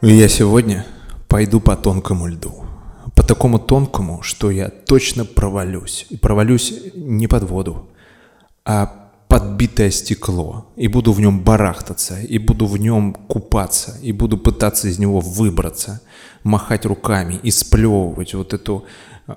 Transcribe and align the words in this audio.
Я 0.00 0.28
сегодня 0.28 0.86
пойду 1.26 1.58
по 1.58 1.76
тонкому 1.76 2.28
льду. 2.28 2.54
По 3.16 3.24
такому 3.24 3.58
тонкому, 3.58 4.22
что 4.22 4.52
я 4.52 4.68
точно 4.68 5.24
провалюсь. 5.24 6.06
И 6.08 6.16
провалюсь 6.16 6.72
не 6.94 7.26
под 7.26 7.42
воду, 7.50 7.88
а 8.64 9.10
подбитое 9.26 9.90
стекло. 9.90 10.70
И 10.76 10.86
буду 10.86 11.12
в 11.12 11.20
нем 11.20 11.40
барахтаться, 11.40 12.20
и 12.20 12.38
буду 12.38 12.66
в 12.66 12.78
нем 12.78 13.12
купаться, 13.12 13.98
и 14.00 14.12
буду 14.12 14.38
пытаться 14.38 14.86
из 14.86 15.00
него 15.00 15.18
выбраться, 15.18 16.00
махать 16.44 16.86
руками 16.86 17.40
и 17.42 17.50
сплевывать 17.50 18.34
вот 18.34 18.54
эту 18.54 18.84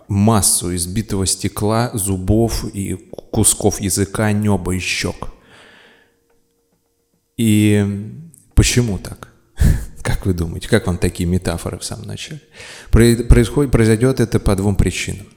массу 0.08 0.75
избитого 0.75 1.25
стекла, 1.25 1.89
зубов 1.95 2.66
и 2.72 3.09
кусков 3.31 3.81
языка, 3.81 4.31
неба 4.31 4.75
и 4.75 4.80
щек. 4.80 5.30
И 7.36 8.14
почему 8.53 9.00
так? 9.00 9.30
Как 10.02 10.26
вы 10.26 10.34
думаете, 10.34 10.68
как 10.68 10.88
вам 10.88 10.98
такие 10.98 11.28
метафоры 11.28 11.78
в 11.78 11.84
самом 11.84 12.08
начале? 12.08 12.42
Происходит, 12.92 13.72
произойдет 13.72 14.20
это 14.20 14.40
по 14.40 14.55
двум 14.55 14.76
причинам. 14.76 15.28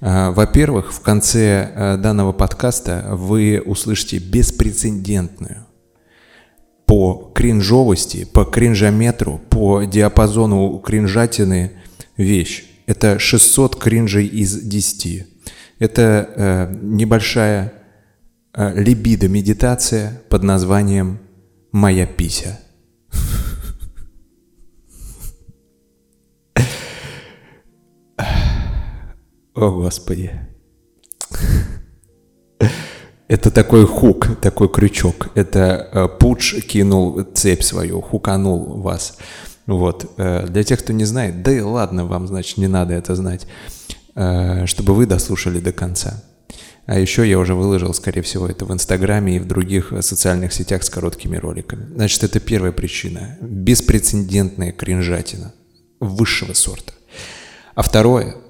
А, 0.00 0.32
во-первых, 0.32 0.92
в 0.92 1.00
конце 1.00 1.72
а, 1.74 1.96
данного 1.96 2.32
подкаста 2.32 3.06
вы 3.10 3.62
услышите 3.64 4.18
беспрецедентную 4.18 5.66
по 6.86 7.32
кринжовости, 7.34 8.24
по 8.24 8.44
кринжометру, 8.44 9.40
по 9.48 9.84
диапазону 9.84 10.78
кринжатины 10.78 11.72
вещь. 12.18 12.64
Это 12.86 13.18
600 13.18 13.76
кринжей 13.76 14.26
из 14.26 14.60
10. 14.60 15.26
Это 15.78 16.28
э, 16.36 16.76
небольшая 16.82 17.72
э, 18.52 18.72
либидо-медитация 18.74 20.20
под 20.28 20.42
названием 20.42 21.18
«Моя 21.70 22.06
пися». 22.06 22.60
О, 29.54 29.70
Господи. 29.70 30.32
Это 33.28 33.50
такой 33.50 33.86
хук, 33.86 34.40
такой 34.40 34.68
крючок. 34.68 35.28
Это 35.34 35.88
э, 35.92 36.08
Пуч 36.18 36.54
кинул 36.66 37.22
цепь 37.34 37.62
свою, 37.62 38.00
хуканул 38.00 38.80
вас. 38.80 39.18
Вот. 39.66 40.10
Э, 40.16 40.46
для 40.46 40.64
тех, 40.64 40.80
кто 40.80 40.92
не 40.92 41.04
знает, 41.04 41.42
да 41.42 41.52
и 41.52 41.60
ладно, 41.60 42.06
вам, 42.06 42.26
значит, 42.26 42.58
не 42.58 42.66
надо 42.66 42.94
это 42.94 43.14
знать, 43.14 43.46
э, 44.14 44.66
чтобы 44.66 44.94
вы 44.94 45.06
дослушали 45.06 45.60
до 45.60 45.72
конца. 45.72 46.22
А 46.86 46.98
еще 46.98 47.28
я 47.28 47.38
уже 47.38 47.54
выложил, 47.54 47.94
скорее 47.94 48.22
всего, 48.22 48.48
это 48.48 48.64
в 48.64 48.72
Инстаграме 48.72 49.36
и 49.36 49.38
в 49.38 49.46
других 49.46 49.92
социальных 50.00 50.52
сетях 50.52 50.82
с 50.82 50.90
короткими 50.90 51.36
роликами. 51.36 51.86
Значит, 51.94 52.24
это 52.24 52.40
первая 52.40 52.72
причина. 52.72 53.38
Беспрецедентная 53.40 54.72
кринжатина 54.72 55.54
высшего 56.00 56.54
сорта. 56.54 56.92
А 57.74 57.82
второе– 57.82 58.36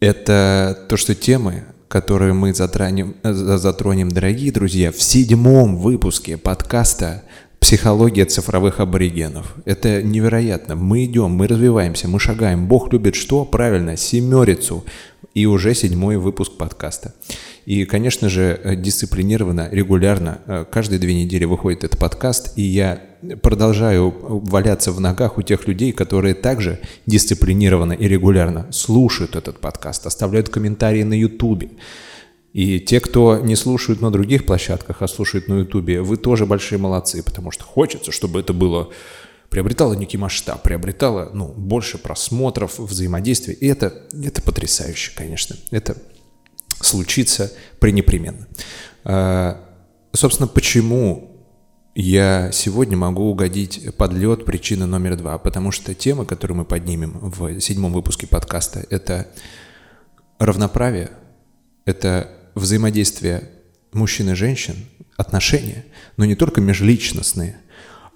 это 0.00 0.86
то, 0.88 0.96
что 0.96 1.14
темы, 1.14 1.64
которые 1.88 2.32
мы 2.32 2.52
затронем, 2.52 3.16
э, 3.22 3.32
затронем, 3.32 4.10
дорогие 4.10 4.52
друзья, 4.52 4.92
в 4.92 5.02
седьмом 5.02 5.76
выпуске 5.76 6.36
подкаста 6.36 7.22
«Психология 7.66 8.24
цифровых 8.26 8.78
аборигенов». 8.78 9.56
Это 9.64 10.00
невероятно. 10.00 10.76
Мы 10.76 11.06
идем, 11.06 11.32
мы 11.32 11.48
развиваемся, 11.48 12.06
мы 12.06 12.20
шагаем. 12.20 12.68
Бог 12.68 12.92
любит 12.92 13.16
что? 13.16 13.44
Правильно, 13.44 13.96
семерицу. 13.96 14.84
И 15.34 15.46
уже 15.46 15.74
седьмой 15.74 16.16
выпуск 16.16 16.52
подкаста. 16.56 17.12
И, 17.64 17.84
конечно 17.84 18.28
же, 18.28 18.60
э, 18.62 18.76
дисциплинированно, 18.76 19.68
регулярно, 19.72 20.38
э, 20.46 20.64
каждые 20.70 21.00
две 21.00 21.14
недели 21.14 21.44
выходит 21.44 21.82
этот 21.82 21.98
подкаст, 21.98 22.56
и 22.56 22.62
я 22.62 23.00
продолжаю 23.42 24.14
валяться 24.16 24.92
в 24.92 25.00
ногах 25.00 25.36
у 25.36 25.42
тех 25.42 25.66
людей, 25.66 25.90
которые 25.90 26.34
также 26.36 26.78
дисциплинированно 27.06 27.94
и 27.94 28.06
регулярно 28.06 28.70
слушают 28.70 29.34
этот 29.34 29.58
подкаст, 29.58 30.06
оставляют 30.06 30.50
комментарии 30.50 31.02
на 31.02 31.14
Ютубе. 31.14 31.70
И 32.56 32.80
те, 32.80 33.00
кто 33.00 33.38
не 33.38 33.54
слушают 33.54 34.00
на 34.00 34.10
других 34.10 34.46
площадках, 34.46 35.02
а 35.02 35.08
слушают 35.08 35.46
на 35.46 35.58
Ютубе, 35.58 36.00
вы 36.00 36.16
тоже 36.16 36.46
большие 36.46 36.78
молодцы, 36.78 37.22
потому 37.22 37.50
что 37.50 37.64
хочется, 37.64 38.12
чтобы 38.12 38.40
это 38.40 38.54
было 38.54 38.88
приобретало 39.50 39.92
некий 39.92 40.16
масштаб, 40.16 40.62
приобретало 40.62 41.28
ну, 41.34 41.48
больше 41.48 41.98
просмотров, 41.98 42.78
взаимодействия. 42.78 43.52
И 43.52 43.66
это, 43.66 43.92
это 44.10 44.40
потрясающе, 44.40 45.12
конечно. 45.14 45.54
Это 45.70 45.98
случится 46.80 47.52
пренепременно. 47.78 48.46
А, 49.04 49.62
собственно, 50.14 50.46
почему 50.48 51.36
я 51.94 52.50
сегодня 52.52 52.96
могу 52.96 53.24
угодить 53.24 53.94
под 53.98 54.14
лед 54.14 54.46
причина 54.46 54.86
номер 54.86 55.16
два? 55.16 55.36
Потому 55.36 55.72
что 55.72 55.94
тема, 55.94 56.24
которую 56.24 56.56
мы 56.56 56.64
поднимем 56.64 57.18
в 57.20 57.60
седьмом 57.60 57.92
выпуске 57.92 58.26
подкаста, 58.26 58.82
это 58.88 59.28
равноправие, 60.38 61.10
это 61.84 62.30
взаимодействие 62.56 63.50
мужчин 63.92 64.30
и 64.30 64.34
женщин, 64.34 64.74
отношения, 65.16 65.84
но 66.16 66.24
не 66.24 66.34
только 66.34 66.60
межличностные, 66.60 67.58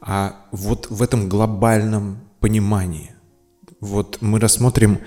а 0.00 0.46
вот 0.50 0.88
в 0.90 1.02
этом 1.02 1.28
глобальном 1.28 2.18
понимании. 2.40 3.12
Вот 3.80 4.18
мы 4.20 4.40
рассмотрим 4.40 4.98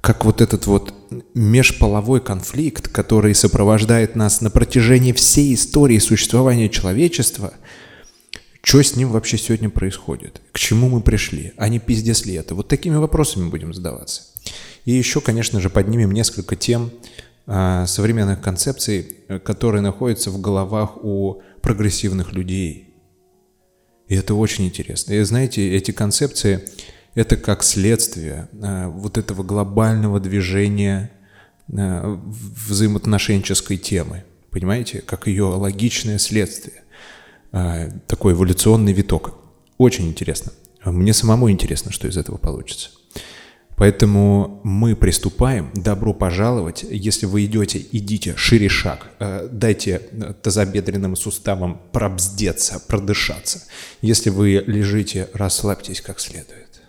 как 0.00 0.24
вот 0.24 0.40
этот 0.40 0.66
вот 0.66 0.94
межполовой 1.34 2.20
конфликт, 2.20 2.88
который 2.88 3.34
сопровождает 3.34 4.16
нас 4.16 4.40
на 4.40 4.50
протяжении 4.50 5.12
всей 5.12 5.54
истории 5.54 5.98
существования 5.98 6.68
человечества, 6.68 7.54
что 8.62 8.82
с 8.82 8.96
ним 8.96 9.10
вообще 9.10 9.38
сегодня 9.38 9.70
происходит, 9.70 10.40
к 10.52 10.58
чему 10.58 10.88
мы 10.88 11.00
пришли, 11.00 11.52
а 11.56 11.68
не 11.68 11.78
пиздец 11.78 12.24
ли 12.26 12.34
это. 12.34 12.54
Вот 12.54 12.68
такими 12.68 12.96
вопросами 12.96 13.48
будем 13.48 13.72
задаваться. 13.72 14.22
И 14.84 14.92
еще, 14.92 15.20
конечно 15.20 15.60
же, 15.60 15.68
поднимем 15.70 16.12
несколько 16.12 16.56
тем 16.56 16.90
современных 17.48 18.42
концепций, 18.42 19.16
которые 19.42 19.80
находятся 19.80 20.30
в 20.30 20.38
головах 20.38 21.02
у 21.02 21.40
прогрессивных 21.62 22.34
людей. 22.34 22.94
И 24.06 24.14
это 24.14 24.34
очень 24.34 24.66
интересно. 24.66 25.14
И 25.14 25.22
знаете, 25.22 25.74
эти 25.74 25.90
концепции 25.90 26.62
это 27.14 27.36
как 27.36 27.64
следствие 27.64 28.48
э, 28.52 28.86
вот 28.86 29.18
этого 29.18 29.42
глобального 29.42 30.20
движения 30.20 31.10
э, 31.68 32.16
взаимоотношенческой 32.68 33.76
темы. 33.76 34.24
Понимаете? 34.50 35.00
Как 35.00 35.26
ее 35.26 35.44
логичное 35.44 36.18
следствие. 36.18 36.84
Э, 37.52 37.90
такой 38.06 38.34
эволюционный 38.34 38.92
виток. 38.92 39.34
Очень 39.78 40.08
интересно. 40.08 40.52
Мне 40.84 41.12
самому 41.12 41.50
интересно, 41.50 41.90
что 41.90 42.06
из 42.06 42.16
этого 42.16 42.36
получится. 42.36 42.90
Поэтому 43.78 44.60
мы 44.64 44.96
приступаем. 44.96 45.70
Добро 45.74 46.12
пожаловать. 46.12 46.84
Если 46.88 47.26
вы 47.26 47.44
идете, 47.44 47.84
идите 47.92 48.34
шире 48.36 48.68
шаг. 48.68 49.10
Дайте 49.52 50.00
тазобедренным 50.42 51.14
суставам 51.14 51.80
пробздеться, 51.92 52.80
продышаться. 52.80 53.62
Если 54.02 54.30
вы 54.30 54.64
лежите, 54.66 55.30
расслабьтесь 55.32 56.00
как 56.00 56.18
следует. 56.18 56.80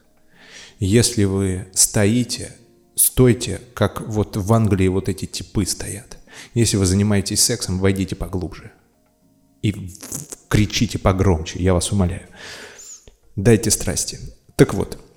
Если 0.80 1.26
вы 1.26 1.68
стоите, 1.74 2.56
стойте, 2.96 3.62
как 3.76 4.02
вот 4.02 4.36
в 4.36 4.52
Англии 4.54 4.88
вот 4.88 5.10
эти 5.10 5.26
типы 5.26 5.66
стоят. 5.66 6.18
Если 6.54 6.78
вы 6.78 6.86
занимаетесь 6.86 7.44
сексом, 7.44 7.80
войдите 7.80 8.16
поглубже. 8.16 8.72
И 9.62 9.94
кричите 10.48 10.98
погромче, 10.98 11.62
я 11.62 11.74
вас 11.74 11.92
умоляю. 11.92 12.28
Дайте 13.36 13.72
страсти. 13.72 14.20
Так 14.56 14.74
вот, 14.74 14.96
э, 14.96 15.09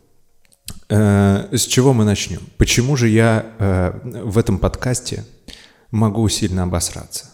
с 0.94 1.66
чего 1.66 1.94
мы 1.94 2.04
начнем? 2.04 2.40
Почему 2.58 2.96
же 2.96 3.08
я 3.08 3.46
э, 3.58 4.22
в 4.24 4.36
этом 4.36 4.58
подкасте 4.58 5.24
могу 5.90 6.28
сильно 6.28 6.64
обосраться? 6.64 7.30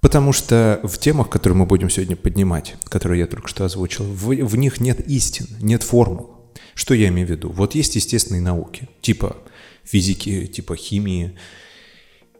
Потому 0.00 0.32
что 0.32 0.78
в 0.84 0.96
темах, 0.98 1.28
которые 1.28 1.56
мы 1.56 1.66
будем 1.66 1.90
сегодня 1.90 2.14
поднимать, 2.14 2.76
которые 2.84 3.20
я 3.20 3.26
только 3.26 3.48
что 3.48 3.64
озвучил, 3.64 4.04
в, 4.04 4.28
в 4.28 4.56
них 4.56 4.80
нет 4.80 5.00
истин, 5.08 5.48
нет 5.60 5.82
формул. 5.82 6.52
Что 6.74 6.94
я 6.94 7.08
имею 7.08 7.26
в 7.26 7.30
виду? 7.30 7.50
Вот 7.50 7.74
есть 7.74 7.96
естественные 7.96 8.42
науки, 8.42 8.88
типа 9.00 9.36
физики, 9.82 10.46
типа 10.46 10.76
химии. 10.76 11.36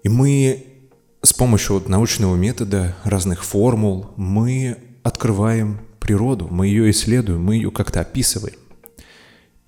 И 0.05 0.09
мы 0.09 0.67
с 1.23 1.33
помощью 1.33 1.75
вот 1.75 1.89
научного 1.89 2.37
метода, 2.37 2.97
разных 3.03 3.45
формул, 3.45 4.11
мы 4.17 4.79
открываем 5.03 5.81
природу, 5.99 6.47
мы 6.49 6.69
ее 6.69 6.91
исследуем, 6.93 7.43
мы 7.43 7.57
ее 7.57 7.73
как-то 7.73 8.01
описываем. 8.01 8.55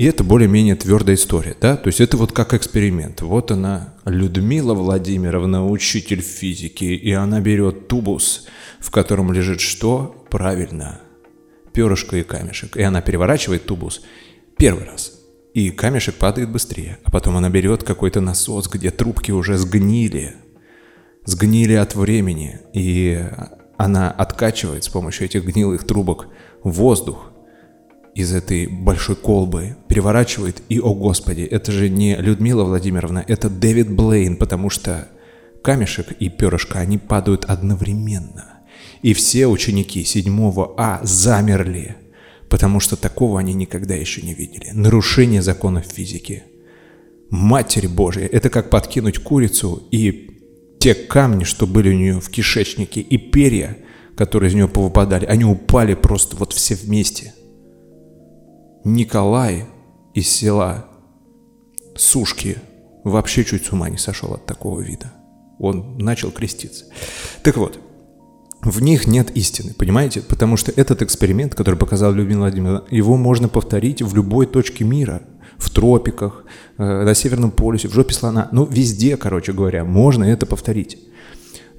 И 0.00 0.04
это 0.04 0.24
более-менее 0.24 0.76
твердая 0.76 1.14
история, 1.14 1.54
да? 1.60 1.76
То 1.76 1.88
есть 1.88 2.00
это 2.00 2.16
вот 2.16 2.32
как 2.32 2.54
эксперимент. 2.54 3.20
Вот 3.20 3.50
она, 3.50 3.92
Людмила 4.06 4.72
Владимировна, 4.72 5.68
учитель 5.68 6.22
физики, 6.22 6.84
и 6.84 7.12
она 7.12 7.40
берет 7.40 7.86
тубус, 7.86 8.46
в 8.78 8.90
котором 8.90 9.30
лежит 9.30 9.60
что? 9.60 10.24
Правильно, 10.30 11.02
перышко 11.74 12.16
и 12.16 12.22
камешек. 12.22 12.78
И 12.78 12.82
она 12.82 13.02
переворачивает 13.02 13.66
тубус 13.66 14.00
Первый 14.56 14.86
раз. 14.86 15.20
И 15.52 15.68
камешек 15.68 16.14
падает 16.14 16.50
быстрее. 16.50 16.96
А 17.04 17.10
потом 17.10 17.36
она 17.36 17.50
берет 17.50 17.82
какой-то 17.82 18.22
насос, 18.22 18.70
где 18.70 18.90
трубки 18.90 19.32
уже 19.32 19.58
сгнили. 19.58 20.36
Сгнили 21.26 21.74
от 21.74 21.94
времени. 21.94 22.60
И 22.72 23.22
она 23.76 24.10
откачивает 24.10 24.82
с 24.82 24.88
помощью 24.88 25.26
этих 25.26 25.44
гнилых 25.44 25.84
трубок 25.84 26.28
воздух. 26.64 27.29
Из 28.14 28.32
этой 28.32 28.66
большой 28.66 29.16
колбы, 29.16 29.76
переворачивает, 29.88 30.62
и, 30.68 30.80
о 30.80 30.94
господи, 30.94 31.42
это 31.42 31.72
же 31.72 31.88
не 31.88 32.16
Людмила 32.16 32.64
Владимировна, 32.64 33.24
это 33.26 33.48
Дэвид 33.48 33.90
Блейн, 33.90 34.36
потому 34.36 34.70
что 34.70 35.08
камешек 35.62 36.12
и 36.12 36.28
перышко, 36.28 36.80
они 36.80 36.98
падают 36.98 37.44
одновременно. 37.44 38.60
И 39.02 39.14
все 39.14 39.46
ученики 39.46 40.04
7 40.04 40.52
А 40.76 41.00
замерли, 41.02 41.96
потому 42.48 42.80
что 42.80 42.96
такого 42.96 43.38
они 43.38 43.54
никогда 43.54 43.94
еще 43.94 44.22
не 44.22 44.34
видели. 44.34 44.70
Нарушение 44.72 45.42
законов 45.42 45.86
физики. 45.86 46.42
Матерь 47.30 47.88
Божья, 47.88 48.26
это 48.26 48.50
как 48.50 48.70
подкинуть 48.70 49.18
курицу 49.18 49.86
и 49.92 50.30
те 50.80 50.94
камни, 50.94 51.44
что 51.44 51.66
были 51.66 51.90
у 51.90 51.96
нее 51.96 52.20
в 52.20 52.28
кишечнике, 52.28 53.00
и 53.00 53.18
перья, 53.18 53.78
которые 54.16 54.50
из 54.50 54.54
нее 54.54 54.66
повыпадали, 54.66 55.26
они 55.26 55.44
упали 55.44 55.94
просто 55.94 56.36
вот 56.36 56.52
все 56.52 56.74
вместе– 56.74 57.34
Николай 58.84 59.66
из 60.14 60.28
села 60.28 60.86
Сушки 61.96 62.56
вообще 63.04 63.44
чуть 63.44 63.66
с 63.66 63.72
ума 63.72 63.90
не 63.90 63.98
сошел 63.98 64.32
от 64.32 64.46
такого 64.46 64.80
вида. 64.80 65.12
Он 65.58 65.98
начал 65.98 66.30
креститься. 66.30 66.86
Так 67.42 67.58
вот, 67.58 67.78
в 68.62 68.80
них 68.80 69.06
нет 69.06 69.30
истины, 69.36 69.74
понимаете? 69.74 70.22
Потому 70.22 70.56
что 70.56 70.72
этот 70.74 71.02
эксперимент, 71.02 71.54
который 71.54 71.76
показал 71.76 72.12
Людмила 72.12 72.40
Владимировна, 72.40 72.84
его 72.90 73.16
можно 73.16 73.48
повторить 73.48 74.00
в 74.00 74.14
любой 74.14 74.46
точке 74.46 74.84
мира. 74.84 75.22
В 75.58 75.68
тропиках, 75.68 76.44
э, 76.78 76.82
на 76.82 77.14
Северном 77.14 77.50
полюсе, 77.50 77.88
в 77.88 77.92
жопе 77.92 78.14
слона. 78.14 78.48
Ну, 78.50 78.64
везде, 78.64 79.18
короче 79.18 79.52
говоря, 79.52 79.84
можно 79.84 80.24
это 80.24 80.46
повторить. 80.46 80.98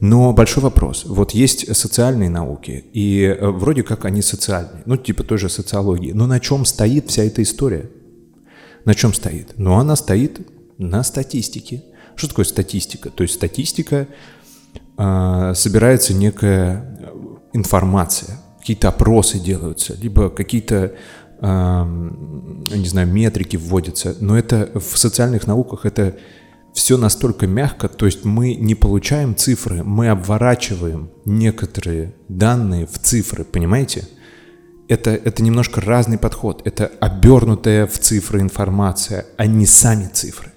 Но 0.01 0.33
большой 0.33 0.63
вопрос. 0.63 1.06
Вот 1.06 1.31
есть 1.31 1.75
социальные 1.77 2.31
науки, 2.31 2.86
и 2.92 3.21
э, 3.21 3.48
вроде 3.50 3.83
как 3.83 4.03
они 4.06 4.24
социальные, 4.24 4.81
ну 4.88 4.98
типа 4.98 5.24
той 5.24 5.38
же 5.38 5.48
социологии. 5.48 6.12
Но 6.12 6.25
на 6.25 6.39
чем 6.39 6.65
стоит 6.65 7.09
вся 7.09 7.24
эта 7.24 7.44
история? 7.44 7.88
На 8.83 8.95
чем 8.95 9.13
стоит? 9.13 9.53
Ну 9.57 9.75
она 9.75 9.95
стоит 9.95 10.42
на 10.80 11.03
статистике. 11.03 11.83
Что 12.15 12.30
такое 12.30 12.45
статистика? 12.45 13.12
То 13.12 13.21
есть 13.21 13.36
статистика 13.36 14.07
э, 14.98 15.53
собирается 15.56 16.15
некая 16.15 17.00
информация, 17.53 18.39
какие-то 18.59 18.89
опросы 18.89 19.38
делаются, 19.38 19.95
либо 20.01 20.31
какие-то 20.31 20.94
э, 21.42 21.83
не 22.75 22.88
знаю 22.88 23.07
метрики 23.07 23.56
вводятся. 23.56 24.15
Но 24.19 24.36
это 24.36 24.71
в 24.74 24.98
социальных 24.98 25.45
науках 25.45 25.86
это 25.86 26.18
все 26.73 26.97
настолько 26.97 27.47
мягко, 27.47 27.88
то 27.89 28.06
есть 28.06 28.23
мы 28.23 28.56
не 28.56 28.75
получаем 28.75 29.35
цифры, 29.35 29.83
мы 29.83 30.09
обворачиваем 30.09 31.09
некоторые 31.25 32.15
данные 32.27 32.88
в 32.88 32.97
цифры, 33.00 33.44
понимаете? 33.44 34.07
Это, 34.88 35.12
это 35.12 35.44
немножко 35.44 35.79
разный 35.81 36.18
подход, 36.18 36.62
это 36.65 36.91
обернутая 37.00 37.88
в 37.88 37.97
цифры 37.97 38.41
информация, 38.41 39.25
а 39.38 39.45
не 39.47 39.65
сами 39.65 40.09
цифры. 40.12 40.51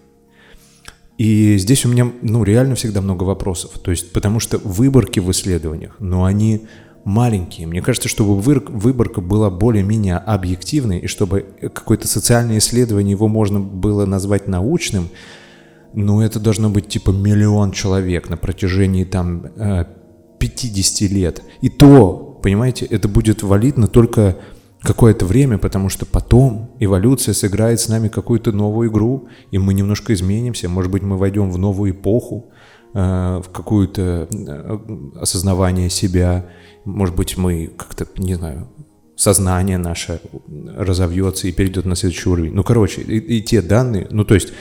И 1.18 1.56
здесь 1.58 1.84
у 1.84 1.88
меня, 1.88 2.10
ну, 2.22 2.42
реально 2.42 2.74
всегда 2.74 3.00
много 3.00 3.22
вопросов, 3.22 3.78
то 3.78 3.92
есть 3.92 4.12
потому 4.12 4.40
что 4.40 4.58
выборки 4.58 5.20
в 5.20 5.30
исследованиях, 5.30 5.96
но 6.00 6.24
они 6.24 6.66
маленькие. 7.04 7.68
Мне 7.68 7.82
кажется, 7.82 8.08
чтобы 8.08 8.40
выборка 8.40 9.20
была 9.20 9.50
более-менее 9.50 10.16
объективной, 10.16 11.00
и 11.00 11.06
чтобы 11.06 11.46
какое-то 11.60 12.08
социальное 12.08 12.58
исследование 12.58 13.12
его 13.12 13.28
можно 13.28 13.58
было 13.58 14.06
назвать 14.06 14.46
научным– 14.46 15.08
ну, 15.94 16.20
это 16.20 16.40
должно 16.40 16.70
быть 16.70 16.88
типа 16.88 17.10
миллион 17.10 17.72
человек 17.72 18.28
на 18.28 18.36
протяжении 18.36 19.04
там 19.04 19.46
50 20.38 21.02
э, 21.02 21.14
лет. 21.14 21.42
И 21.60 21.68
то, 21.68 22.38
понимаете, 22.42 22.84
это 22.86 23.08
будет 23.08 23.42
валидно 23.42 23.86
только 23.86 24.36
какое-то 24.82 25.24
время, 25.24 25.58
потому 25.58 25.88
что 25.88 26.04
потом 26.04 26.70
эволюция 26.78 27.32
сыграет 27.32 27.80
с 27.80 27.88
нами 27.88 28.08
какую-то 28.08 28.52
новую 28.52 28.90
игру, 28.90 29.28
и 29.50 29.58
мы 29.58 29.72
немножко 29.72 30.12
изменимся. 30.12 30.68
Может 30.68 30.90
быть, 30.90 31.02
мы 31.02 31.16
войдем 31.16 31.50
в 31.50 31.58
новую 31.58 31.92
эпоху, 31.92 32.50
э, 32.92 32.98
в 33.44 33.50
какое-то 33.50 34.28
э, 34.30 34.78
осознавание 35.20 35.88
себя. 35.88 36.46
Может 36.84 37.16
быть, 37.16 37.36
мы 37.38 37.70
как-то, 37.76 38.06
не 38.18 38.34
знаю, 38.34 38.68
сознание 39.16 39.78
наше 39.78 40.20
разовьется 40.76 41.48
и 41.48 41.52
перейдет 41.52 41.84
на 41.84 41.96
следующий 41.96 42.28
уровень. 42.28 42.52
Ну, 42.52 42.62
короче, 42.62 43.00
и, 43.00 43.38
и 43.38 43.42
те 43.42 43.62
данные, 43.62 44.08
ну, 44.10 44.24
то 44.24 44.34
есть 44.34 44.52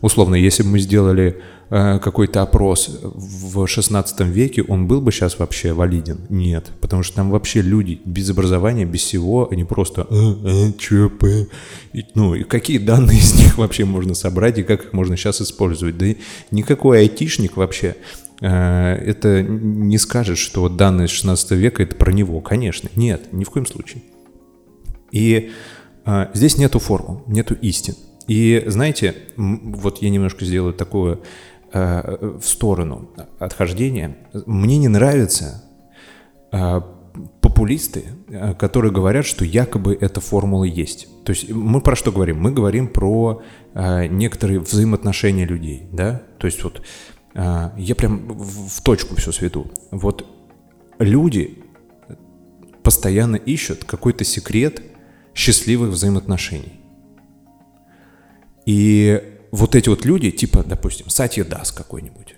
Условно, 0.00 0.34
если 0.34 0.62
бы 0.62 0.70
мы 0.70 0.78
сделали 0.78 1.40
э, 1.68 1.98
какой-то 1.98 2.40
опрос 2.40 3.00
в 3.02 3.66
16 3.66 4.20
веке, 4.20 4.62
он 4.62 4.86
был 4.86 5.02
бы 5.02 5.12
сейчас 5.12 5.38
вообще 5.38 5.74
валиден? 5.74 6.20
Нет, 6.30 6.70
потому 6.80 7.02
что 7.02 7.16
там 7.16 7.30
вообще 7.30 7.60
люди 7.60 8.00
без 8.04 8.30
образования, 8.30 8.86
без 8.86 9.00
всего, 9.00 9.48
они 9.50 9.64
просто 9.64 10.06
э, 10.08 10.14
э, 10.44 10.72
ЧП. 10.78 11.50
И, 11.92 12.06
ну, 12.14 12.34
и 12.34 12.44
какие 12.44 12.78
данные 12.78 13.18
из 13.20 13.34
них 13.34 13.58
вообще 13.58 13.84
можно 13.84 14.14
собрать 14.14 14.58
и 14.58 14.62
как 14.62 14.86
их 14.86 14.92
можно 14.94 15.16
сейчас 15.16 15.42
использовать? 15.42 15.98
Да 15.98 16.06
и 16.06 16.16
никакой 16.50 17.00
айтишник 17.00 17.58
вообще 17.58 17.94
э, 18.40 18.48
это 18.48 19.42
не 19.42 19.98
скажет, 19.98 20.38
что 20.38 20.66
данные 20.70 21.08
16 21.08 21.50
века 21.52 21.82
это 21.82 21.94
про 21.94 22.10
него. 22.10 22.40
Конечно, 22.40 22.88
нет, 22.94 23.32
ни 23.32 23.44
в 23.44 23.50
коем 23.50 23.66
случае. 23.66 24.02
И 25.12 25.50
э, 26.06 26.26
здесь 26.32 26.56
нету 26.56 26.78
формул, 26.78 27.22
нету 27.26 27.54
истин. 27.60 27.96
И 28.30 28.62
знаете, 28.66 29.16
вот 29.36 30.02
я 30.02 30.08
немножко 30.08 30.44
сделаю 30.44 30.72
такое 30.72 31.18
э, 31.72 32.36
в 32.40 32.46
сторону 32.46 33.10
отхождения. 33.40 34.18
Мне 34.46 34.78
не 34.78 34.86
нравятся 34.86 35.64
э, 36.52 36.80
популисты, 37.40 38.04
э, 38.28 38.54
которые 38.54 38.92
говорят, 38.92 39.26
что 39.26 39.44
якобы 39.44 39.98
эта 40.00 40.20
формула 40.20 40.62
есть. 40.62 41.08
То 41.24 41.32
есть 41.32 41.50
мы 41.50 41.80
про 41.80 41.96
что 41.96 42.12
говорим? 42.12 42.40
Мы 42.40 42.52
говорим 42.52 42.86
про 42.86 43.42
э, 43.74 44.06
некоторые 44.06 44.60
взаимоотношения 44.60 45.44
людей, 45.44 45.88
да? 45.90 46.22
То 46.38 46.46
есть 46.46 46.62
вот 46.62 46.82
э, 47.34 47.70
я 47.76 47.94
прям 47.96 48.28
в, 48.28 48.68
в 48.68 48.80
точку 48.82 49.16
все 49.16 49.32
сведу. 49.32 49.72
Вот 49.90 50.24
люди 51.00 51.64
постоянно 52.84 53.34
ищут 53.34 53.82
какой-то 53.82 54.22
секрет 54.22 54.82
счастливых 55.34 55.90
взаимоотношений. 55.90 56.79
И 58.70 59.20
вот 59.50 59.74
эти 59.74 59.88
вот 59.88 60.04
люди, 60.04 60.30
типа, 60.30 60.62
допустим, 60.62 61.08
Сатья 61.08 61.42
Дас 61.42 61.72
какой-нибудь, 61.72 62.36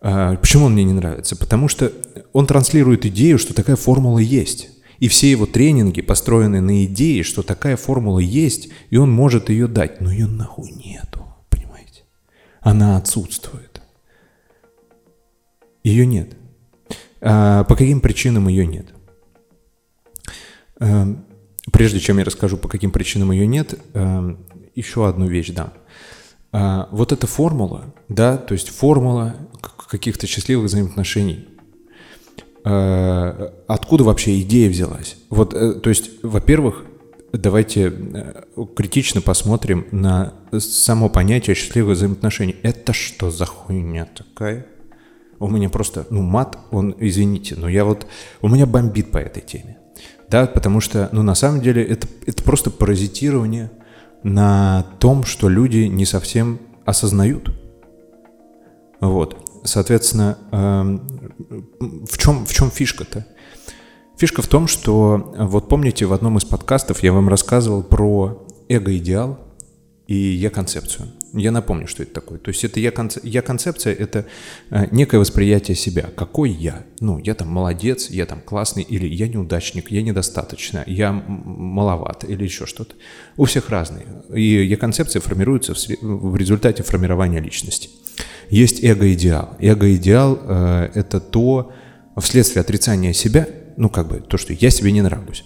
а, 0.00 0.34
Почему 0.34 0.64
он 0.64 0.72
мне 0.72 0.82
не 0.82 0.92
нравится? 0.92 1.36
Потому 1.36 1.68
что 1.68 1.92
он 2.32 2.48
транслирует 2.48 3.06
идею, 3.06 3.38
что 3.38 3.54
такая 3.54 3.76
формула 3.76 4.18
есть. 4.18 4.70
И 4.98 5.06
все 5.06 5.30
его 5.30 5.46
тренинги 5.46 6.00
построены 6.00 6.60
на 6.60 6.84
идее, 6.84 7.22
что 7.22 7.42
такая 7.44 7.76
формула 7.76 8.18
есть, 8.18 8.70
и 8.90 8.96
он 8.96 9.12
может 9.12 9.48
ее 9.48 9.68
дать. 9.68 10.00
Но 10.00 10.10
ее 10.10 10.26
нахуй 10.26 10.72
нету, 10.72 11.24
понимаете? 11.48 12.02
Она 12.60 12.96
отсутствует. 12.96 13.80
Ее 15.84 16.06
нет. 16.06 16.36
А 17.20 17.62
по 17.62 17.76
каким 17.76 18.00
причинам 18.00 18.48
ее 18.48 18.66
нет? 18.66 18.88
А, 20.80 21.06
прежде 21.72 22.00
чем 22.00 22.18
я 22.18 22.24
расскажу, 22.24 22.56
по 22.56 22.66
каким 22.66 22.90
причинам 22.90 23.30
ее 23.30 23.46
нет, 23.46 23.78
а, 23.94 24.36
еще 24.76 25.08
одну 25.08 25.26
вещь 25.26 25.50
дам. 25.50 25.72
А, 26.52 26.88
вот 26.92 27.10
эта 27.10 27.26
формула, 27.26 27.92
да, 28.08 28.36
то 28.36 28.54
есть 28.54 28.68
формула 28.68 29.34
каких-то 29.88 30.26
счастливых 30.26 30.66
взаимоотношений. 30.66 31.48
А, 32.62 33.52
откуда 33.66 34.04
вообще 34.04 34.40
идея 34.42 34.70
взялась? 34.70 35.16
Вот, 35.30 35.54
э, 35.54 35.74
то 35.74 35.90
есть, 35.90 36.10
во-первых, 36.22 36.84
давайте 37.32 37.92
э, 37.92 38.44
критично 38.76 39.20
посмотрим 39.20 39.86
на 39.90 40.34
само 40.58 41.08
понятие 41.08 41.56
счастливых 41.56 41.96
взаимоотношений. 41.96 42.56
Это 42.62 42.92
что 42.92 43.30
за 43.30 43.46
хуйня 43.46 44.06
такая? 44.06 44.66
У 45.38 45.48
меня 45.48 45.68
просто, 45.68 46.06
ну, 46.10 46.22
мат, 46.22 46.58
он, 46.70 46.94
извините, 46.98 47.56
но 47.56 47.68
я 47.68 47.84
вот, 47.84 48.06
у 48.40 48.48
меня 48.48 48.66
бомбит 48.66 49.10
по 49.10 49.18
этой 49.18 49.42
теме. 49.42 49.78
Да, 50.30 50.46
потому 50.46 50.80
что, 50.80 51.08
ну, 51.12 51.22
на 51.22 51.34
самом 51.34 51.60
деле, 51.60 51.84
это, 51.84 52.06
это 52.26 52.42
просто 52.42 52.70
паразитирование– 52.70 53.70
на 54.22 54.86
том, 54.98 55.24
что 55.24 55.48
люди 55.48 55.86
не 55.86 56.04
совсем 56.04 56.60
осознают. 56.84 57.50
Вот. 59.00 59.36
Соответственно, 59.64 60.38
эм, 60.52 62.06
в 62.06 62.18
чем, 62.18 62.46
в 62.46 62.52
чем 62.52 62.70
фишка-то? 62.70 63.26
Фишка 64.16 64.40
в 64.40 64.46
том, 64.46 64.66
что, 64.66 65.34
вот 65.38 65.68
помните, 65.68 66.06
в 66.06 66.12
одном 66.12 66.38
из 66.38 66.44
подкастов 66.44 67.02
я 67.02 67.12
вам 67.12 67.28
рассказывал 67.28 67.82
про 67.82 68.46
эго-идеал 68.68 69.38
и 70.06 70.14
я-концепцию. 70.14 71.08
Я 71.36 71.50
напомню, 71.50 71.86
что 71.86 72.02
это 72.02 72.14
такое. 72.14 72.38
То 72.38 72.48
есть 72.48 72.64
это 72.64 72.80
я-концепция, 72.80 73.92
это 73.92 74.24
э, 74.70 74.86
некое 74.90 75.18
восприятие 75.18 75.74
себя. 75.74 76.04
Какой 76.16 76.50
я? 76.50 76.86
Ну, 77.00 77.18
я 77.18 77.34
там 77.34 77.48
молодец, 77.48 78.08
я 78.08 78.24
там 78.24 78.40
классный, 78.40 78.82
или 78.82 79.06
я 79.06 79.28
неудачник, 79.28 79.90
я 79.90 80.00
недостаточно, 80.00 80.82
я 80.86 81.12
маловат, 81.12 82.24
или 82.24 82.42
еще 82.42 82.64
что-то. 82.64 82.94
У 83.36 83.44
всех 83.44 83.68
разные. 83.68 84.06
И 84.34 84.64
я-концепция 84.64 85.20
формируется 85.20 85.74
в, 85.74 85.78
в 86.00 86.36
результате 86.36 86.82
формирования 86.82 87.40
личности. 87.40 87.90
Есть 88.48 88.82
эго-идеал. 88.82 89.56
Эго-идеал 89.58 90.38
э,— 90.40 90.90
это 90.94 91.20
то, 91.20 91.70
вследствие 92.18 92.62
отрицания 92.62 93.12
себя, 93.12 93.46
ну, 93.76 93.90
как 93.90 94.08
бы, 94.08 94.20
то, 94.20 94.38
что 94.38 94.54
я 94.54 94.70
себе 94.70 94.90
не 94.90 95.02
нравлюсь, 95.02 95.44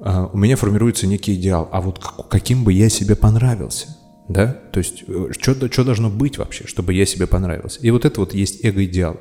э, 0.00 0.26
у 0.30 0.36
меня 0.36 0.56
формируется 0.56 1.06
некий 1.06 1.36
идеал, 1.36 1.70
а 1.72 1.80
вот 1.80 1.98
как, 2.00 2.28
каким 2.28 2.64
бы 2.64 2.74
я 2.74 2.90
себе 2.90 3.16
понравился, 3.16 3.96
да, 4.32 4.48
то 4.72 4.78
есть 4.78 5.04
что, 5.30 5.70
что 5.70 5.84
должно 5.84 6.10
быть 6.10 6.38
вообще, 6.38 6.66
чтобы 6.66 6.94
я 6.94 7.06
себе 7.06 7.26
понравился. 7.26 7.80
И 7.80 7.90
вот 7.90 8.04
это 8.04 8.20
вот 8.20 8.34
есть 8.34 8.64
эго-идеал. 8.64 9.20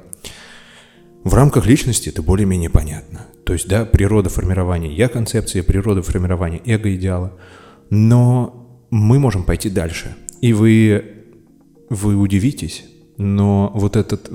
В 1.23 1.33
рамках 1.35 1.67
личности 1.67 2.09
это 2.09 2.23
более-менее 2.23 2.69
понятно. 2.69 3.27
То 3.45 3.53
есть, 3.53 3.67
да, 3.67 3.85
природа 3.85 4.29
формирования 4.29 4.93
я 4.93 5.07
концепция, 5.07 5.61
природа 5.61 6.01
формирования 6.01 6.61
эго-идеала. 6.65 7.37
Но 7.89 8.85
мы 8.89 9.19
можем 9.19 9.43
пойти 9.43 9.69
дальше. 9.69 10.15
И 10.41 10.53
вы, 10.53 11.03
вы 11.89 12.15
удивитесь, 12.15 12.85
но 13.17 13.71
вот 13.75 13.95
этот 13.95 14.31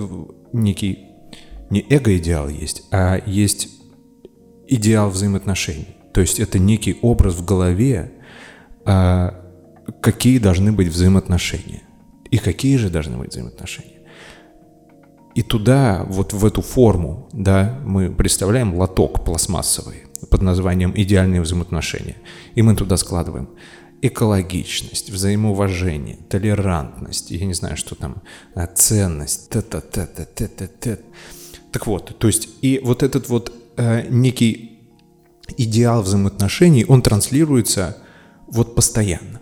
некий 0.53 1.07
не 1.71 1.85
эго-идеал 1.91 2.49
есть, 2.49 2.85
а 2.93 3.21
есть 3.27 3.69
идеал 4.69 5.11
взаимоотношений. 5.11 5.97
То 6.13 6.21
есть 6.21 6.39
это 6.39 6.59
некий 6.59 6.97
образ 7.03 7.35
в 7.35 7.45
голове, 7.45 8.13
а, 8.85 9.46
какие 10.01 10.39
должны 10.39 10.73
быть 10.73 10.89
взаимоотношения. 10.89 11.83
И 12.31 12.39
какие 12.39 12.77
же 12.77 12.91
должны 12.91 13.17
быть 13.17 13.31
взаимоотношения. 13.31 13.97
И 15.35 15.43
туда, 15.43 16.05
вот 16.09 16.33
в 16.33 16.45
эту 16.47 16.63
форму, 16.63 17.29
да, 17.33 17.79
мы 17.85 18.11
представляем 18.11 18.75
лоток 18.75 19.25
пластмассовый 19.25 20.05
под 20.31 20.43
названием 20.43 20.93
«идеальные 20.97 21.43
взаимоотношения». 21.43 22.17
И 22.55 22.63
мы 22.63 22.75
туда 22.75 22.97
складываем 22.97 23.51
экологичность, 24.03 25.11
взаимоуважение, 25.11 26.19
толерантность, 26.29 27.31
я 27.31 27.45
не 27.45 27.55
знаю, 27.55 27.77
что 27.77 27.95
там, 27.95 28.23
а, 28.55 28.67
ценность, 28.67 29.51
т 29.51 29.63
т 29.63 29.81
т 29.81 30.07
т 30.07 30.25
т 30.25 30.49
т 30.49 30.67
т 30.69 30.99
Так 31.73 31.87
вот, 31.87 32.17
то 32.19 32.27
есть 32.27 32.49
и 32.63 32.81
вот 32.83 33.03
этот 33.03 33.29
вот 33.29 33.53
э, 33.77 34.07
некий 34.09 34.81
идеал 35.57 36.03
взаимоотношений, 36.03 36.85
он 36.87 37.03
транслируется 37.03 37.99
вот 38.47 38.75
постоянно. 38.75 39.36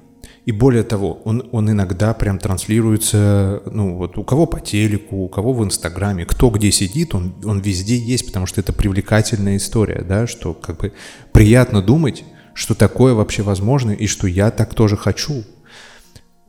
И 0.46 0.52
более 0.52 0.82
того, 0.82 1.22
он, 1.24 1.48
он 1.52 1.70
иногда 1.70 2.12
прям 2.12 2.38
транслируется, 2.38 3.62
ну 3.64 3.96
вот 3.96 4.18
у 4.18 4.24
кого 4.24 4.46
по 4.46 4.60
телеку, 4.60 5.24
у 5.24 5.28
кого 5.28 5.54
в 5.54 5.64
Инстаграме, 5.64 6.26
кто 6.26 6.50
где 6.50 6.70
сидит, 6.70 7.14
он, 7.14 7.34
он 7.44 7.60
везде 7.60 7.96
есть, 7.96 8.26
потому 8.26 8.44
что 8.44 8.60
это 8.60 8.74
привлекательная 8.74 9.56
история, 9.56 10.04
да, 10.06 10.26
что 10.26 10.52
как 10.52 10.78
бы 10.78 10.92
приятно 11.32 11.80
думать, 11.80 12.24
что 12.52 12.74
такое 12.74 13.14
вообще 13.14 13.42
возможно 13.42 13.92
и 13.92 14.06
что 14.06 14.26
я 14.26 14.50
так 14.50 14.74
тоже 14.74 14.98
хочу. 14.98 15.44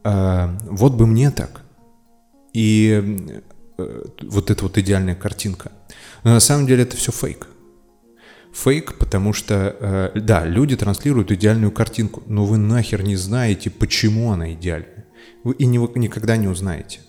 А, 0.03 0.57
вот 0.69 0.93
бы 0.95 1.07
мне 1.07 1.31
так. 1.31 1.61
И 2.53 3.33
э, 3.77 4.03
вот 4.23 4.51
эта 4.51 4.63
вот 4.63 4.77
идеальная 4.77 5.15
картинка. 5.15 5.71
Но 6.23 6.31
на 6.31 6.39
самом 6.41 6.67
деле 6.67 6.83
это 6.83 6.97
все 6.97 7.11
фейк. 7.11 7.47
Фейк, 8.55 8.97
потому 8.97 9.33
что, 9.33 9.75
э, 9.79 10.19
да, 10.19 10.45
люди 10.45 10.77
транслируют 10.77 11.29
идеальную 11.29 11.71
картинку, 11.71 12.23
но 12.25 12.45
вы 12.45 12.57
нахер 12.57 13.03
не 13.03 13.17
знаете, 13.17 13.69
почему 13.69 14.31
она 14.31 14.53
идеальная. 14.53 15.05
Вы 15.43 15.55
и 15.55 15.65
не, 15.65 15.77
никогда 15.99 16.37
не 16.37 16.47
узнаете. 16.47 17.01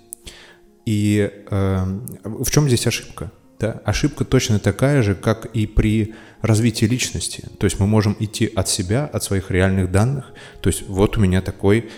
И 0.87 1.31
э, 1.49 2.01
в 2.25 2.51
чем 2.51 2.67
здесь 2.67 2.87
ошибка? 2.89 3.31
Да? 3.61 3.81
Ошибка 3.85 4.25
точно 4.25 4.59
такая 4.59 5.03
же, 5.03 5.15
как 5.15 5.47
и 5.47 5.67
при 5.67 6.15
развитии 6.43 6.85
личности. 6.85 7.45
То 7.59 7.67
есть 7.67 7.79
мы 7.79 7.87
можем 7.87 8.17
идти 8.19 8.47
от 8.47 8.69
себя, 8.69 9.07
от 9.07 9.23
своих 9.23 9.53
реальных 9.53 9.93
данных. 9.93 10.33
То 10.61 10.69
есть 10.69 10.89
вот 10.89 11.17
у 11.17 11.21
меня 11.21 11.43
такой, 11.43 11.91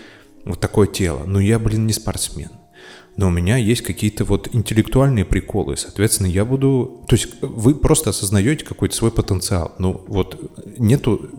вот 0.45 0.59
такое 0.59 0.85
тело. 0.85 1.23
Но 1.25 1.39
я, 1.39 1.57
блин, 1.57 1.87
не 1.87 1.93
спортсмен. 1.93 2.51
Но 3.17 3.27
у 3.27 3.31
меня 3.31 3.57
есть 3.57 3.81
какие-то 3.81 4.23
вот 4.23 4.49
интеллектуальные 4.53 5.25
приколы. 5.25 5.75
Соответственно, 5.75 6.27
я 6.27 6.45
буду... 6.45 7.03
То 7.07 7.15
есть 7.15 7.27
вы 7.41 7.75
просто 7.75 8.11
осознаете 8.11 8.65
какой-то 8.65 8.95
свой 8.95 9.11
потенциал. 9.11 9.75
Ну 9.77 10.03
вот 10.07 10.39
нету 10.77 11.29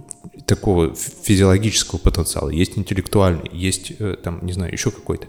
такого 0.47 0.95
физиологического 0.95 1.99
потенциала. 1.99 2.51
Есть 2.51 2.77
интеллектуальный, 2.77 3.51
есть 3.53 3.93
э, 3.99 4.17
там, 4.23 4.45
не 4.45 4.53
знаю, 4.53 4.73
еще 4.73 4.91
какой-то. 4.91 5.29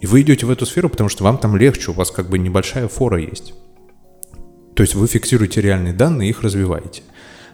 И 0.00 0.06
вы 0.06 0.22
идете 0.22 0.46
в 0.46 0.50
эту 0.50 0.66
сферу, 0.66 0.88
потому 0.88 1.08
что 1.08 1.24
вам 1.24 1.38
там 1.38 1.56
легче, 1.56 1.90
у 1.90 1.94
вас 1.94 2.10
как 2.10 2.28
бы 2.28 2.38
небольшая 2.38 2.88
фора 2.88 3.20
есть. 3.20 3.54
То 4.74 4.82
есть 4.82 4.94
вы 4.94 5.06
фиксируете 5.06 5.60
реальные 5.60 5.92
данные 5.92 6.30
их 6.30 6.42
развиваете. 6.42 7.02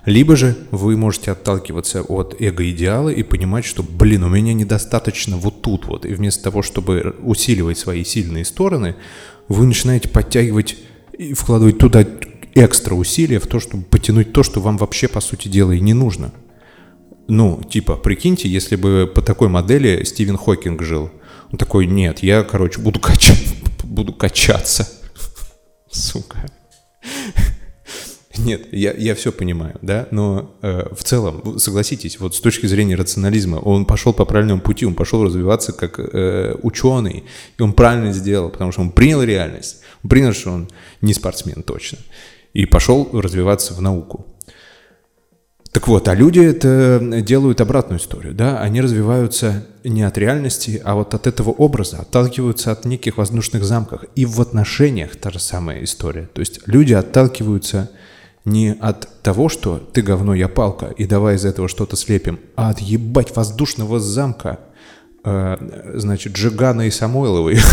Либо 0.07 0.37
же 0.37 0.57
вы 0.71 0.97
можете 0.97 1.33
отталкиваться 1.33 2.01
от 2.03 2.41
эго-идеала 2.41 3.09
и 3.09 3.25
понимать, 3.25 3.65
что, 3.65 3.83
блин, 3.83 4.23
у 4.23 4.29
меня 4.29 4.55
недостаточно 4.55 5.37
вот 5.37 5.63
тут 5.63 5.87
вот. 5.87 6.07
И 6.07 6.15
вместо 6.15 6.45
того, 6.45 6.63
чтобы 6.63 7.17
усиливать 7.23 7.77
свои 7.77 8.05
сильные 8.05 8.45
стороны, 8.45 8.95
вы 9.49 9.67
начинаете 9.67 10.09
подтягивать 10.09 10.77
и 11.19 11.35
вкладывать 11.35 11.79
туда 11.79 12.07
экстра 12.55 12.95
усилия 12.95 13.41
в 13.41 13.49
то, 13.49 13.59
чтобы 13.59 13.83
потянуть 13.83 14.33
то, 14.33 14.45
что 14.45 14.61
вам 14.61 14.79
вообще, 14.79 15.09
по 15.09 15.21
сути 15.21 15.49
дела, 15.49 15.73
и 15.73 15.81
не 15.81 15.93
нужно. 15.93 16.33
Ну, 17.27 17.61
типа, 17.69 17.97
прикиньте, 17.97 18.49
если 18.49 18.77
бы 18.77 19.11
по 19.13 19.23
такой 19.23 19.49
модели 19.49 20.05
Стивен 20.05 20.37
Хокинг 20.37 20.83
жил. 20.83 21.11
Он 21.51 21.59
такой, 21.59 21.87
нет, 21.87 22.21
я, 22.21 22.45
короче, 22.45 22.81
буду, 22.81 23.01
кача... 23.01 23.35
буду 23.83 24.13
качаться. 24.13 24.89
Сука. 25.91 26.49
Нет, 28.47 28.69
я, 28.71 28.93
я 28.93 29.17
все 29.17 29.33
понимаю, 29.33 29.75
да, 29.83 30.07
но 30.13 30.55
э, 30.63 30.95
в 30.95 31.03
целом, 31.03 31.59
согласитесь, 31.59 32.21
вот 32.21 32.37
с 32.37 32.41
точки 32.41 32.67
зрения 32.67 32.95
рационализма, 32.95 33.57
он 33.57 33.85
пошел 33.87 34.13
по 34.13 34.25
правильному 34.25 34.61
пути, 34.61 34.87
он 34.87 34.95
пошел 34.95 35.25
развиваться 35.25 35.73
как 35.73 35.99
э, 35.99 36.55
ученый, 36.63 37.25
и 37.59 37.63
он 37.63 37.73
правильно 37.73 38.13
сделал, 38.13 38.51
потому 38.51 38.71
что 38.71 38.83
он 38.83 38.93
принял 38.93 39.21
реальность, 39.21 39.81
он 40.05 40.11
принял, 40.11 40.33
что 40.33 40.53
он 40.53 40.69
не 41.01 41.13
спортсмен 41.13 41.65
точно, 41.65 41.99
и 42.53 42.67
пошел 42.67 43.09
развиваться 43.13 43.75
в 43.75 43.83
науку. 43.83 44.27
Так 45.73 45.89
вот, 45.89 46.07
а 46.07 46.15
люди 46.15 46.39
это 46.39 47.01
делают 47.21 47.61
обратную 47.61 47.99
историю, 47.99 48.33
да, 48.33 48.61
они 48.61 48.81
развиваются 48.81 49.67
не 49.83 50.05
от 50.05 50.17
реальности, 50.19 50.81
а 50.85 50.95
вот 50.95 51.15
от 51.15 51.27
этого 51.27 51.51
образа, 51.51 51.99
отталкиваются 51.99 52.71
от 52.71 52.85
неких 52.85 53.17
воздушных 53.17 53.65
замков. 53.65 54.05
И 54.15 54.25
в 54.25 54.41
отношениях 54.41 55.17
та 55.17 55.31
же 55.31 55.41
самая 55.41 55.83
история. 55.83 56.31
То 56.33 56.41
есть 56.41 56.61
люди 56.67 56.93
отталкиваются 56.93 57.91
не 58.47 58.75
от 58.81 59.23
того, 59.23 59.49
что 59.49 59.79
ты 59.79 60.03
говно, 60.03 60.33
я 60.33 60.49
палка, 60.49 60.87
и 60.87 61.05
давай 61.05 61.35
из 61.35 61.45
этого 61.45 61.69
что-то 61.69 61.97
слепим, 61.97 62.39
а 62.55 62.71
от 62.71 62.79
ебать 62.79 63.35
воздушного 63.35 63.99
замка, 63.99 64.61
э, 65.25 65.93
значит, 65.95 66.33
Джигана 66.33 66.87
и 66.87 66.91
Самойловой. 66.91 67.59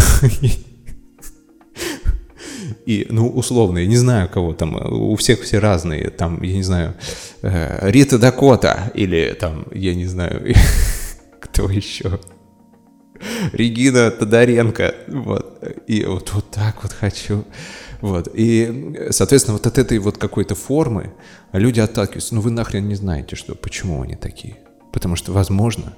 И, 2.86 3.08
ну, 3.10 3.30
условно, 3.30 3.78
я 3.78 3.86
не 3.86 3.96
знаю, 3.96 4.28
кого 4.28 4.54
там, 4.54 4.76
у 4.76 5.16
всех 5.16 5.42
все 5.44 5.60
разные, 5.60 6.10
там, 6.10 6.42
я 6.42 6.54
не 6.54 6.64
знаю, 6.64 6.96
э, 7.42 7.90
Рита 7.90 8.20
Дакота, 8.20 8.92
или 8.94 9.38
там, 9.40 9.68
я 9.72 9.96
не 9.96 10.06
знаю, 10.06 10.54
кто 11.40 11.70
еще, 11.70 12.20
Регина 13.54 14.12
Тодоренко, 14.12 14.96
вот, 15.08 15.64
и 15.88 16.04
вот, 16.04 16.34
вот 16.34 16.52
так 16.52 16.84
вот 16.84 16.92
хочу, 16.92 17.46
вот, 18.04 18.28
и, 18.34 19.08
соответственно, 19.12 19.56
вот 19.56 19.66
от 19.66 19.78
этой 19.78 19.98
вот 19.98 20.18
какой-то 20.18 20.56
формы 20.56 21.14
люди 21.54 21.80
отталкиваются, 21.80 22.36
ну, 22.36 22.42
вы 22.42 22.52
нахрен 22.52 22.86
не 22.86 22.96
знаете, 22.96 23.38
что, 23.38 23.56
почему 23.56 24.02
они 24.02 24.18
такие, 24.18 24.58
потому 24.92 25.16
что, 25.16 25.32
возможно, 25.32 25.94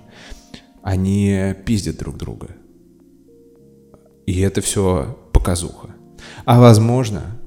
они 0.84 1.56
пиздят 1.66 1.98
друг 1.98 2.16
друга, 2.16 2.50
и 4.28 4.40
это 4.40 4.62
все 4.62 5.18
показуха. 5.34 5.96
А 6.46 6.60
возможно, 6.60 7.42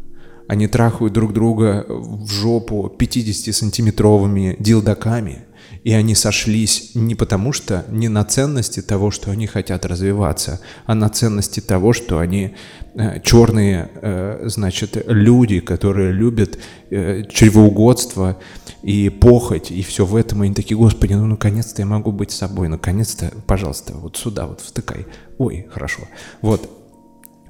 они 0.49 0.67
трахают 0.67 1.12
друг 1.12 1.33
друга 1.33 1.87
в 1.88 2.29
жопу 2.29 2.93
50-сантиметровыми 2.99 4.57
дилдаками, 4.59 5.45
и 5.88 5.92
они 5.95 6.14
сошлись 6.14 6.90
не 6.95 7.14
потому 7.14 7.54
что, 7.54 7.87
не 7.88 8.09
на 8.09 8.23
ценности 8.23 8.83
того, 8.83 9.11
что 9.11 9.30
они 9.30 9.47
хотят 9.47 9.87
развиваться, 9.87 10.61
а 10.85 10.95
на 10.95 11.09
ценности 11.09 11.61
того, 11.61 11.95
что 11.95 12.18
они 12.18 12.54
э, 12.95 13.21
черные, 13.23 13.88
э, 13.95 14.42
значит, 14.49 15.02
люди, 15.07 15.61
которые 15.61 16.12
любят 16.12 16.59
э, 16.90 17.23
чревоугодство 17.30 18.38
и 18.83 19.09
похоть, 19.09 19.71
и 19.71 19.83
все 19.83 20.04
в 20.04 20.14
этом, 20.14 20.42
и 20.42 20.49
они 20.49 20.54
такие, 20.54 20.76
господи, 20.76 21.14
ну 21.14 21.25
наконец-то 21.25 21.80
я 21.80 21.87
могу 21.87 22.12
быть 22.12 22.33
собой, 22.33 22.68
наконец-то, 22.68 23.33
пожалуйста, 23.47 23.95
вот 23.95 24.18
сюда 24.18 24.47
вот 24.47 24.61
втыкай. 24.61 25.07
Ой, 25.38 25.68
хорошо. 25.73 26.02
Вот, 26.42 26.68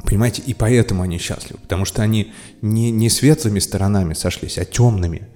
Понимаете, 0.05 0.43
и 0.47 0.55
поэтому 0.55 1.03
они 1.03 1.19
счастливы, 1.19 1.59
потому 1.59 1.85
что 1.85 2.03
они 2.03 2.33
не, 2.63 2.93
не 2.93 3.11
светлыми 3.11 3.59
сторонами 3.59 4.15
сошлись, 4.15 4.59
а 4.59 4.65
темными. 4.65 5.27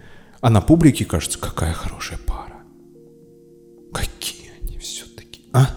А 0.41 0.51
на 0.51 0.61
публике 0.61 1.05
кажется, 1.05 1.41
какая 1.41 1.73
хорошая 1.73 2.21
пара. 2.25 2.52
Какие 3.93 4.51
они 4.61 4.79
все-таки, 4.79 5.43
а? 5.53 5.69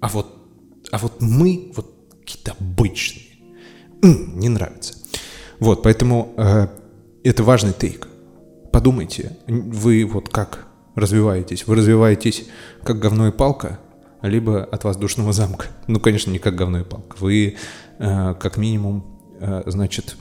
А 0.00 0.08
вот, 0.08 0.26
а 0.90 0.98
вот 0.98 1.20
мы 1.20 1.72
вот 1.74 1.94
какие-то 2.20 2.52
обычные. 2.58 3.26
Не 4.02 4.48
нравится. 4.48 4.94
Вот, 5.58 5.82
поэтому 5.82 6.34
э, 6.36 6.68
это 7.24 7.42
важный 7.42 7.72
тейк. 7.72 8.08
Подумайте, 8.72 9.36
вы 9.46 10.04
вот 10.04 10.28
как 10.28 10.66
развиваетесь? 10.94 11.66
Вы 11.66 11.76
развиваетесь 11.76 12.46
как 12.82 12.98
говно 12.98 13.28
и 13.28 13.32
палка, 13.32 13.78
либо 14.22 14.64
от 14.64 14.84
воздушного 14.84 15.32
замка. 15.32 15.66
Ну, 15.86 16.00
конечно, 16.00 16.30
не 16.30 16.38
как 16.38 16.54
говно 16.54 16.80
и 16.80 16.84
палка. 16.84 17.16
Вы 17.18 17.56
Э, 18.00 18.34
как 18.34 18.56
минимум, 18.56 19.04
э, 19.40 19.62
значит, 19.66 20.16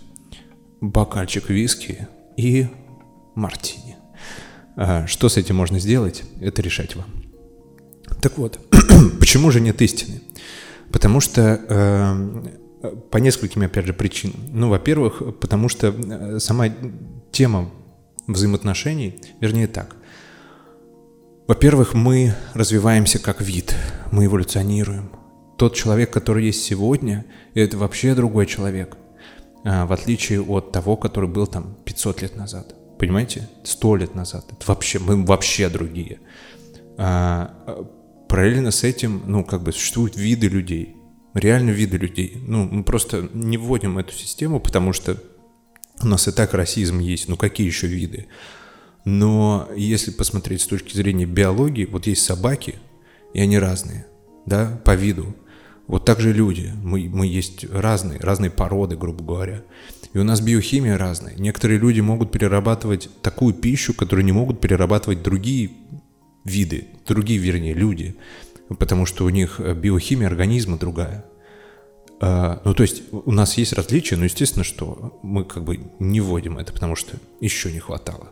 бокальчик 0.82 1.50
виски 1.50 2.10
и 2.36 2.68
мартини. 3.36 3.89
Что 5.08 5.30
с 5.30 5.38
этим 5.38 5.56
можно 5.56 5.80
сделать, 5.80 6.24
это 6.40 6.62
решать 6.62 6.96
вам. 6.96 7.06
Так 8.22 8.38
вот, 8.38 8.60
почему 9.20 9.52
же 9.52 9.62
нет 9.62 9.82
истины? 9.82 10.22
Потому 10.92 11.20
что 11.20 11.62
э, 11.68 12.90
по 13.12 13.18
нескольким, 13.18 13.62
опять 13.62 13.86
же, 13.86 13.94
причинам. 13.94 14.40
Ну, 14.52 14.70
во-первых, 14.70 15.22
потому 15.40 15.70
что 15.70 15.88
э, 15.88 16.40
сама 16.40 16.70
тема 17.32 17.70
взаимоотношений, 18.28 19.20
вернее 19.40 19.68
так. 19.68 19.96
Во-первых, 21.48 21.94
мы 21.94 22.36
развиваемся 22.54 23.20
как 23.20 23.42
вид, 23.42 23.76
мы 24.12 24.26
эволюционируем. 24.26 25.12
Тот 25.58 25.76
человек, 25.76 26.12
который 26.12 26.46
есть 26.46 26.64
сегодня, 26.64 27.26
это 27.54 27.78
вообще 27.78 28.14
другой 28.16 28.46
человек, 28.46 28.98
а, 29.66 29.86
в 29.86 29.92
отличие 29.92 30.42
от 30.42 30.72
того, 30.72 30.96
который 30.96 31.28
был 31.28 31.48
там 31.48 31.76
500 31.86 32.22
лет 32.22 32.36
назад. 32.36 32.76
Понимаете? 33.00 33.50
100 33.64 33.96
лет 33.96 34.14
назад. 34.14 34.46
Это 34.52 34.68
вообще, 34.68 35.00
мы 35.00 35.26
вообще 35.26 35.70
другие. 35.70 36.20
А, 36.98 37.88
параллельно 38.28 38.72
с 38.72 38.84
этим, 38.84 39.24
ну, 39.26 39.46
как 39.46 39.64
бы 39.64 39.72
существуют 39.72 40.18
виды 40.18 40.48
людей. 40.50 40.98
Реально 41.34 41.70
виды 41.70 41.98
людей. 41.98 42.44
Ну, 42.46 42.66
мы 42.66 42.84
просто 42.84 43.30
не 43.34 43.58
вводим 43.58 43.98
эту 43.98 44.14
систему, 44.14 44.60
потому 44.60 44.92
что 44.92 45.18
у 46.02 46.08
нас 46.08 46.28
и 46.28 46.32
так 46.34 46.54
расизм 46.54 47.00
есть. 47.00 47.30
Ну, 47.30 47.38
какие 47.38 47.66
еще 47.66 47.88
виды? 47.88 48.28
Но 49.06 49.70
если 49.78 50.12
посмотреть 50.12 50.62
с 50.62 50.68
точки 50.68 50.94
зрения 50.94 51.26
биологии, 51.26 51.86
вот 51.86 52.06
есть 52.06 52.26
собаки, 52.26 52.76
и 53.34 53.40
они 53.40 53.58
разные, 53.58 54.08
да, 54.46 54.82
по 54.84 54.94
виду. 54.94 55.36
Вот 55.88 56.04
так 56.04 56.20
же 56.20 56.34
люди. 56.34 56.74
Мы, 56.84 57.10
мы 57.10 57.26
есть 57.26 57.64
разные, 57.72 58.20
разные 58.20 58.52
породы, 58.52 58.98
грубо 58.98 59.24
говоря. 59.24 59.64
И 60.14 60.18
у 60.18 60.24
нас 60.24 60.42
биохимия 60.42 60.98
разная. 60.98 61.36
Некоторые 61.36 61.80
люди 61.80 62.00
могут 62.00 62.32
перерабатывать 62.32 63.10
такую 63.22 63.54
пищу, 63.54 63.94
которую 63.94 64.26
не 64.26 64.32
могут 64.32 64.60
перерабатывать 64.60 65.22
другие 65.22 65.72
виды, 66.44 66.88
другие, 67.08 67.40
вернее, 67.40 67.74
люди, 67.74 68.16
потому 68.80 69.06
что 69.06 69.26
у 69.26 69.30
них 69.30 69.60
э, 69.60 69.74
биохимия 69.74 70.28
организма 70.28 70.78
другая. 70.78 71.26
А, 72.22 72.62
ну, 72.66 72.74
то 72.74 72.84
есть 72.84 73.04
у 73.12 73.32
нас 73.32 73.58
есть 73.58 73.74
различия, 73.74 74.16
но 74.16 74.26
естественно, 74.26 74.64
что 74.64 75.20
мы 75.22 75.46
как 75.46 75.64
бы 75.64 75.80
не 76.00 76.22
вводим 76.22 76.58
это, 76.58 76.74
потому 76.74 76.96
что 76.96 77.18
еще 77.40 77.72
не 77.72 77.80
хватало. 77.80 78.30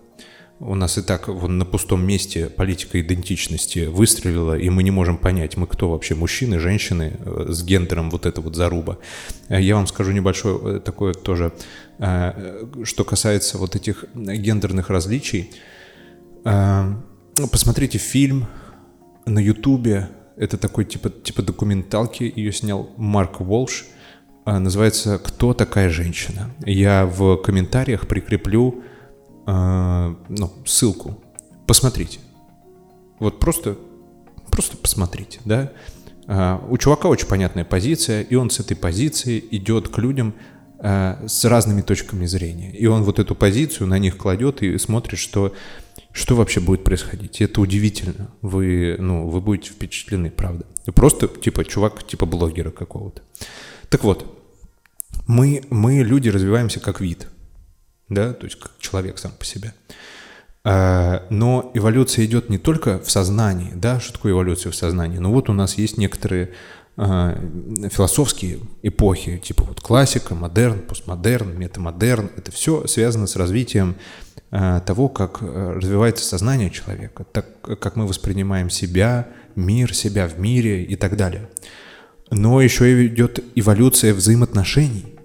У 0.59 0.73
нас 0.73 0.97
и 0.97 1.03
так 1.03 1.27
вон 1.27 1.59
на 1.59 1.65
пустом 1.65 2.03
месте 2.03 2.49
политика 2.49 2.99
идентичности 2.99 3.85
выстрелила, 3.85 4.57
и 4.57 4.71
мы 4.71 4.81
не 4.81 4.89
можем 4.89 5.19
понять, 5.19 5.55
мы 5.55 5.67
кто 5.67 5.91
вообще, 5.91 6.15
мужчины, 6.15 6.57
женщины, 6.57 7.13
э, 7.19 7.45
с 7.49 7.63
гендером 7.63 8.09
вот 8.09 8.25
это 8.25 8.41
вот 8.41 8.55
заруба. 8.55 8.97
Э, 9.49 9.61
я 9.61 9.75
вам 9.75 9.85
скажу 9.85 10.11
небольшое 10.11 10.79
такое 10.79 11.13
тоже, 11.13 11.53
что 12.83 13.03
касается 13.03 13.57
вот 13.57 13.75
этих 13.75 14.05
гендерных 14.13 14.91
различий. 14.91 15.51
Ну, 16.45 17.47
посмотрите 17.51 17.97
фильм 17.97 18.45
на 19.25 19.39
Ютубе. 19.39 20.09
Это 20.35 20.57
такой 20.57 20.85
типа, 20.85 21.09
типа 21.09 21.41
документалки. 21.41 22.31
Ее 22.35 22.51
снял 22.51 22.91
Марк 22.97 23.41
Волш. 23.41 23.85
Называется 24.45 25.17
«Кто 25.17 25.55
такая 25.55 25.89
женщина?». 25.89 26.51
Я 26.63 27.07
в 27.07 27.37
комментариях 27.37 28.07
прикреплю 28.07 28.83
э, 29.47 30.15
ну, 30.29 30.53
ссылку. 30.65 31.17
Посмотрите. 31.65 32.19
Вот 33.19 33.39
просто, 33.39 33.77
просто 34.51 34.77
посмотрите, 34.77 35.39
да. 35.45 35.71
Э, 36.27 36.59
у 36.69 36.77
чувака 36.77 37.07
очень 37.07 37.27
понятная 37.27 37.65
позиция, 37.65 38.21
и 38.21 38.35
он 38.35 38.49
с 38.49 38.59
этой 38.59 38.77
позиции 38.77 39.43
идет 39.51 39.89
к 39.89 39.97
людям 39.97 40.35
э, 40.79 41.27
с 41.27 41.45
разными 41.45 41.81
точками 41.81 42.25
зрения. 42.25 42.71
И 42.71 42.85
он 42.85 43.03
вот 43.03 43.17
эту 43.17 43.33
позицию 43.33 43.87
на 43.87 43.97
них 43.97 44.17
кладет 44.17 44.61
и 44.61 44.77
смотрит, 44.77 45.17
что 45.17 45.53
что 46.17 46.35
вообще 46.35 46.59
будет 46.59 46.83
происходить? 46.83 47.41
Это 47.41 47.61
удивительно. 47.61 48.31
Вы, 48.41 48.95
ну, 48.97 49.27
вы 49.29 49.39
будете 49.39 49.69
впечатлены, 49.69 50.31
правда. 50.31 50.65
Просто, 50.95 51.27
типа, 51.27 51.63
чувак, 51.63 52.07
типа 52.07 52.25
блогера 52.25 52.71
какого-то. 52.71 53.21
Так 53.89 54.03
вот, 54.03 54.25
мы, 55.27 55.61
мы, 55.69 56.01
люди, 56.01 56.29
развиваемся 56.29 56.79
как 56.79 57.01
вид, 57.01 57.27
да, 58.09 58.33
то 58.33 58.45
есть 58.45 58.59
как 58.59 58.71
человек 58.79 59.17
сам 59.17 59.31
по 59.31 59.45
себе. 59.45 59.73
А, 60.63 61.25
но 61.29 61.71
эволюция 61.73 62.25
идет 62.25 62.49
не 62.49 62.57
только 62.57 62.99
в 62.99 63.09
сознании, 63.09 63.71
да, 63.75 63.99
что 63.99 64.13
такое 64.13 64.33
эволюция 64.33 64.71
в 64.71 64.75
сознании? 64.75 65.17
Ну 65.17 65.31
вот 65.31 65.49
у 65.49 65.53
нас 65.53 65.77
есть 65.77 65.97
некоторые 65.97 66.51
а, 66.97 67.39
философские 67.91 68.59
эпохи, 68.83 69.37
типа 69.37 69.63
вот 69.63 69.81
классика, 69.81 70.35
модерн, 70.35 70.79
постмодерн, 70.79 71.57
метамодерн, 71.57 72.31
это 72.35 72.51
все 72.51 72.87
связано 72.87 73.27
с 73.27 73.35
развитием 73.35 73.95
Э, 74.49 74.79
того, 74.85 75.09
как 75.09 75.39
э, 75.41 75.73
развивается 75.75 76.23
сознание 76.23 76.69
человека, 76.69 77.25
так 77.25 77.59
как 77.61 77.97
мы 77.97 78.07
воспринимаем 78.07 78.69
себя, 78.69 79.27
мир, 79.55 79.93
себя 79.93 80.25
в 80.25 80.39
мире 80.39 80.85
и 80.85 80.95
так 80.95 81.17
далее. 81.17 81.49
Но 82.31 82.61
еще 82.61 83.07
идет 83.07 83.43
эволюция 83.55 84.13
взаимоотношений. 84.13 85.17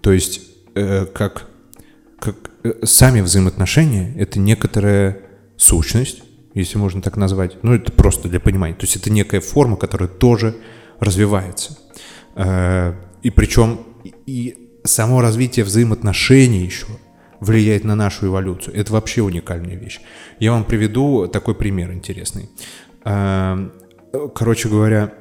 То 0.00 0.12
есть 0.12 0.42
э, 0.76 1.06
как, 1.06 1.48
как 2.24 2.50
сами 2.84 3.20
взаимоотношения— 3.20 4.14
это 4.18 4.38
некоторая 4.38 5.20
сущность, 5.56 6.22
если 6.54 6.78
можно 6.78 7.02
так 7.02 7.16
назвать. 7.16 7.62
Ну, 7.62 7.74
это 7.74 7.92
просто 7.92 8.28
для 8.28 8.40
понимания. 8.40 8.74
То 8.74 8.84
есть 8.84 8.96
это 8.96 9.10
некая 9.10 9.40
форма, 9.40 9.76
которая 9.76 10.08
тоже 10.08 10.56
развивается. 11.00 11.78
И 12.36 13.30
причем 13.30 13.80
и 14.26 14.70
само 14.84 15.20
развитие 15.20 15.64
взаимоотношений 15.64 16.64
еще— 16.64 16.86
влияет 17.44 17.84
на 17.84 17.94
нашу 17.94 18.26
эволюцию. 18.26 18.76
Это 18.76 18.92
вообще 18.92 19.22
уникальная 19.22 19.76
вещь. 19.76 20.00
Я 20.40 20.52
вам 20.52 20.64
приведу 20.64 21.28
такой 21.28 21.54
пример 21.54 21.92
интересный. 21.92 22.48
Эм, 23.04 23.72
короче 24.34 24.68
говоря, 24.68 25.12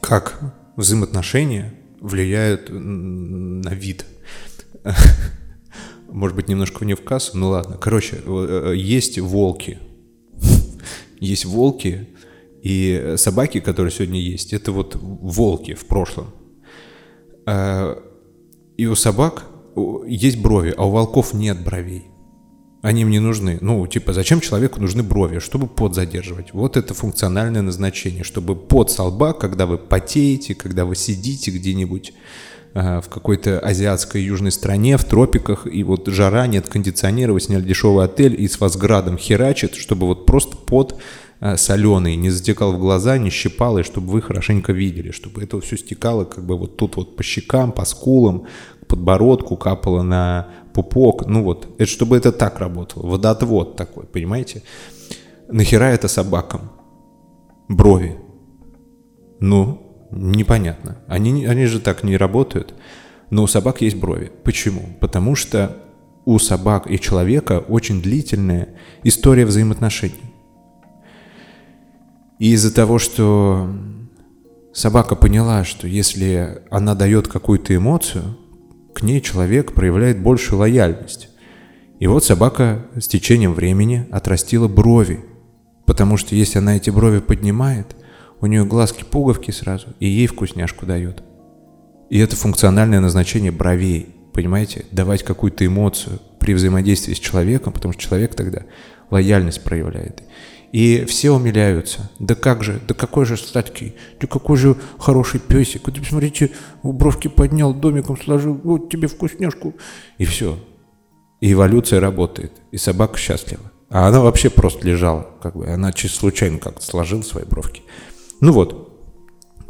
как 0.00 0.38
взаимоотношения 0.76 1.74
влияют 2.00 2.68
на 2.70 3.70
вид. 3.70 4.06
Может 6.14 6.36
быть, 6.36 6.48
немножко 6.48 6.84
не 6.84 6.94
в 6.94 7.02
кассу, 7.02 7.36
ну 7.36 7.48
ладно. 7.48 7.76
Короче, 7.76 8.22
э, 8.24 8.72
есть 8.76 9.18
волки. 9.18 9.78
Есть 11.18 11.44
волки 11.44 12.06
и 12.62 13.14
собаки, 13.16 13.58
которые 13.58 13.90
сегодня 13.90 14.20
есть. 14.20 14.52
Это 14.52 14.70
вот 14.70 14.94
волки 14.94 15.74
в 15.74 15.86
прошлом. 15.86 16.26
Э, 17.46 17.96
и 18.76 18.86
у 18.86 18.94
собак 18.94 19.46
есть 20.06 20.40
брови, 20.40 20.72
а 20.76 20.86
у 20.86 20.90
волков 20.90 21.34
нет 21.34 21.64
бровей. 21.64 22.04
Они 22.80 23.02
им 23.02 23.10
не 23.10 23.18
нужны. 23.18 23.58
Ну, 23.60 23.84
типа, 23.88 24.12
зачем 24.12 24.40
человеку 24.40 24.80
нужны 24.80 25.02
брови? 25.02 25.40
Чтобы 25.40 25.66
пот 25.66 25.96
задерживать. 25.96 26.52
Вот 26.52 26.76
это 26.76 26.94
функциональное 26.94 27.62
назначение. 27.62 28.22
Чтобы 28.22 28.54
пот 28.54 28.92
со 28.92 29.02
лба, 29.02 29.32
когда 29.32 29.66
вы 29.66 29.78
потеете, 29.78 30.54
когда 30.54 30.84
вы 30.84 30.94
сидите 30.94 31.50
где-нибудь 31.50 32.10
э, 32.10 32.14
в 32.74 33.04
какой-то 33.08 33.60
азиатской 33.60 34.22
южной 34.22 34.50
стране, 34.50 34.96
в 34.96 35.04
тропиках, 35.04 35.66
и 35.66 35.84
вот 35.84 36.08
жара, 36.08 36.48
нет 36.48 36.68
кондиционера, 36.68 37.38
сняли 37.38 37.62
дешевый 37.62 38.04
отель 38.04 38.40
и 38.40 38.48
с 38.48 38.58
вас 38.58 38.76
градом 38.76 39.16
херачит, 39.16 39.76
чтобы 39.76 40.08
вот 40.08 40.26
просто 40.26 40.56
пот 40.56 40.98
э, 41.40 41.56
соленый 41.56 42.16
не 42.16 42.30
затекал 42.30 42.72
в 42.72 42.80
глаза, 42.80 43.16
не 43.16 43.30
щипал, 43.30 43.78
и 43.78 43.84
чтобы 43.84 44.08
вы 44.08 44.20
хорошенько 44.20 44.72
видели, 44.72 45.12
чтобы 45.12 45.44
это 45.44 45.60
все 45.60 45.76
стекало 45.76 46.24
как 46.24 46.44
бы 46.44 46.56
вот 46.56 46.76
тут 46.76 46.96
вот 46.96 47.14
по 47.14 47.22
щекам, 47.22 47.70
по 47.70 47.84
скулам, 47.84 48.46
подбородку, 48.88 49.56
капало 49.56 50.02
на 50.02 50.48
пупок. 50.72 51.26
Ну 51.26 51.44
вот, 51.44 51.68
это 51.78 51.90
чтобы 51.90 52.16
это 52.16 52.32
так 52.32 52.58
работало. 52.58 53.06
Водоотвод 53.06 53.76
такой, 53.76 54.04
понимаете? 54.06 54.62
Нахера 55.48 55.84
это 55.84 56.08
собакам? 56.08 56.72
Брови. 57.68 58.16
Ну, 59.40 59.83
непонятно. 60.10 60.98
Они, 61.06 61.44
они 61.46 61.66
же 61.66 61.80
так 61.80 62.02
не 62.04 62.16
работают. 62.16 62.74
Но 63.30 63.42
у 63.42 63.46
собак 63.46 63.80
есть 63.80 63.96
брови. 63.96 64.30
Почему? 64.44 64.96
Потому 65.00 65.34
что 65.34 65.76
у 66.24 66.38
собак 66.38 66.90
и 66.90 66.98
человека 66.98 67.58
очень 67.60 68.00
длительная 68.00 68.68
история 69.02 69.44
взаимоотношений. 69.44 70.32
И 72.38 72.52
из-за 72.52 72.74
того, 72.74 72.98
что 72.98 73.70
собака 74.72 75.16
поняла, 75.16 75.64
что 75.64 75.86
если 75.86 76.62
она 76.70 76.94
дает 76.94 77.28
какую-то 77.28 77.74
эмоцию, 77.74 78.36
к 78.94 79.02
ней 79.02 79.20
человек 79.20 79.72
проявляет 79.72 80.22
большую 80.22 80.60
лояльность. 80.60 81.28
И 81.98 82.06
вот 82.06 82.24
собака 82.24 82.86
с 82.96 83.06
течением 83.06 83.54
времени 83.54 84.06
отрастила 84.10 84.68
брови, 84.68 85.24
потому 85.86 86.16
что 86.16 86.34
если 86.34 86.58
она 86.58 86.76
эти 86.76 86.90
брови 86.90 87.20
поднимает, 87.20 87.96
у 88.44 88.46
нее 88.46 88.66
глазки-пуговки 88.66 89.50
сразу, 89.52 89.86
и 90.00 90.06
ей 90.06 90.26
вкусняшку 90.26 90.84
дает. 90.84 91.22
И 92.10 92.18
это 92.18 92.36
функциональное 92.36 93.00
назначение 93.00 93.50
бровей, 93.50 94.14
понимаете? 94.34 94.84
Давать 94.90 95.22
какую-то 95.22 95.64
эмоцию 95.64 96.20
при 96.38 96.52
взаимодействии 96.52 97.14
с 97.14 97.18
человеком, 97.18 97.72
потому 97.72 97.94
что 97.94 98.02
человек 98.02 98.34
тогда 98.34 98.64
лояльность 99.10 99.64
проявляет. 99.64 100.22
И 100.72 101.06
все 101.06 101.30
умиляются. 101.30 102.10
Да 102.18 102.34
как 102.34 102.62
же, 102.62 102.80
да 102.86 102.92
какой 102.92 103.24
же 103.24 103.38
сладкий, 103.38 103.94
да 104.20 104.26
какой 104.26 104.58
же 104.58 104.76
хороший 104.98 105.40
песик. 105.40 105.86
Вот 105.86 105.98
посмотрите, 105.98 106.50
бровки 106.82 107.28
поднял, 107.28 107.72
домиком 107.72 108.20
сложил, 108.20 108.60
вот 108.62 108.90
тебе 108.90 109.08
вкусняшку. 109.08 109.74
И 110.18 110.26
все. 110.26 110.58
и 111.40 111.52
эволюция 111.52 111.98
работает, 111.98 112.52
и 112.72 112.76
собака 112.76 113.16
счастлива. 113.16 113.72
А 113.88 114.08
она 114.08 114.20
вообще 114.20 114.50
просто 114.50 114.86
лежала, 114.86 115.30
как 115.40 115.56
бы, 115.56 115.66
она 115.66 115.92
чисто 115.92 116.18
случайно 116.18 116.58
как-то 116.58 116.84
сложила 116.84 117.22
свои 117.22 117.44
бровки. 117.44 117.82
Ну 118.40 118.52
вот, 118.52 118.90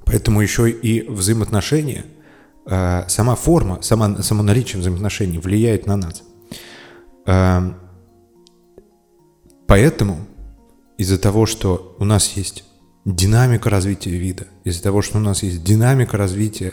поэтому 0.05 0.41
еще 0.41 0.71
и 0.71 1.09
взаимоотношения, 1.09 2.05
э, 2.67 3.05
сама 3.09 3.35
форма, 3.37 3.83
сама, 3.83 4.23
само 4.23 4.43
наличие 4.43 4.81
взаимоотношений 4.81 5.39
влияет 5.39 5.87
на 5.87 5.97
нас. 5.97 6.23
Э, 7.27 7.73
поэтому 9.67 10.27
из-за 10.99 11.19
того, 11.19 11.47
что 11.47 11.97
у 11.99 12.05
нас 12.05 12.37
есть 12.37 12.65
динамика 13.05 13.71
развития 13.71 14.11
вида, 14.11 14.47
из-за 14.65 14.83
того, 14.83 15.03
что 15.03 15.19
у 15.19 15.21
нас 15.21 15.43
есть 15.43 15.63
динамика 15.63 16.17
развития 16.17 16.73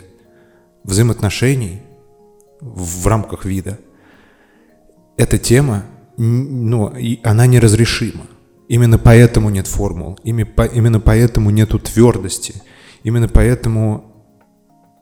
взаимоотношений 0.84 1.82
в 2.60 3.06
рамках 3.06 3.44
вида, 3.44 3.78
эта 5.16 5.38
тема, 5.38 5.84
ну, 6.16 6.92
она 7.22 7.46
неразрешима. 7.46 8.26
Именно 8.72 8.96
поэтому 8.96 9.50
нет 9.50 9.66
формул, 9.66 10.18
именно 10.24 10.98
поэтому 10.98 11.50
нету 11.50 11.78
твердости, 11.78 12.62
именно 13.02 13.28
поэтому 13.28 14.24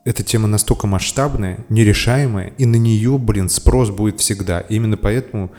эта 0.05 0.25
тема 0.25 0.49
настолько 0.49 0.89
масштабная, 0.89 1.65
нерешаемая, 1.69 2.53
и 2.59 2.67
на 2.67 2.75
нее, 2.75 3.17
блин, 3.17 3.49
спрос 3.49 3.91
будет 3.91 4.19
всегда. 4.19 4.59
Именно 4.59 4.97
поэтому 4.97 5.53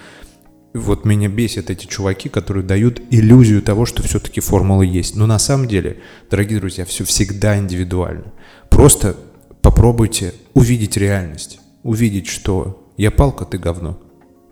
вот 0.73 1.05
меня 1.05 1.29
бесят 1.29 1.69
эти 1.69 1.85
чуваки, 1.85 2.27
которые 2.27 2.65
дают 2.65 3.01
иллюзию 3.11 3.61
того, 3.61 3.85
что 3.85 4.03
все-таки 4.03 4.41
формула 4.41 4.81
есть. 4.81 5.15
Но 5.15 5.25
на 5.25 5.39
самом 5.39 5.69
деле, 5.69 6.01
дорогие 6.29 6.59
друзья, 6.59 6.83
все 6.83 7.05
всегда 7.05 7.57
индивидуально. 7.57 8.33
Просто 8.69 9.15
попробуйте 9.61 10.33
увидеть 10.53 10.97
реальность. 10.97 11.61
Увидеть, 11.83 12.27
что 12.27 12.91
я 12.97 13.09
палка, 13.09 13.45
ты 13.45 13.57
говно. 13.57 14.01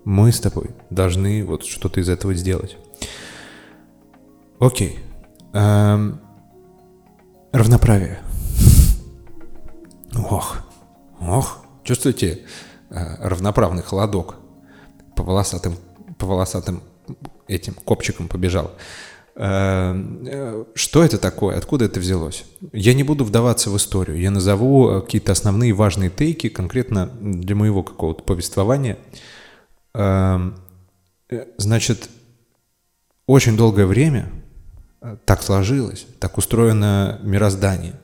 Мы 0.05 0.31
с 0.31 0.39
тобой 0.39 0.69
должны 0.89 1.43
вот 1.43 1.65
что-то 1.65 1.99
из 1.99 2.07
этого 2.07 2.33
сделать. 2.33 2.77
Окей. 4.59 4.99
Эм, 5.53 6.19
равноправие. 7.51 8.19
Ох, 10.29 10.57
ох, 11.19 11.65
чувствуете 11.83 12.41
э, 12.89 13.27
равноправный 13.27 13.83
холодок 13.83 14.35
по 15.15 15.23
волосатым 15.23 15.75
по 16.17 16.25
волосатым 16.27 16.83
этим 17.47 17.73
копчикам 17.73 18.27
побежал. 18.27 18.71
Э, 19.35 19.95
э, 20.25 20.65
что 20.75 21.03
это 21.03 21.17
такое? 21.17 21.57
Откуда 21.57 21.85
это 21.85 22.01
взялось? 22.01 22.43
Я 22.73 22.93
не 22.93 23.03
буду 23.03 23.23
вдаваться 23.23 23.69
в 23.69 23.77
историю. 23.77 24.19
Я 24.19 24.29
назову 24.29 24.89
э, 24.89 25.01
какие-то 25.01 25.31
основные 25.31 25.71
важные 25.73 26.09
тейки 26.09 26.49
конкретно 26.49 27.07
для 27.21 27.55
моего 27.55 27.81
какого-то 27.81 28.23
повествования. 28.23 28.97
Значит, 31.57 32.09
очень 33.25 33.57
долгое 33.57 33.85
время 33.85 34.31
так 35.25 35.43
сложилось, 35.43 36.05
так 36.19 36.37
устроено 36.37 37.19
мироздание, 37.23 37.99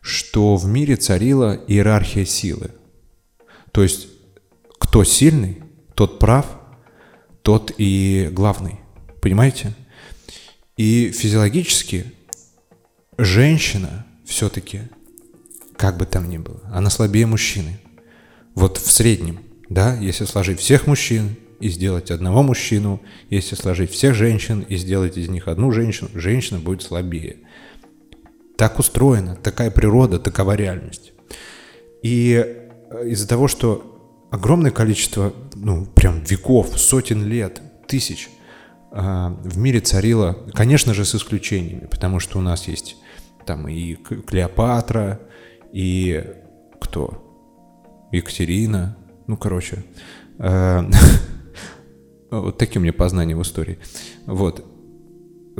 что 0.00 0.56
в 0.56 0.66
мире 0.66 0.96
царила 0.96 1.54
иерархия 1.66 2.24
силы. 2.24 2.70
То 3.72 3.82
есть, 3.82 4.08
кто 4.78 5.04
сильный, 5.04 5.62
тот 5.94 6.18
прав– 6.18 6.46
тот 7.42 7.72
и 7.78 8.28
главный. 8.32 8.80
Понимаете? 9.20 9.74
И 10.76 11.10
физиологически 11.10 12.06
женщина 13.18 14.06
все-таки, 14.24 14.82
как 15.76 15.96
бы 15.96 16.06
там 16.06 16.28
ни 16.28 16.38
было, 16.38 16.60
она 16.72 16.90
слабее 16.90 17.26
мужчины. 17.26 17.78
Вот 18.54 18.78
в 18.78 18.90
среднем, 18.90 19.40
да, 19.68 19.94
если 19.96 20.24
сложить 20.24 20.60
всех 20.60 20.86
мужчин 20.86 21.36
и 21.60 21.68
сделать 21.68 22.10
одного 22.10 22.42
мужчину, 22.42 23.00
если 23.28 23.54
сложить 23.54 23.90
всех 23.90 24.14
женщин 24.14 24.60
и 24.68 24.76
сделать 24.76 25.16
из 25.16 25.28
них 25.28 25.48
одну 25.48 25.70
женщину, 25.70 26.10
женщина 26.14 26.58
будет 26.58 26.82
слабее. 26.82 27.36
Так 28.56 28.78
устроена, 28.78 29.36
такая 29.36 29.70
природа, 29.70 30.18
такова 30.18 30.54
реальность. 30.54 31.12
И 32.02 32.44
э, 32.90 33.08
из-за 33.08 33.28
того, 33.28 33.48
что 33.48 34.26
огромное 34.30 34.70
количество, 34.70 35.34
ну, 35.54 35.86
прям 35.86 36.22
веков, 36.24 36.78
сотен 36.78 37.24
лет, 37.24 37.60
тысяч 37.86 38.28
а, 38.92 39.36
в 39.44 39.58
мире 39.58 39.80
царило, 39.80 40.36
конечно 40.52 40.94
же, 40.94 41.04
с 41.04 41.14
исключениями, 41.14 41.86
потому 41.86 42.20
что 42.20 42.38
у 42.38 42.42
нас 42.42 42.66
есть 42.68 42.96
там 43.46 43.68
и 43.68 43.94
Клеопатра, 43.94 45.20
и 45.72 46.24
кто? 46.80 48.08
Екатерина, 48.12 48.96
ну, 49.26 49.36
короче, 49.36 49.84
а, 50.38 50.88
вот 52.30 52.58
такие 52.58 52.78
у 52.78 52.82
меня 52.82 52.92
познания 52.92 53.36
в 53.36 53.42
истории. 53.42 53.78
Вот. 54.26 54.64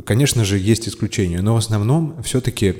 Конечно 0.04 0.44
же, 0.44 0.58
есть 0.58 0.88
исключения, 0.88 1.42
но 1.42 1.54
в 1.54 1.58
основном 1.58 2.22
все-таки 2.22 2.74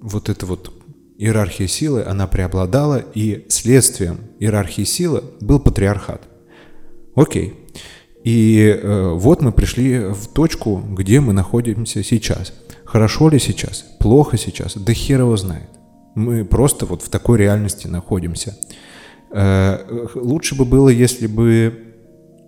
вот 0.00 0.28
это 0.28 0.46
вот 0.46 0.72
иерархия 1.18 1.66
силы, 1.66 2.04
она 2.04 2.26
преобладала, 2.26 3.02
и 3.14 3.46
следствием 3.48 4.18
иерархии 4.38 4.84
силы 4.84 5.24
был 5.40 5.60
патриархат. 5.60 6.22
Окей. 7.14 7.54
И 8.22 8.76
э, 8.82 9.12
вот 9.14 9.40
мы 9.40 9.52
пришли 9.52 9.98
в 9.98 10.26
точку, 10.28 10.78
где 10.78 11.20
мы 11.20 11.32
находимся 11.32 12.02
сейчас. 12.02 12.52
Хорошо 12.84 13.28
ли 13.28 13.38
сейчас? 13.38 13.84
Плохо 14.00 14.36
сейчас? 14.36 14.76
Да 14.76 14.92
хер 14.92 15.20
его 15.20 15.36
знает. 15.36 15.70
Мы 16.14 16.44
просто 16.44 16.86
вот 16.86 17.02
в 17.02 17.08
такой 17.08 17.38
реальности 17.38 17.86
находимся. 17.86 18.56
Э, 19.30 20.06
лучше 20.14 20.54
бы 20.56 20.64
было, 20.64 20.88
если 20.88 21.26
бы 21.26 21.85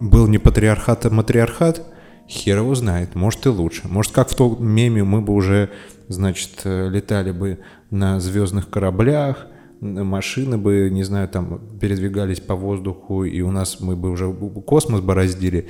был 0.01 0.27
не 0.27 0.39
патриархат, 0.39 1.07
а 1.07 1.11
матриархат. 1.11 1.83
Хер 2.29 2.59
его 2.59 2.75
знает. 2.75 3.15
Может 3.15 3.47
и 3.47 3.49
лучше. 3.49 3.89
Может, 3.89 4.13
как 4.13 4.31
в 4.31 4.35
том 4.35 4.65
меме 4.65 5.03
мы 5.03 5.21
бы 5.23 5.33
уже, 5.33 5.71
значит, 6.09 6.61
э, 6.65 6.89
летали 6.91 7.31
бы 7.31 7.59
на 7.91 8.21
звездных 8.21 8.69
кораблях, 8.69 9.47
машины 9.81 10.59
бы, 10.59 10.89
не 10.91 11.05
знаю, 11.05 11.29
там 11.29 11.61
передвигались 11.81 12.41
по 12.41 12.55
воздуху, 12.55 13.25
и 13.25 13.41
у 13.41 13.51
нас 13.51 13.81
мы 13.81 13.97
бы 13.97 14.11
уже 14.11 14.33
космос 14.67 15.01
бороздили. 15.01 15.69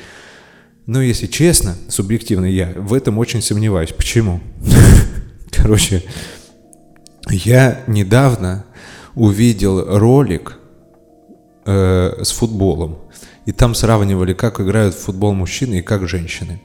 Но 0.86 1.02
если 1.02 1.26
честно, 1.26 1.76
субъективно 1.88 2.46
я 2.46 2.72
в 2.74 2.94
этом 2.94 3.18
очень 3.18 3.42
сомневаюсь. 3.42 3.92
Почему? 3.92 4.40
Короче, 5.52 6.02
я 7.30 7.82
недавно 7.86 8.64
увидел 9.14 9.98
ролик 9.98 10.58
э, 11.66 12.22
с 12.22 12.30
футболом, 12.30 12.98
и 13.48 13.52
там 13.52 13.74
сравнивали, 13.74 14.34
как 14.34 14.60
играют 14.60 14.94
в 14.94 14.98
футбол 14.98 15.32
мужчины 15.32 15.78
и 15.78 15.82
как 15.82 16.06
женщины. 16.06 16.60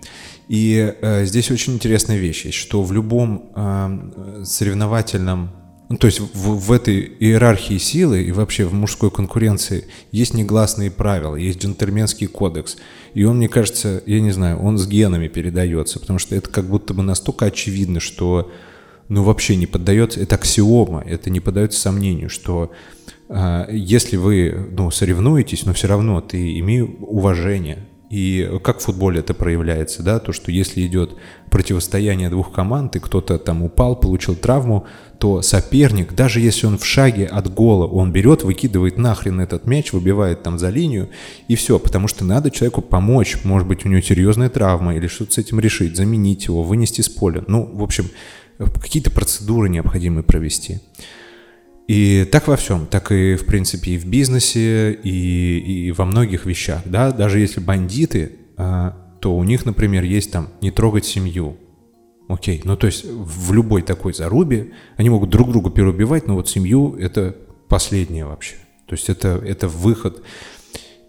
И 0.49 0.93
э, 1.01 1.23
здесь 1.25 1.49
очень 1.49 1.75
интересная 1.75 2.17
вещь 2.17 2.53
что 2.53 2.83
в 2.83 2.91
любом 2.91 3.51
э, 3.55 4.43
соревновательном, 4.43 5.51
ну, 5.87 5.95
то 5.95 6.07
есть 6.07 6.19
в, 6.19 6.57
в 6.59 6.71
этой 6.73 6.99
иерархии 7.21 7.77
силы 7.77 8.23
и 8.23 8.33
вообще 8.33 8.65
в 8.65 8.73
мужской 8.73 9.09
конкуренции 9.09 9.85
есть 10.11 10.33
негласные 10.33 10.91
правила, 10.91 11.37
есть 11.37 11.63
джентльменский 11.63 12.27
кодекс. 12.27 12.75
И 13.13 13.23
он, 13.23 13.37
мне 13.37 13.47
кажется, 13.47 14.03
я 14.05 14.19
не 14.19 14.31
знаю, 14.31 14.59
он 14.59 14.77
с 14.77 14.85
генами 14.85 15.29
передается, 15.29 16.01
потому 16.01 16.19
что 16.19 16.35
это 16.35 16.49
как 16.49 16.65
будто 16.65 16.93
бы 16.93 17.01
настолько 17.01 17.45
очевидно, 17.45 18.01
что 18.01 18.51
ну 19.09 19.23
вообще 19.23 19.55
не 19.55 19.65
поддается, 19.65 20.19
это 20.19 20.35
аксиома, 20.35 21.03
это 21.05 21.29
не 21.29 21.39
поддается 21.39 21.79
сомнению, 21.79 22.29
что 22.29 22.71
э, 23.29 23.65
если 23.71 24.17
вы 24.17 24.69
ну, 24.71 24.91
соревнуетесь, 24.91 25.65
но 25.65 25.73
все 25.73 25.87
равно 25.87 26.21
ты 26.21 26.59
имеешь 26.59 26.89
уважение, 26.99 27.87
и 28.13 28.47
как 28.63 28.77
в 28.77 28.83
футболе 28.83 29.21
это 29.21 29.33
проявляется, 29.33 30.03
да, 30.03 30.19
то, 30.19 30.33
что 30.33 30.51
если 30.51 30.85
идет 30.85 31.15
противостояние 31.49 32.29
двух 32.29 32.51
команд, 32.51 32.95
и 32.95 32.99
кто-то 32.99 33.39
там 33.39 33.63
упал, 33.63 33.95
получил 33.95 34.35
травму, 34.35 34.85
то 35.17 35.41
соперник, 35.41 36.13
даже 36.13 36.39
если 36.39 36.67
он 36.67 36.77
в 36.77 36.85
шаге 36.85 37.25
от 37.25 37.51
гола, 37.51 37.87
он 37.87 38.11
берет, 38.11 38.43
выкидывает 38.43 38.99
нахрен 38.99 39.39
этот 39.39 39.65
мяч, 39.65 39.93
выбивает 39.93 40.43
там 40.43 40.59
за 40.59 40.69
линию, 40.69 41.09
и 41.47 41.55
все, 41.55 41.79
потому 41.79 42.07
что 42.07 42.23
надо 42.23 42.51
человеку 42.51 42.83
помочь, 42.83 43.37
может 43.43 43.67
быть, 43.67 43.83
у 43.83 43.89
него 43.89 44.01
серьезная 44.01 44.49
травма, 44.49 44.95
или 44.95 45.07
что-то 45.07 45.31
с 45.31 45.37
этим 45.39 45.59
решить, 45.59 45.95
заменить 45.95 46.45
его, 46.45 46.61
вынести 46.61 47.01
с 47.01 47.09
поля. 47.09 47.43
Ну, 47.47 47.67
в 47.73 47.81
общем, 47.81 48.11
какие-то 48.71 49.12
процедуры 49.12 49.69
необходимо 49.69 50.23
провести. 50.23 50.80
И 51.88 52.28
так 52.32 52.47
во 52.47 52.56
всем, 52.56 52.86
так 52.88 53.12
и, 53.12 53.36
в 53.36 53.45
принципе, 53.45 53.91
и 53.91 53.97
в 53.97 54.06
бизнесе, 54.06 54.93
и, 54.93 55.88
и 55.88 55.91
во 55.91 56.06
многих 56.06 56.45
вещах, 56.45 56.82
да, 56.86 57.12
даже 57.12 57.39
если 57.39 57.60
бандиты, 57.60 58.34
а, 58.56 58.97
то 59.19 59.36
у 59.36 59.43
них, 59.43 59.65
например, 59.65 60.04
есть 60.04 60.32
там 60.32 60.49
не 60.62 60.71
трогать 60.71 61.06
семью, 61.06 61.58
окей, 62.30 62.62
ну 62.63 62.78
то 62.78 62.88
есть 62.88 63.04
в 63.06 63.52
любой 63.52 63.82
такой 63.82 64.13
зарубе 64.13 64.71
они 64.95 65.10
могут 65.10 65.30
друг 65.30 65.52
друга 65.52 65.71
переубивать, 65.71 66.26
но 66.26 66.36
вот 66.36 66.47
семью 66.47 66.95
это 66.97 67.36
последнее 67.67 68.26
вообще, 68.26 68.56
то 68.88 68.93
есть 68.95 69.10
это, 69.10 69.41
это 69.45 69.67
выход. 69.67 70.23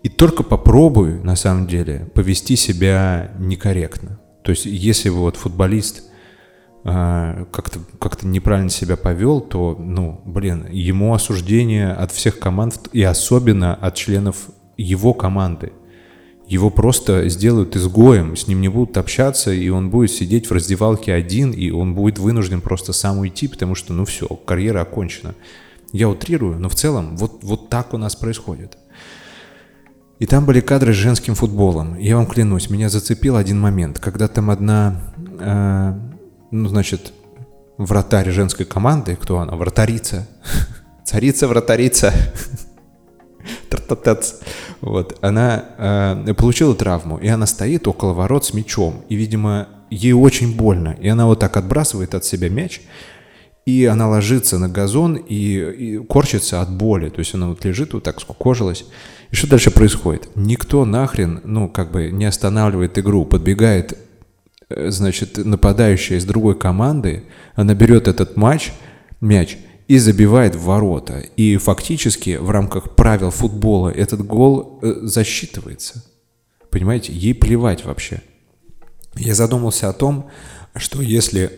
И 0.02 0.08
только 0.08 0.42
попробуй, 0.42 1.22
на 1.22 1.36
самом 1.36 1.66
деле, 1.66 2.10
повести 2.14 2.56
себя 2.56 3.32
некорректно. 3.38 4.20
То 4.42 4.50
есть 4.50 4.66
если 4.66 5.08
вы 5.08 5.20
вот 5.20 5.36
футболист– 5.36 6.02
как-то 6.84 7.80
как 7.98 8.22
неправильно 8.22 8.68
себя 8.68 8.96
повел, 8.96 9.40
то, 9.40 9.74
ну, 9.78 10.20
блин, 10.26 10.66
ему 10.70 11.14
осуждение 11.14 11.90
от 11.92 12.12
всех 12.12 12.38
команд 12.38 12.78
и 12.92 13.02
особенно 13.02 13.74
от 13.74 13.94
членов 13.94 14.50
его 14.76 15.14
команды. 15.14 15.72
его 16.46 16.68
просто 16.70 17.28
сделают 17.28 17.74
изгоем, 17.76 18.36
с 18.36 18.46
ним 18.46 18.60
не 18.60 18.68
будут 18.68 18.96
общаться, 18.98 19.50
и 19.52 19.68
он 19.70 19.90
будет 19.90 20.10
сидеть 20.10 20.48
в 20.50 20.52
раздевалке 20.52 21.14
один, 21.14 21.52
и 21.52 21.70
он 21.70 21.94
будет 21.94 22.18
вынужден 22.18 22.60
просто 22.60 22.92
сам 22.92 23.18
уйти, 23.18 23.48
потому 23.48 23.74
что, 23.74 23.94
ну 23.94 24.04
все, 24.04 24.26
карьера 24.26 24.82
окончена. 24.82 25.34
Я 25.92 26.08
утрирую, 26.08 26.58
но 26.58 26.68
в 26.68 26.74
целом 26.74 27.16
вот, 27.16 27.42
вот 27.42 27.70
так 27.70 27.94
у 27.94 27.98
нас 27.98 28.14
происходит. 28.14 28.76
И 30.18 30.26
там 30.26 30.44
были 30.44 30.60
кадры 30.60 30.92
с 30.92 30.96
женским 30.96 31.34
футболом. 31.34 31.98
Я 31.98 32.16
вам 32.16 32.26
клянусь, 32.26 32.70
меня 32.70 32.88
зацепил 32.88 33.36
один 33.36 33.60
момент, 33.60 33.98
когда 33.98 34.28
там 34.28 34.50
одна, 34.50 35.00
э, 35.40 35.94
ну, 36.54 36.68
значит, 36.68 37.12
вратарь 37.78 38.30
женской 38.30 38.64
команды, 38.64 39.16
кто 39.20 39.38
она? 39.38 39.56
Вратарица. 39.56 40.28
Царица, 41.04 41.48
вратарица. 41.48 42.12
Вот, 44.80 45.18
она 45.20 45.64
э, 46.26 46.34
получила 46.34 46.74
травму, 46.74 47.18
и 47.18 47.28
она 47.28 47.46
стоит 47.46 47.86
около 47.86 48.12
ворот 48.12 48.44
с 48.46 48.54
мячом, 48.54 49.04
и, 49.08 49.14
видимо, 49.14 49.68
ей 49.90 50.12
очень 50.12 50.56
больно, 50.56 50.96
и 51.00 51.08
она 51.08 51.26
вот 51.26 51.40
так 51.40 51.56
отбрасывает 51.56 52.14
от 52.14 52.24
себя 52.24 52.48
мяч, 52.48 52.80
и 53.66 53.84
она 53.84 54.08
ложится 54.08 54.58
на 54.58 54.68
газон 54.68 55.16
и, 55.16 55.34
и 55.34 55.98
корчится 55.98 56.62
от 56.62 56.70
боли, 56.70 57.10
то 57.10 57.18
есть 57.18 57.34
она 57.34 57.48
вот 57.48 57.64
лежит 57.64 57.92
вот 57.92 58.04
так 58.04 58.20
скукожилась. 58.20 58.84
И 59.30 59.36
что 59.36 59.48
дальше 59.48 59.70
происходит? 59.70 60.28
Никто 60.34 60.84
нахрен, 60.84 61.40
ну, 61.44 61.68
как 61.68 61.92
бы 61.92 62.10
не 62.10 62.24
останавливает 62.24 62.98
игру, 62.98 63.26
подбегает, 63.26 63.98
значит, 64.90 65.36
нападающая 65.38 66.18
из 66.18 66.24
другой 66.24 66.58
команды, 66.58 67.24
она 67.54 67.74
берет 67.74 68.08
этот 68.08 68.36
матч, 68.36 68.72
мяч, 69.20 69.58
и 69.88 69.98
забивает 69.98 70.54
в 70.54 70.64
ворота. 70.64 71.24
И 71.36 71.56
фактически 71.56 72.36
в 72.36 72.50
рамках 72.50 72.94
правил 72.94 73.30
футбола 73.30 73.90
этот 73.90 74.24
гол 74.24 74.78
э, 74.82 75.00
засчитывается. 75.02 76.04
Понимаете, 76.70 77.12
ей 77.12 77.34
плевать 77.34 77.84
вообще. 77.84 78.22
Я 79.16 79.34
задумался 79.34 79.88
о 79.88 79.92
том, 79.92 80.30
что 80.74 81.02
если 81.02 81.52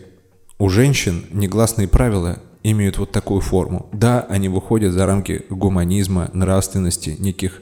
у 0.59 0.69
женщин 0.69 1.25
негласные 1.31 1.87
правила 1.87 2.39
имеют 2.63 2.97
вот 2.97 3.11
такую 3.11 3.41
форму, 3.41 3.89
да, 3.93 4.21
они 4.29 4.49
выходят 4.49 4.93
за 4.93 5.05
рамки 5.05 5.43
гуманизма, 5.49 6.29
нравственности, 6.33 7.15
неких 7.17 7.61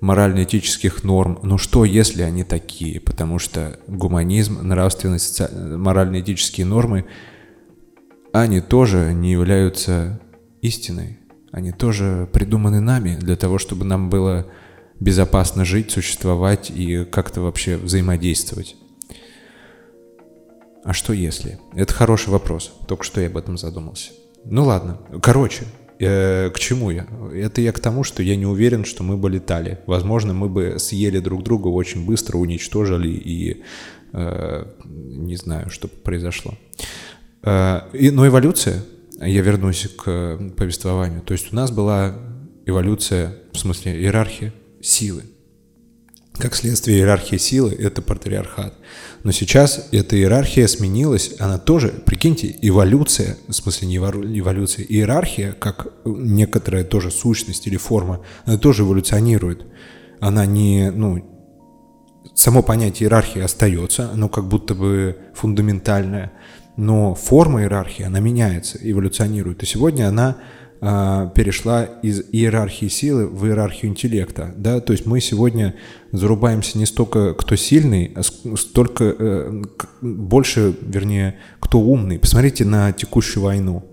морально-этических 0.00 1.04
норм. 1.04 1.38
Но 1.42 1.58
что, 1.58 1.84
если 1.84 2.22
они 2.22 2.44
такие? 2.44 3.00
Потому 3.00 3.38
что 3.38 3.78
гуманизм, 3.86 4.66
нравственность, 4.66 5.40
морально-этические 5.50 6.66
нормы– 6.66 7.06
они 8.32 8.60
тоже 8.60 9.12
не 9.12 9.32
являются 9.32 10.20
истиной. 10.60 11.18
Они 11.52 11.72
тоже 11.72 12.28
придуманы 12.32 12.80
нами 12.80 13.16
для 13.16 13.36
того, 13.36 13.58
чтобы 13.58 13.84
нам 13.84 14.08
было 14.08 14.46
безопасно 15.00 15.64
жить, 15.64 15.90
существовать 15.90 16.70
и 16.70 17.04
как-то 17.04 17.40
вообще 17.40 17.76
взаимодействовать. 17.76 18.76
А 20.84 20.92
что 20.92 21.12
если? 21.12 21.58
Это 21.74 21.92
хороший 21.92 22.28
вопрос. 22.28 22.72
Только 22.86 23.04
что 23.04 23.20
я 23.20 23.26
об 23.26 23.36
этом 23.36 23.58
задумался. 23.58 24.12
Ну 24.44 24.64
ладно. 24.64 25.00
Короче, 25.22 25.64
э, 26.00 26.50
к 26.50 26.58
чему 26.58 26.90
я? 26.90 27.06
Это 27.32 27.60
я 27.60 27.72
к 27.72 27.78
тому, 27.78 28.04
что 28.04 28.22
я 28.22 28.36
не 28.36 28.46
уверен, 28.46 28.84
что 28.84 29.02
мы 29.02 29.16
бы 29.16 29.30
летали. 29.30 29.78
Возможно, 29.86 30.32
мы 30.32 30.48
бы 30.48 30.76
съели 30.78 31.20
друг 31.20 31.42
друга 31.42 31.68
очень 31.68 32.04
быстро, 32.04 32.38
уничтожили 32.38 33.08
и 33.08 33.62
э, 34.12 34.64
не 34.84 35.36
знаю, 35.36 35.70
что 35.70 35.88
произошло. 35.88 36.54
Э, 37.42 37.82
и, 37.92 38.10
но 38.10 38.26
эволюция, 38.26 38.82
я 39.20 39.42
вернусь 39.42 39.88
к 39.96 40.38
повествованию, 40.56 41.20
то 41.20 41.32
есть 41.32 41.52
у 41.52 41.56
нас 41.56 41.70
была 41.70 42.16
эволюция, 42.66 43.36
в 43.52 43.58
смысле 43.58 43.92
иерархия 43.92 44.52
силы. 44.80 45.24
Как 46.40 46.54
следствие 46.54 46.98
иерархии 46.98 47.36
силы– 47.36 47.72
это 47.78 48.00
патриархат. 48.00 48.72
Но 49.24 49.32
сейчас 49.32 49.88
эта 49.92 50.16
иерархия 50.16 50.66
сменилась, 50.66 51.34
она 51.38 51.58
тоже, 51.58 51.88
прикиньте, 52.06 52.56
эволюция, 52.62 53.36
в 53.46 53.52
смысле 53.52 53.88
не 53.88 53.96
эволюция, 53.98 54.86
иерархия, 54.86 55.52
как 55.52 55.92
некоторая 56.06 56.84
тоже 56.84 57.10
сущность 57.10 57.66
или 57.66 57.76
форма, 57.76 58.24
она 58.46 58.56
тоже 58.56 58.84
эволюционирует. 58.84 59.66
Она 60.20 60.46
не, 60.46 60.90
ну, 60.90 61.22
само 62.34 62.62
понятие 62.62 63.06
иерархии 63.06 63.42
остается, 63.42 64.10
оно 64.10 64.30
как 64.30 64.48
будто 64.48 64.74
бы 64.74 65.18
фундаментальное, 65.34 66.32
но 66.76 67.14
форма 67.14 67.60
иерархии, 67.60 68.04
она 68.04 68.20
меняется, 68.20 68.78
эволюционирует. 68.80 69.62
И 69.62 69.66
сегодня 69.66 70.08
она 70.08 70.38
перешла 70.80 71.84
из 72.02 72.22
иерархии 72.32 72.88
силы 72.88 73.26
в 73.26 73.44
иерархию 73.44 73.90
интеллекта. 73.90 74.54
Да? 74.56 74.80
То 74.80 74.92
есть 74.92 75.04
мы 75.04 75.20
сегодня 75.20 75.74
зарубаемся 76.10 76.78
не 76.78 76.86
столько, 76.86 77.34
кто 77.34 77.54
сильный, 77.54 78.12
а 78.16 78.22
столько 78.22 79.04
э, 79.04 79.62
больше, 80.00 80.74
вернее, 80.80 81.36
кто 81.60 81.80
умный. 81.80 82.18
Посмотрите 82.18 82.64
на 82.64 82.92
текущую 82.92 83.44
войну. 83.44 83.84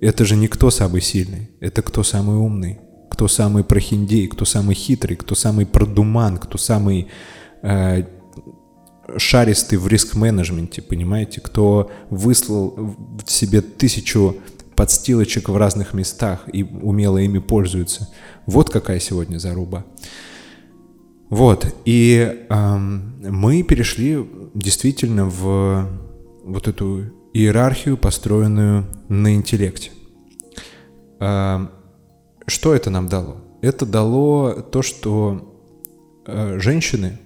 Это 0.00 0.24
же 0.24 0.36
не 0.36 0.46
кто 0.46 0.70
самый 0.70 1.00
сильный, 1.00 1.50
это 1.58 1.82
кто 1.82 2.04
самый 2.04 2.36
умный, 2.36 2.78
кто 3.10 3.26
самый 3.26 3.64
прохиндей, 3.64 4.28
кто 4.28 4.44
самый 4.44 4.76
хитрый, 4.76 5.16
кто 5.16 5.34
самый 5.34 5.66
продуман, 5.66 6.38
кто 6.38 6.56
самый 6.58 7.08
э, 7.62 8.04
шаристый 9.16 9.78
в 9.78 9.88
риск-менеджменте, 9.88 10.80
понимаете, 10.80 11.40
кто 11.40 11.90
выслал 12.08 12.96
в 13.24 13.30
себе 13.30 13.60
тысячу 13.62 14.36
подстилочек 14.80 15.50
в 15.50 15.56
разных 15.58 15.92
местах 15.92 16.44
и 16.50 16.62
умело 16.62 17.18
ими 17.18 17.38
пользуется. 17.38 18.08
Вот 18.46 18.70
какая 18.70 18.98
сегодня 18.98 19.36
заруба. 19.36 19.84
Вот, 21.28 21.66
и 21.84 22.46
эм, 22.48 23.14
мы 23.20 23.62
перешли 23.62 24.26
действительно 24.54 25.26
в 25.26 25.86
вот 26.44 26.66
эту 26.66 27.12
иерархию, 27.34 27.98
построенную 27.98 28.86
на 29.10 29.34
интеллекте. 29.34 29.90
Эм, 31.18 31.70
что 32.46 32.74
это 32.74 32.88
нам 32.88 33.06
дало? 33.06 33.36
Это 33.60 33.84
дало 33.84 34.62
то, 34.62 34.80
что 34.80 35.62
э, 36.24 36.58
женщины 36.58 37.18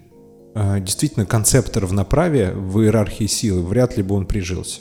а, 0.57 0.81
действительно 0.81 1.25
концепт 1.25 1.77
равноправия 1.77 2.53
в 2.53 2.81
иерархии 2.81 3.27
силы, 3.27 3.63
вряд 3.63 3.97
ли 3.97 4.03
бы 4.03 4.17
он 4.17 4.27
прижился. 4.27 4.81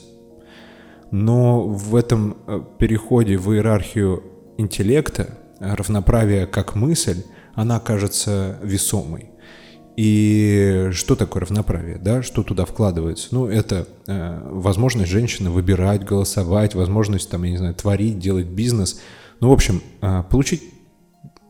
Но 1.13 1.61
в 1.61 1.95
этом 1.95 2.37
э, 2.47 2.59
переходе 2.79 3.37
в 3.37 3.53
иерархию 3.53 4.23
интеллекта 4.57 5.37
равноправие 5.59 6.47
как 6.47 6.73
мысль, 6.73 7.23
она 7.53 7.79
кажется 7.79 8.57
весомой. 8.63 9.29
И 9.95 10.89
что 10.91 11.15
такое 11.15 11.41
равноправие, 11.41 11.99
да, 11.99 12.23
что 12.23 12.41
туда 12.41 12.65
вкладывается? 12.65 13.27
Ну, 13.29 13.45
это 13.45 13.87
э, 14.07 14.41
возможность 14.49 15.11
женщины 15.11 15.51
выбирать, 15.51 16.03
голосовать, 16.03 16.73
возможность, 16.73 17.29
там, 17.29 17.43
я 17.43 17.51
не 17.51 17.57
знаю, 17.57 17.75
творить, 17.75 18.17
делать 18.17 18.47
бизнес. 18.47 18.99
Ну, 19.39 19.49
в 19.49 19.53
общем, 19.53 19.83
э, 20.01 20.23
получить 20.31 20.63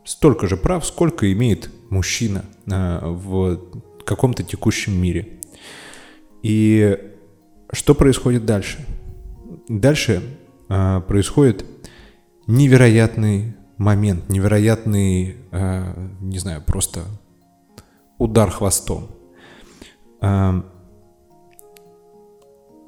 столько 0.03 0.47
же 0.47 0.57
прав, 0.57 0.85
сколько 0.85 1.31
имеет 1.31 1.69
мужчина 1.89 2.43
э, 2.65 2.99
в 3.01 3.61
каком-то 4.03 4.43
текущем 4.43 5.01
мире. 5.01 5.39
И 6.41 6.99
что 7.71 7.95
происходит 7.95 8.45
дальше? 8.45 8.85
Дальше 9.69 10.21
э, 10.69 11.01
происходит 11.07 11.65
невероятный 12.47 13.55
момент, 13.77 14.29
невероятный, 14.29 15.37
э, 15.51 16.09
не 16.19 16.37
знаю, 16.37 16.61
просто 16.61 17.01
удар 18.17 18.49
хвостом. 18.49 19.07
Э, 20.21 20.61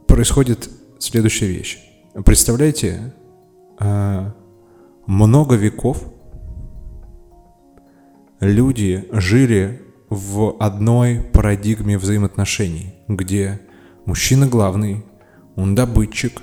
происходит 0.07 0.69
следующая 0.99 1.47
вещь. 1.47 1.79
Представляете, 2.25 3.13
много 3.77 5.55
веков 5.55 6.13
люди 8.39 9.05
жили 9.11 9.81
в 10.09 10.55
одной 10.59 11.19
парадигме 11.33 11.97
взаимоотношений, 11.97 12.95
где 13.09 13.59
мужчина 14.05 14.47
главный, 14.47 15.03
он 15.57 15.75
добытчик, 15.75 16.41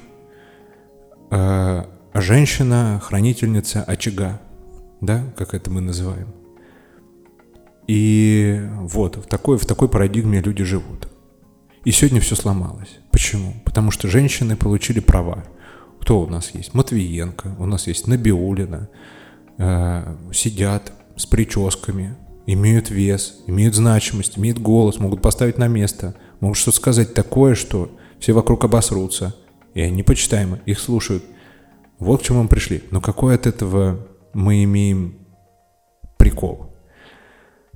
э, 1.33 1.85
женщина 2.15 3.01
хранительница 3.03 3.83
очага, 3.83 4.41
да, 5.01 5.25
как 5.37 5.55
это 5.55 5.71
мы 5.71 5.81
называем. 5.81 6.29
И 7.89 8.61
вот, 8.81 9.17
в 9.17 9.27
такой, 9.27 9.59
в 9.59 9.67
такой 9.67 9.89
парадигме 9.89 10.41
люди 10.41 10.63
живут. 10.63 11.09
И 11.85 11.91
сегодня 11.91 12.21
все 12.21 12.37
сломалось. 12.37 13.01
Почему? 13.11 13.55
Потому 13.65 13.91
что 13.91 14.09
женщины 14.09 14.57
получили 14.57 15.01
права. 15.01 15.45
Кто 16.01 16.21
у 16.21 16.27
нас 16.27 16.55
есть? 16.55 16.75
Матвиенко, 16.75 17.57
у 17.59 17.67
нас 17.67 17.87
есть 17.87 18.07
Набиулина, 18.07 18.89
э, 19.59 20.17
сидят 20.33 20.93
с 21.17 21.27
прическами, 21.27 22.17
имеют 22.47 22.91
вес, 22.91 23.37
имеют 23.47 23.75
значимость, 23.75 24.39
имеют 24.39 24.59
голос, 24.59 24.99
могут 24.99 25.23
поставить 25.23 25.59
на 25.59 25.69
место, 25.69 26.15
могут 26.41 26.59
что-то 26.59 26.77
сказать 26.77 27.15
такое, 27.15 27.55
что 27.55 27.91
все 28.19 28.33
вокруг 28.33 28.65
обосрутся, 28.65 29.35
и 29.75 29.81
они 29.81 30.03
почитаемы, 30.03 30.61
их 30.67 30.79
слушают. 30.79 31.25
Вот 31.99 32.21
к 32.21 32.25
чему 32.25 32.43
мы 32.43 32.49
пришли. 32.49 32.83
Но 32.91 33.01
какой 33.01 33.35
от 33.35 33.47
этого 33.47 34.07
мы 34.35 34.65
имеем 34.65 35.19
прикол? 36.19 36.75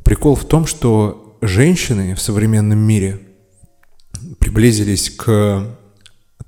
Прикол 0.04 0.34
в 0.34 0.44
том, 0.44 0.66
что 0.66 1.38
женщины 1.40 2.14
в 2.14 2.20
современном 2.20 2.78
мире 2.78 3.20
приблизились 4.38 5.10
к 5.10 5.76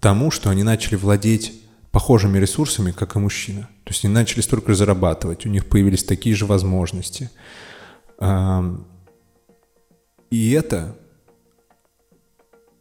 тому, 0.00 0.30
что 0.30 0.50
они 0.50 0.62
начали 0.62 0.96
владеть 0.96 1.52
похожими 1.90 2.38
ресурсами, 2.38 2.92
как 2.92 3.16
и 3.16 3.18
мужчина. 3.18 3.68
То 3.84 3.92
есть 3.92 4.04
они 4.04 4.14
начали 4.14 4.40
столько 4.42 4.74
зарабатывать, 4.74 5.46
у 5.46 5.48
них 5.48 5.66
появились 5.66 6.04
такие 6.04 6.36
же 6.36 6.46
возможности. 6.46 7.30
И 10.30 10.50
это, 10.50 10.96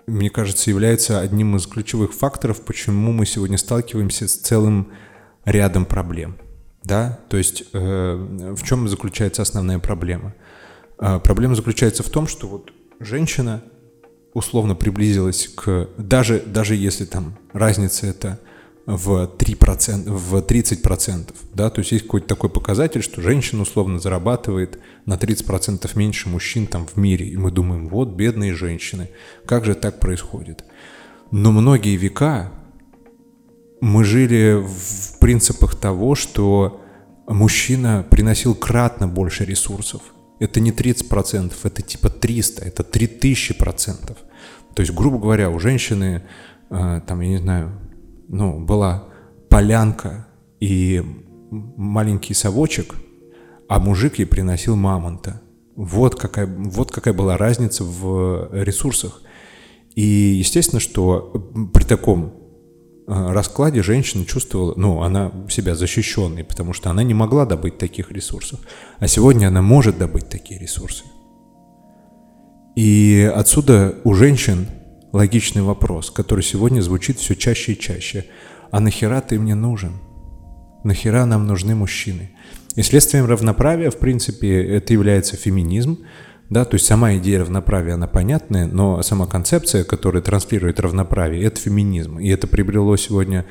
мне 0.07 0.29
кажется, 0.29 0.69
является 0.69 1.19
одним 1.19 1.57
из 1.57 1.67
ключевых 1.67 2.13
факторов, 2.13 2.61
почему 2.61 3.11
мы 3.11 3.25
сегодня 3.25 3.57
сталкиваемся 3.57 4.27
с 4.27 4.37
целым 4.37 4.93
рядом 5.43 5.85
проблем. 5.85 6.37
Да? 6.83 7.19
То 7.29 7.35
есть 7.35 7.65
э, 7.73 8.53
в 8.55 8.63
чем 8.63 8.87
заключается 8.87 9.41
основная 9.41 9.79
проблема? 9.79 10.33
Э, 10.99 11.19
проблема 11.19 11.55
заключается 11.55 12.03
в 12.03 12.09
том, 12.09 12.27
что 12.27 12.47
вот 12.47 12.71
женщина 13.01 13.61
условно 14.33 14.75
приблизилась 14.75 15.49
к... 15.49 15.89
Даже, 15.97 16.39
даже 16.39 16.75
если 16.75 17.03
там 17.03 17.37
разница 17.51 18.07
это 18.07 18.39
в 18.87 19.29
3%, 19.37 20.09
в 20.09 20.35
30%, 20.35 21.35
да, 21.53 21.69
то 21.69 21.79
есть 21.79 21.91
есть 21.91 22.05
какой-то 22.05 22.27
такой 22.27 22.49
показатель, 22.49 23.03
что 23.03 23.21
женщина 23.21 23.63
условно 23.63 23.99
зарабатывает 23.99 24.79
на 25.05 25.15
30% 25.15 25.91
меньше 25.95 26.29
мужчин 26.29 26.67
там 26.67 26.87
в 26.87 26.95
мире, 26.95 27.27
и 27.27 27.35
мы 27.35 27.51
думаем, 27.51 27.89
вот 27.89 28.15
бедные 28.15 28.55
женщины, 28.55 29.09
как 29.45 29.65
же 29.65 29.75
так 29.75 29.99
происходит? 29.99 30.63
Но 31.31 31.51
многие 31.51 31.97
века 31.97 32.53
мы 33.81 34.05
жили 34.05 34.63
в 34.65 35.19
принципах 35.19 35.75
того, 35.75 36.15
что 36.15 36.81
мужчина 37.27 38.05
приносил 38.09 38.55
кратно 38.55 39.09
больше 39.09 39.43
ресурсов. 39.43 40.01
Это 40.39 40.61
не 40.61 40.71
30%, 40.71 41.53
это 41.61 41.81
типа 41.81 42.09
300, 42.09 42.63
это 42.63 42.83
3000%. 42.83 44.17
То 44.73 44.81
есть, 44.81 44.93
грубо 44.93 45.19
говоря, 45.19 45.49
у 45.49 45.59
женщины, 45.59 46.23
э, 46.69 47.01
там, 47.05 47.19
я 47.19 47.27
не 47.27 47.37
знаю, 47.37 47.71
ну, 48.27 48.59
была 48.59 49.05
полянка 49.49 50.27
и 50.59 51.03
маленький 51.51 52.33
совочек, 52.33 52.95
а 53.67 53.79
мужик 53.79 54.19
ей 54.19 54.25
приносил 54.25 54.75
мамонта. 54.75 55.41
Вот 55.75 56.15
какая, 56.15 56.47
вот 56.47 56.91
какая 56.91 57.13
была 57.13 57.37
разница 57.37 57.83
в 57.83 58.49
ресурсах. 58.51 59.21
И 59.95 60.01
естественно, 60.01 60.79
что 60.79 61.51
при 61.73 61.83
таком 61.83 62.33
э, 63.07 63.31
раскладе 63.31 63.81
женщина 63.81 64.25
чувствовала, 64.25 64.73
ну, 64.75 65.01
она 65.01 65.31
себя 65.49 65.75
защищенной, 65.75 66.43
потому 66.43 66.73
что 66.73 66.89
она 66.89 67.03
не 67.03 67.13
могла 67.13 67.45
добыть 67.45 67.77
таких 67.77 68.11
ресурсов. 68.11 68.59
А 68.99 69.07
сегодня 69.07 69.47
она 69.47 69.61
может 69.61 69.97
добыть 69.97 70.29
такие 70.29 70.59
ресурсы. 70.59 71.03
И 72.75 73.31
отсюда 73.35 73.95
у 74.03 74.13
женщин 74.13 74.67
логичный 75.17 75.63
вопрос, 75.63 76.11
который 76.11 76.43
сегодня 76.43 76.81
звучит 76.81 77.17
все 77.17 77.35
чаще 77.35 77.73
и 77.73 77.79
чаще. 77.79 78.25
А 78.69 78.79
нахера 78.79 79.19
ты 79.21 79.39
мне 79.39 79.55
нужен? 79.55 79.93
Нахера 80.83 81.25
нам 81.25 81.47
нужны 81.47 81.73
мужчины? 81.73 82.29
И 82.75 82.83
следствием 82.83 83.25
равноправия, 83.25 83.89
в 83.89 83.97
принципе, 83.97 84.63
это 84.63 84.93
является 84.93 85.35
феминизм, 85.35 86.05
да, 86.51 86.63
то 86.63 86.75
есть 86.75 86.85
сама 86.85 87.15
идея 87.17 87.39
равноправия, 87.39 87.95
она 87.95 88.07
понятная, 88.07 88.67
но 88.67 89.01
сама 89.01 89.25
концепция, 89.25 89.83
которая 89.83 90.21
транслирует 90.21 90.79
равноправие, 90.79 91.43
это 91.43 91.59
феминизм. 91.59 92.19
И 92.19 92.29
это 92.29 92.45
приобрело 92.47 92.95
сегодня 92.95 93.45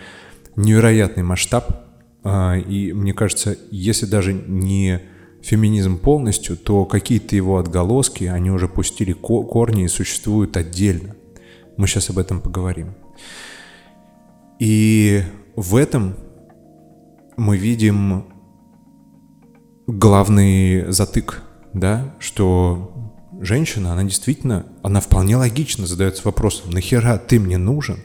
невероятный 0.55 1.24
масштаб. 1.24 1.85
А, 2.22 2.57
и 2.57 2.92
мне 2.92 3.12
кажется, 3.12 3.57
если 3.70 4.07
даже 4.07 4.33
не 4.33 5.02
феминизм 5.42 5.98
полностью, 5.98 6.57
то 6.57 6.85
какие-то 6.85 7.35
его 7.37 7.59
отголоски, 7.59 8.24
они 8.24 8.50
уже 8.50 8.68
пустили 8.68 9.12
корни 9.12 9.85
и 9.85 9.88
существуют 9.88 10.57
отдельно. 10.57 11.15
Мы 11.76 11.86
сейчас 11.86 12.10
об 12.10 12.18
этом 12.18 12.40
поговорим. 12.40 12.94
И 14.58 15.22
в 15.54 15.76
этом 15.76 16.16
мы 17.36 17.56
видим 17.56 18.26
главный 19.86 20.90
затык, 20.90 21.42
да, 21.74 22.14
что 22.18 23.12
женщина, 23.40 23.92
она 23.92 24.04
действительно, 24.04 24.66
она 24.82 25.00
вполне 25.00 25.36
логично 25.36 25.86
задается 25.86 26.22
вопросом, 26.24 26.70
нахера 26.70 27.18
ты 27.18 27.38
мне 27.38 27.58
нужен, 27.58 27.98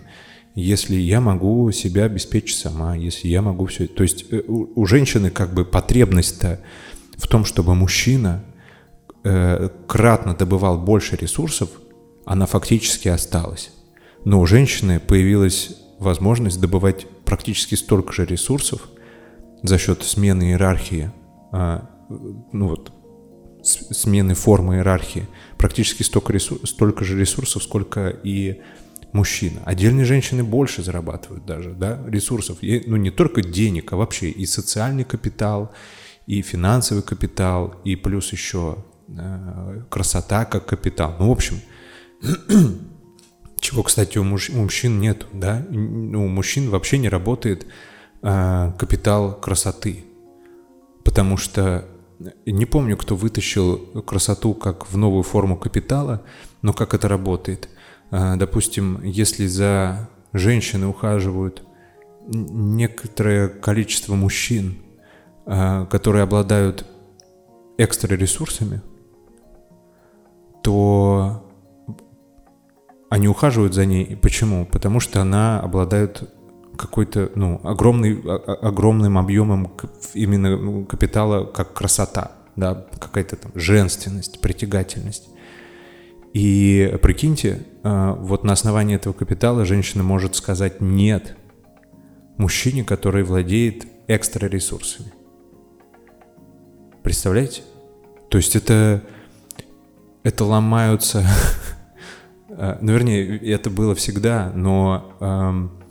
если 0.53 0.95
я 0.95 1.21
могу 1.21 1.71
себя 1.71 2.05
обеспечить 2.05 2.57
сама, 2.57 2.95
если 2.95 3.29
я 3.29 3.41
могу 3.41 3.67
все... 3.67 3.87
То 3.87 4.03
есть 4.03 4.25
э, 4.31 4.41
у, 4.47 4.81
у 4.81 4.85
женщины 4.85 5.29
как 5.29 5.53
бы 5.53 5.63
потребность-то 5.63 6.59
в 7.17 7.27
том, 7.27 7.45
чтобы 7.45 7.73
мужчина 7.73 8.43
э, 9.23 9.69
кратно 9.87 10.35
добывал 10.35 10.77
больше 10.77 11.15
ресурсов, 11.15 11.69
она 12.25 12.45
фактически 12.45 13.07
осталась. 13.07 13.71
Но 14.25 14.39
у 14.39 14.45
женщины 14.45 14.99
появилась 14.99 15.77
возможность 15.99 16.59
добывать 16.59 17.07
практически 17.25 17.75
столько 17.75 18.13
же 18.13 18.25
ресурсов 18.25 18.89
за 19.63 19.77
счет 19.77 20.03
смены 20.03 20.51
иерархии, 20.51 21.11
а, 21.51 21.89
ну 22.51 22.69
вот, 22.69 22.91
смены 23.63 24.33
формы 24.33 24.75
иерархии, 24.75 25.27
практически 25.57 26.03
столько, 26.03 26.33
ресурс, 26.33 26.69
столько 26.69 27.03
же 27.05 27.19
ресурсов, 27.19 27.63
сколько 27.63 28.09
и 28.09 28.61
мужчина. 29.13 29.61
Отдельные 29.65 30.05
женщины 30.05 30.43
больше 30.43 30.83
зарабатывают 30.83 31.45
даже, 31.45 31.71
да, 31.71 31.99
ресурсов. 32.07 32.57
И, 32.61 32.83
ну, 32.87 32.95
не 32.97 33.11
только 33.11 33.41
денег, 33.41 33.93
а 33.93 33.97
вообще 33.97 34.29
и 34.29 34.45
социальный 34.45 35.03
капитал, 35.03 35.71
и 36.27 36.41
финансовый 36.41 37.03
капитал, 37.03 37.75
и 37.83 37.95
плюс 37.95 38.31
еще 38.31 38.83
э, 39.09 39.83
красота 39.89 40.45
как 40.45 40.65
капитал. 40.65 41.15
Ну, 41.19 41.27
в 41.27 41.31
общем, 41.31 41.57
чего, 43.59 43.83
кстати, 43.83 44.17
у, 44.17 44.23
муж, 44.23 44.49
у 44.49 44.57
мужчин 44.57 44.99
нет, 44.99 45.25
да? 45.33 45.65
У 45.69 46.27
мужчин 46.27 46.69
вообще 46.69 46.97
не 46.97 47.09
работает 47.09 47.65
э, 48.21 48.71
капитал 48.77 49.39
красоты. 49.39 50.05
Потому 51.03 51.37
что 51.37 51.85
не 52.45 52.65
помню, 52.65 52.97
кто 52.97 53.15
вытащил 53.15 53.77
красоту 54.05 54.53
как 54.53 54.91
в 54.91 54.97
новую 54.97 55.23
форму 55.23 55.57
капитала, 55.57 56.23
но 56.61 56.73
как 56.73 56.93
это 56.93 57.07
работает. 57.07 57.69
Э, 58.11 58.35
допустим, 58.35 59.01
если 59.03 59.47
за 59.47 60.09
женщиной 60.33 60.89
ухаживают 60.89 61.63
некоторое 62.27 63.47
количество 63.47 64.15
мужчин, 64.15 64.77
э, 65.45 65.85
которые 65.89 66.23
обладают 66.23 66.85
экстра 67.77 68.15
ресурсами, 68.15 68.81
то 70.63 71.40
они 73.11 73.27
ухаживают 73.27 73.73
за 73.73 73.85
ней. 73.85 74.15
Почему? 74.15 74.65
Потому 74.65 75.01
что 75.01 75.21
она 75.21 75.59
обладает 75.59 76.23
какой-то, 76.77 77.29
ну, 77.35 77.59
огромный, 77.65 78.21
огромным 78.21 79.17
объемом 79.17 79.69
именно 80.13 80.55
ну, 80.55 80.85
капитала, 80.85 81.43
как 81.43 81.73
красота, 81.73 82.31
да, 82.55 82.87
какая-то 82.99 83.35
там 83.35 83.51
женственность, 83.53 84.39
притягательность. 84.39 85.27
И 86.33 86.97
прикиньте, 87.01 87.65
а, 87.83 88.13
вот 88.13 88.45
на 88.45 88.53
основании 88.53 88.95
этого 88.95 89.11
капитала 89.11 89.65
женщина 89.65 90.03
может 90.03 90.37
сказать 90.37 90.79
«нет» 90.79 91.35
мужчине, 92.37 92.85
который 92.85 93.23
владеет 93.23 93.87
экстра 94.07 94.47
ресурсами. 94.47 95.11
Представляете? 97.03 97.63
То 98.29 98.37
есть 98.37 98.55
это, 98.55 99.03
это 100.23 100.45
ломаются 100.45 101.27
ну, 102.79 102.91
вернее, 102.91 103.37
это 103.39 103.69
было 103.69 103.95
всегда, 103.95 104.51
но... 104.53 105.15
Эм, 105.19 105.81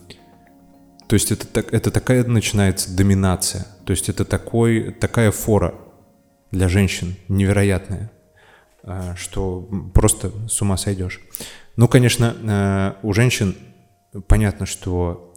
то 1.08 1.14
есть 1.14 1.32
это, 1.32 1.44
так, 1.44 1.74
это 1.74 1.90
такая 1.90 2.22
начинается 2.22 2.96
доминация. 2.96 3.66
То 3.84 3.90
есть 3.90 4.08
это 4.08 4.24
такой, 4.24 4.92
такая 4.92 5.32
фора 5.32 5.74
для 6.52 6.68
женщин 6.68 7.16
невероятная, 7.26 8.12
э, 8.84 9.14
что 9.16 9.68
просто 9.92 10.30
с 10.48 10.62
ума 10.62 10.76
сойдешь. 10.76 11.20
Ну, 11.74 11.88
конечно, 11.88 12.36
э, 12.40 12.92
у 13.02 13.12
женщин 13.12 13.56
понятно, 14.28 14.66
что 14.66 15.34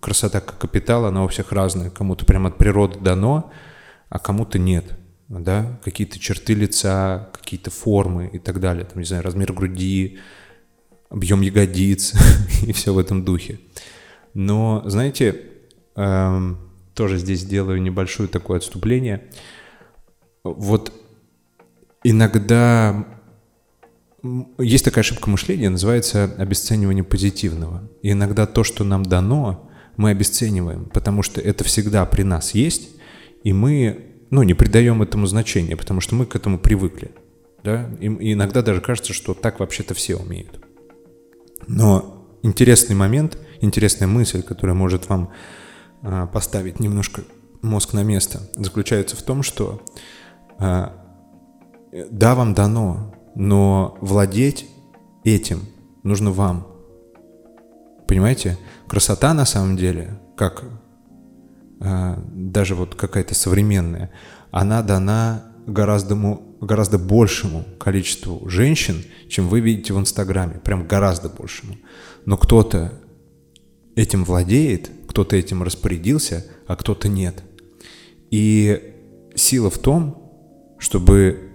красота 0.00 0.40
как 0.40 0.58
капитал, 0.58 1.06
она 1.06 1.24
у 1.24 1.28
всех 1.28 1.50
разная. 1.50 1.90
Кому-то 1.90 2.24
прямо 2.24 2.50
от 2.50 2.56
природы 2.56 3.00
дано, 3.00 3.50
а 4.08 4.20
кому-то 4.20 4.60
нет 4.60 4.84
да, 5.28 5.78
какие-то 5.84 6.18
черты 6.18 6.54
лица, 6.54 7.30
какие-то 7.32 7.70
формы 7.70 8.28
и 8.32 8.38
так 8.38 8.60
далее, 8.60 8.84
там, 8.84 8.98
не 8.98 9.04
знаю, 9.04 9.22
размер 9.22 9.52
груди, 9.52 10.18
объем 11.08 11.40
ягодиц 11.40 12.14
и 12.66 12.72
все 12.72 12.92
в 12.92 12.98
этом 12.98 13.24
духе. 13.24 13.60
Но, 14.34 14.82
знаете, 14.86 15.42
эм, 15.96 16.58
тоже 16.94 17.18
здесь 17.18 17.44
делаю 17.44 17.80
небольшое 17.80 18.28
такое 18.28 18.58
отступление. 18.58 19.24
Вот 20.42 20.92
иногда 22.02 23.06
есть 24.58 24.84
такая 24.84 25.00
ошибка 25.00 25.30
мышления, 25.30 25.70
называется 25.70 26.34
обесценивание 26.38 27.04
позитивного. 27.04 27.88
И 28.02 28.12
иногда 28.12 28.46
то, 28.46 28.64
что 28.64 28.84
нам 28.84 29.02
дано, 29.02 29.70
мы 29.96 30.10
обесцениваем, 30.10 30.86
потому 30.86 31.22
что 31.22 31.40
это 31.40 31.62
всегда 31.64 32.04
при 32.06 32.22
нас 32.22 32.54
есть, 32.54 32.90
и 33.44 33.52
мы 33.52 34.13
ну, 34.34 34.42
не 34.42 34.54
придаем 34.54 35.00
этому 35.00 35.26
значения, 35.26 35.76
потому 35.76 36.00
что 36.00 36.16
мы 36.16 36.26
к 36.26 36.34
этому 36.34 36.58
привыкли. 36.58 37.12
Да? 37.62 37.88
И, 38.00 38.32
иногда 38.32 38.62
даже 38.62 38.80
кажется, 38.80 39.12
что 39.12 39.32
так 39.32 39.60
вообще-то 39.60 39.94
все 39.94 40.16
умеют. 40.16 40.60
Но 41.68 42.26
интересный 42.42 42.96
момент, 42.96 43.38
интересная 43.60 44.08
мысль, 44.08 44.42
которая 44.42 44.74
может 44.74 45.08
вам 45.08 45.30
а, 46.02 46.26
поставить 46.26 46.80
немножко 46.80 47.22
мозг 47.62 47.92
на 47.92 48.02
место, 48.02 48.40
заключается 48.56 49.16
в 49.16 49.22
том, 49.22 49.44
что 49.44 49.80
а, 50.58 50.92
да, 52.10 52.34
вам 52.34 52.54
дано, 52.54 53.14
но 53.36 53.96
владеть 54.00 54.66
этим 55.22 55.60
нужно 56.02 56.32
вам. 56.32 56.66
Понимаете? 58.08 58.58
Красота 58.88 59.32
на 59.32 59.44
самом 59.44 59.76
деле, 59.76 60.18
как 60.36 60.64
даже 61.80 62.74
вот 62.74 62.94
какая-то 62.94 63.34
современная, 63.34 64.10
она 64.50 64.82
дана 64.82 65.44
гораздо, 65.66 66.16
гораздо 66.60 66.98
большему 66.98 67.64
количеству 67.78 68.48
женщин, 68.48 69.04
чем 69.28 69.48
вы 69.48 69.60
видите 69.60 69.92
в 69.92 69.98
Инстаграме, 69.98 70.60
прям 70.62 70.86
гораздо 70.86 71.28
большему. 71.28 71.76
Но 72.26 72.36
кто-то 72.36 72.92
этим 73.96 74.24
владеет, 74.24 74.90
кто-то 75.08 75.36
этим 75.36 75.62
распорядился, 75.62 76.46
а 76.66 76.76
кто-то 76.76 77.08
нет. 77.08 77.42
И 78.30 78.94
сила 79.34 79.70
в 79.70 79.78
том, 79.78 80.32
чтобы 80.78 81.52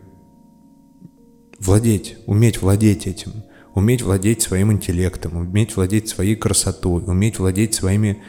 владеть, 1.59 2.17
уметь 2.25 2.61
владеть 2.61 3.07
этим, 3.07 3.43
уметь 3.75 4.01
владеть 4.01 4.41
своим 4.41 4.71
интеллектом, 4.71 5.37
уметь 5.37 5.75
владеть 5.75 6.07
своей 6.07 6.35
красотой, 6.35 7.03
уметь 7.05 7.39
владеть 7.39 7.73
своими 7.73 8.23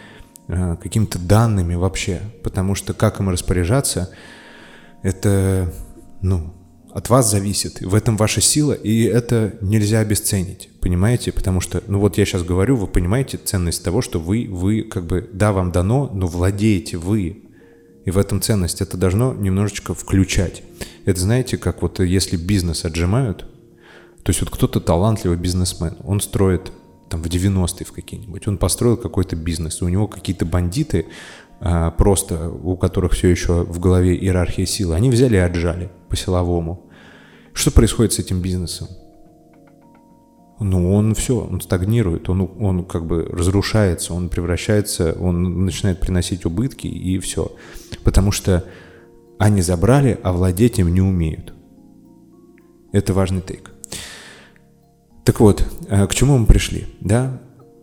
какими-то 0.81 1.19
данными 1.19 1.75
вообще. 1.75 2.21
Потому 2.43 2.75
что 2.75 2.95
как 2.95 3.21
им 3.21 3.29
распоряжаться, 3.29 4.11
это, 5.03 5.73
ну, 6.23 6.55
от 6.93 7.09
вас 7.09 7.31
зависит. 7.31 7.81
В 7.81 7.95
этом 7.95 8.17
ваша 8.17 8.41
сила, 8.41 8.73
и 8.73 9.05
это 9.05 9.55
нельзя 9.61 10.01
обесценить, 10.01 10.71
понимаете? 10.81 11.33
Потому 11.33 11.61
что, 11.61 11.83
ну 11.87 12.01
вот 12.01 12.19
я 12.19 12.25
сейчас 12.25 12.43
говорю, 12.43 12.77
вы 12.77 12.87
понимаете 12.87 13.39
ценность 13.39 13.85
того, 13.85 14.03
что 14.03 14.19
вы, 14.19 14.49
вы 14.51 14.83
как 14.83 15.07
бы, 15.07 15.29
да, 15.33 15.53
вам 15.53 15.73
дано, 15.73 16.11
но 16.13 16.27
владеете 16.27 16.97
вы. 16.97 17.45
И 18.05 18.11
в 18.11 18.19
этом 18.19 18.41
ценность. 18.41 18.81
Это 18.81 18.97
должно 18.97 19.35
немножечко 19.35 19.95
включать. 19.95 20.63
Это 21.05 21.21
знаете, 21.21 21.59
как 21.59 21.83
вот 21.83 22.01
если 22.01 22.37
бизнес 22.37 22.85
отжимают, 22.85 23.45
то 24.23 24.31
есть 24.31 24.41
вот 24.41 24.51
кто-то 24.51 24.81
талантливый 24.81 25.37
бизнесмен, 25.37 25.97
он 26.05 26.21
строит 26.21 26.73
там 27.11 27.23
в 27.23 27.27
90-е 27.27 27.85
в 27.85 27.93
какие-нибудь, 27.93 28.49
он 28.49 28.57
построил 28.57 28.97
какой-то 28.97 29.37
бизнес, 29.37 29.83
у 29.83 29.89
него 29.89 30.07
какие-то 30.07 30.47
бандиты, 30.47 31.07
а, 31.61 31.91
просто 31.91 32.49
у 32.49 32.77
которых 32.77 33.13
все 33.13 33.29
еще 33.29 33.65
в 33.65 33.79
голове 33.81 34.17
иерархия 34.17 34.65
силы, 34.65 34.95
они 34.95 35.11
взяли 35.11 35.37
и 35.37 35.41
отжали 35.41 35.91
по-силовому. 36.09 36.87
Что 37.53 37.73
происходит 37.73 38.13
с 38.13 38.21
этим 38.21 38.41
бизнесом? 38.41 38.89
Ну, 40.61 40.95
он 40.95 41.15
все, 41.15 41.41
он 41.41 41.61
стагнирует, 41.61 42.29
он, 42.29 42.51
он 42.61 42.85
как 42.85 43.07
бы 43.07 43.25
разрушается, 43.25 44.15
он 44.15 44.29
превращается, 44.29 45.17
он 45.19 45.65
начинает 45.65 46.01
приносить 46.01 46.45
убытки 46.45 46.87
и 46.87 47.19
все. 47.19 47.51
Потому 48.05 48.31
что 48.31 48.65
они 49.39 49.63
забрали, 49.63 50.21
а 50.23 50.33
владеть 50.33 50.79
им 50.79 50.93
не 50.93 51.01
умеют. 51.01 51.55
Это 52.93 53.15
важный 53.15 53.41
тейк. 53.41 53.70
Так 55.25 55.41
вот, 55.41 55.65
а, 55.89 56.07
к 56.07 56.15
чему 56.15 56.39
мы 56.39 56.47
пришли, 56.47 56.87
да? 57.01 57.41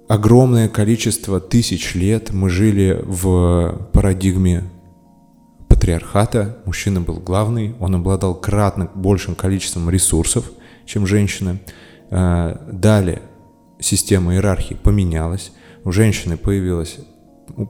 огромное 0.08 0.70
количество 0.70 1.40
тысяч 1.40 1.94
лет 1.96 2.32
мы 2.32 2.50
жили 2.50 3.02
в 3.04 3.90
парадигме 3.94 4.64
патриархата. 5.68 6.58
Мужчина 6.66 7.02
был 7.02 7.16
главный, 7.16 7.76
он 7.80 7.96
обладал 7.96 8.36
кратно 8.36 8.90
большим 8.96 9.36
количеством 9.36 9.90
ресурсов, 9.90 10.50
чем 10.86 11.06
женщина. 11.06 11.60
А, 12.10 12.66
далее 12.72 13.22
система 13.80 14.34
иерархии 14.34 14.76
поменялась, 14.76 15.52
у 15.84 15.92
женщины 15.92 16.38
появилась, 16.38 16.98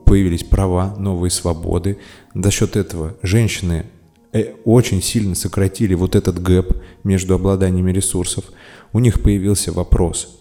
появились 0.04 0.44
права, 0.44 0.94
новые 0.96 1.30
свободы. 1.30 1.98
За 2.34 2.50
счет 2.50 2.76
этого 2.76 3.16
женщины 3.22 3.86
э, 4.32 4.54
очень 4.64 5.02
сильно 5.02 5.34
сократили 5.34 5.94
вот 5.94 6.14
этот 6.14 6.40
гэп 6.40 6.80
между 7.04 7.34
обладаниями 7.34 7.92
ресурсов. 7.92 8.44
У 8.92 8.98
них 8.98 9.22
появился 9.22 9.72
вопрос– 9.72 10.34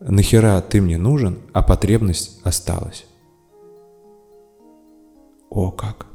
нахера 0.00 0.60
ты 0.60 0.80
мне 0.80 0.98
нужен, 0.98 1.38
а 1.52 1.62
потребность 1.62 2.40
осталась. 2.44 3.06
О, 5.50 5.70
как! 5.70 6.06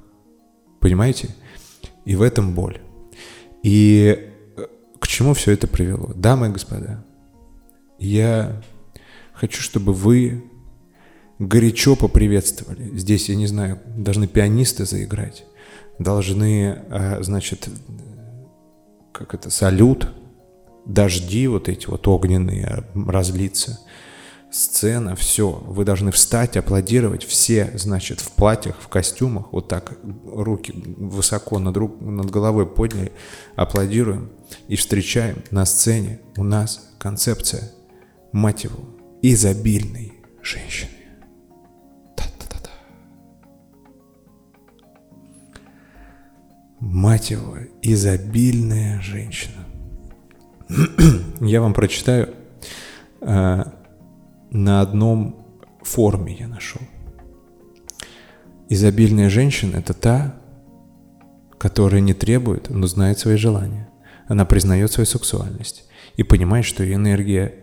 Понимаете? 0.80 1.30
И 2.06 2.16
в 2.16 2.22
этом 2.22 2.54
боль. 2.54 2.80
И 3.64 4.32
э, 4.58 4.68
к 5.00 5.08
чему 5.08 5.34
все 5.34 5.52
это 5.52 5.68
привело? 5.68 6.12
Дамы 6.16 6.48
и 6.48 6.52
господа, 6.52 7.04
я 7.98 8.62
хочу, 9.34 9.62
чтобы 9.62 9.94
вы 9.94 10.44
горячо 11.40 11.96
поприветствовали. 11.96 12.96
Здесь, 12.98 13.30
я 13.30 13.36
не 13.36 13.48
знаю, 13.48 13.80
должны 13.98 14.28
пианисты 14.28 14.86
заиграть, 14.86 15.46
должны, 16.00 16.84
э, 16.90 17.24
значит, 17.24 17.70
как 19.14 19.34
это, 19.34 19.50
салют 19.50 20.10
дожди 20.86 21.48
вот 21.48 21.70
эти 21.70 21.88
вот 21.88 22.08
огненные 22.08 22.86
разлиться, 22.94 23.80
сцена, 24.54 25.16
все, 25.16 25.50
вы 25.50 25.84
должны 25.84 26.12
встать, 26.12 26.58
аплодировать, 26.58 27.24
все, 27.24 27.72
значит, 27.76 28.22
в 28.22 28.32
платьях, 28.32 28.80
в 28.80 28.88
костюмах, 28.88 29.52
вот 29.52 29.68
так, 29.68 29.98
руки 30.26 30.74
высоко 30.98 31.58
над, 31.60 31.76
рук, 31.76 32.00
над 32.00 32.30
головой 32.30 32.68
подняли, 32.68 33.12
аплодируем 33.56 34.30
и 34.68 34.76
встречаем 34.76 35.44
на 35.50 35.66
сцене 35.66 36.20
у 36.38 36.44
нас 36.44 36.94
концепция, 37.00 37.72
мать 38.32 38.64
его, 38.64 38.80
изобильной 39.24 40.14
женщины. 40.44 40.92
Та-та-та-та. 42.16 42.70
Мать 46.80 47.32
его, 47.32 47.58
изобильная 47.82 49.02
женщина. 49.02 49.63
я 51.42 51.62
вам 51.62 51.74
прочитаю. 51.74 52.34
Э, 53.22 53.64
на 54.52 54.82
одном 54.82 55.46
форуме 55.82 56.36
я 56.40 56.48
нашел. 56.48 56.82
Изобильная 58.70 59.30
женщина– 59.30 59.78
это 59.78 59.94
та, 59.94 60.36
которая 61.58 62.02
не 62.02 62.14
требует, 62.14 62.70
но 62.70 62.88
знает 62.88 63.20
свои 63.20 63.36
желания. 63.36 63.90
Она 64.28 64.46
признает 64.46 64.92
свою 64.92 65.06
сексуальность 65.06 65.86
и 66.16 66.24
понимает, 66.24 66.66
что 66.66 66.84
ее 66.84 66.96
энергия 66.96 67.56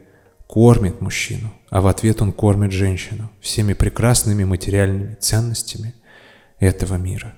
кормит 0.47 1.01
мужчину, 1.01 1.53
а 1.71 1.81
в 1.81 1.87
ответ 1.87 2.23
он 2.23 2.33
кормит 2.33 2.73
женщину 2.73 3.31
всеми 3.41 3.73
прекрасными 3.73 4.45
материальными 4.45 5.15
ценностями 5.15 5.95
этого 6.59 6.97
мира. 6.97 7.35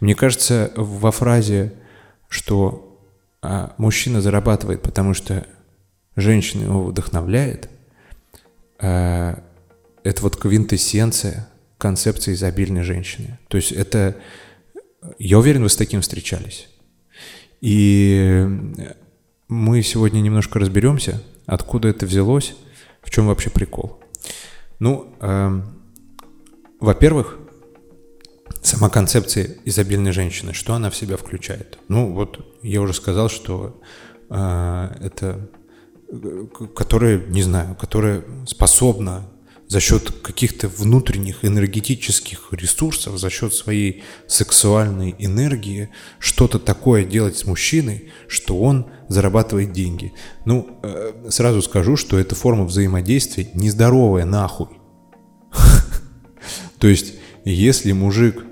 Мне 0.00 0.14
кажется, 0.14 0.72
во 0.76 1.10
фразе, 1.10 1.74
что 2.28 2.85
а 3.48 3.74
мужчина 3.78 4.20
зарабатывает, 4.20 4.82
потому 4.82 5.14
что 5.14 5.46
женщина 6.16 6.64
его 6.64 6.82
вдохновляет, 6.84 7.70
а 8.78 9.42
это 10.02 10.22
вот 10.22 10.36
квинтэссенция 10.36 11.48
концепции 11.78 12.32
изобильной 12.32 12.82
женщины. 12.82 13.38
То 13.48 13.56
есть 13.56 13.70
это, 13.70 14.16
я 15.18 15.38
уверен, 15.38 15.62
вы 15.62 15.68
с 15.68 15.76
таким 15.76 16.00
встречались. 16.00 16.68
И 17.60 18.46
мы 19.48 19.82
сегодня 19.82 20.20
немножко 20.20 20.58
разберемся, 20.58 21.22
откуда 21.46 21.88
это 21.88 22.04
взялось, 22.04 22.54
в 23.02 23.10
чем 23.10 23.28
вообще 23.28 23.50
прикол. 23.50 24.00
Ну, 24.80 25.14
э, 25.20 25.60
во-первых, 26.80 27.38
Сама 28.66 28.88
концепция 28.88 29.50
изобильной 29.64 30.10
женщины, 30.10 30.52
что 30.52 30.74
она 30.74 30.90
в 30.90 30.96
себя 30.96 31.16
включает? 31.16 31.78
Ну, 31.86 32.12
вот 32.12 32.58
я 32.64 32.80
уже 32.80 32.94
сказал, 32.94 33.28
что 33.28 33.80
э, 34.28 34.88
это, 35.02 35.48
которая, 36.74 37.18
не 37.28 37.44
знаю, 37.44 37.76
которая 37.76 38.24
способна 38.48 39.30
за 39.68 39.78
счет 39.78 40.10
каких-то 40.20 40.66
внутренних 40.66 41.44
энергетических 41.44 42.48
ресурсов, 42.50 43.20
за 43.20 43.30
счет 43.30 43.54
своей 43.54 44.02
сексуальной 44.26 45.14
энергии 45.20 45.90
что-то 46.18 46.58
такое 46.58 47.04
делать 47.04 47.36
с 47.36 47.46
мужчиной, 47.46 48.10
что 48.26 48.60
он 48.60 48.90
зарабатывает 49.08 49.70
деньги. 49.70 50.12
Ну, 50.44 50.80
э, 50.82 51.28
сразу 51.30 51.62
скажу, 51.62 51.96
что 51.96 52.18
эта 52.18 52.34
форма 52.34 52.64
взаимодействия 52.64 53.48
нездоровая 53.54 54.24
нахуй. 54.24 54.80
То 56.80 56.88
есть, 56.88 57.14
если 57.44 57.92
мужик 57.92 58.42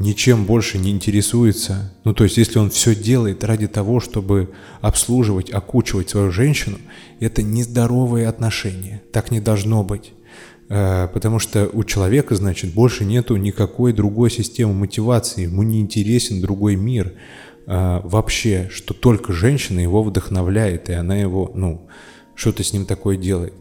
ничем 0.00 0.46
больше 0.46 0.78
не 0.78 0.90
интересуется, 0.90 1.92
ну 2.04 2.14
то 2.14 2.24
есть 2.24 2.36
если 2.38 2.58
он 2.58 2.70
все 2.70 2.96
делает 2.96 3.44
ради 3.44 3.68
того, 3.68 4.00
чтобы 4.00 4.50
обслуживать, 4.80 5.52
окучивать 5.52 6.10
свою 6.10 6.32
женщину, 6.32 6.78
это 7.20 7.42
нездоровые 7.42 8.26
отношения, 8.26 9.02
так 9.12 9.30
не 9.30 9.40
должно 9.40 9.84
быть. 9.84 10.12
Э, 10.70 11.08
потому 11.12 11.38
что 11.38 11.68
у 11.72 11.84
человека, 11.84 12.34
значит, 12.34 12.72
больше 12.72 13.04
нету 13.04 13.36
никакой 13.36 13.92
другой 13.92 14.30
системы 14.30 14.72
мотивации, 14.72 15.42
ему 15.42 15.62
не 15.62 15.80
интересен 15.80 16.40
другой 16.40 16.76
мир. 16.76 17.12
э, 17.66 18.00
вообще, 18.02 18.68
что 18.72 18.94
только 18.94 19.32
женщина 19.32 19.80
его 19.80 20.02
вдохновляет, 20.02 20.88
и 20.88 20.92
она 20.92 21.16
его, 21.16 21.52
ну, 21.54 21.88
что-то 22.34 22.64
с 22.64 22.72
ним 22.72 22.86
такое 22.86 23.16
делает. 23.16 23.52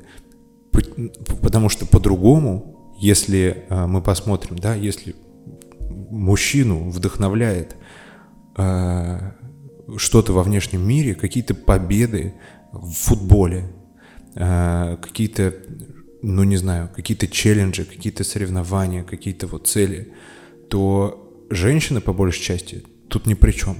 Потому 1.42 1.68
что 1.70 1.86
по-другому, 1.86 2.96
если 2.98 3.66
э, 3.70 3.86
мы 3.88 4.02
посмотрим, 4.02 4.58
да, 4.58 4.74
если 4.74 5.16
мужчину 5.90 6.90
вдохновляет 6.90 7.76
э, 8.58 9.32
что-то 9.98 10.34
во 10.34 10.44
внешнем 10.44 10.88
мире, 10.88 11.16
какие-то 11.16 11.56
победы 11.56 12.34
в 12.72 12.92
футболе, 12.92 13.72
э, 14.36 14.98
какие-то, 15.02 15.54
ну 16.22 16.44
не 16.44 16.58
знаю, 16.58 16.90
какие-то 16.96 17.28
челленджи, 17.28 17.86
какие-то 17.86 18.24
соревнования, 18.24 19.04
какие-то 19.04 19.48
вот 19.48 19.68
цели, 19.68 20.14
то 20.70 21.46
женщина 21.50 22.02
по 22.02 22.14
большей 22.14 22.44
части 22.44 22.84
тут 23.08 23.26
ни 23.26 23.34
при 23.34 23.52
чем. 23.52 23.78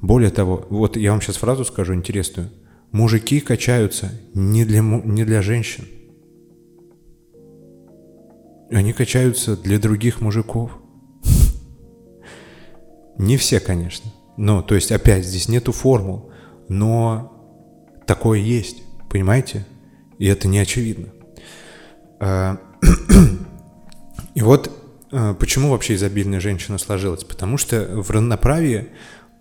Более 0.00 0.30
того, 0.30 0.66
вот 0.68 0.96
я 0.96 1.12
вам 1.12 1.20
сейчас 1.20 1.36
фразу 1.36 1.64
скажу 1.64 1.94
интересную. 1.94 2.50
Мужики 2.90 3.40
качаются 3.40 4.10
не 4.34 4.64
для, 4.64 4.80
не 4.80 5.24
для 5.24 5.40
женщин. 5.40 5.86
Они 8.70 8.92
качаются 8.92 9.56
для 9.56 9.78
других 9.78 10.20
мужиков. 10.20 10.81
Не 13.22 13.36
все, 13.36 13.60
конечно. 13.60 14.10
Ну, 14.36 14.62
то 14.62 14.74
есть, 14.74 14.90
опять, 14.90 15.24
здесь 15.24 15.48
нету 15.48 15.70
формул. 15.70 16.32
Но 16.68 17.32
такое 18.04 18.40
есть, 18.40 18.82
понимаете? 19.08 19.64
И 20.18 20.26
это 20.26 20.48
не 20.48 20.58
очевидно. 20.58 21.10
А, 22.18 22.58
и 24.34 24.42
вот 24.42 24.72
а, 25.12 25.34
почему 25.34 25.70
вообще 25.70 25.94
изобильная 25.94 26.40
женщина 26.40 26.78
сложилась? 26.78 27.22
Потому 27.22 27.58
что 27.58 28.02
в 28.02 28.10
равноправии 28.10 28.88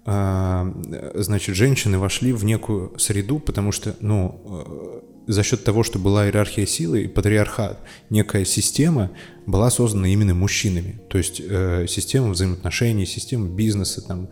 а, 0.05 0.71
значит, 1.15 1.55
женщины 1.55 1.97
вошли 1.97 2.34
в 2.34 2.45
некую 2.45 2.97
среду, 2.99 3.39
потому 3.39 3.71
что, 3.71 3.95
ну, 3.99 5.03
за 5.32 5.43
счет 5.43 5.63
того, 5.63 5.84
что 5.84 5.99
была 5.99 6.25
иерархия 6.25 6.65
силы 6.65 7.03
и 7.03 7.07
патриархат, 7.07 7.79
некая 8.09 8.45
система 8.45 9.11
была 9.45 9.69
создана 9.69 10.07
именно 10.07 10.34
мужчинами. 10.34 11.01
То 11.09 11.17
есть 11.17 11.41
э, 11.43 11.86
система 11.88 12.29
взаимоотношений, 12.29 13.05
система 13.05 13.47
бизнеса, 13.47 14.01
там, 14.01 14.29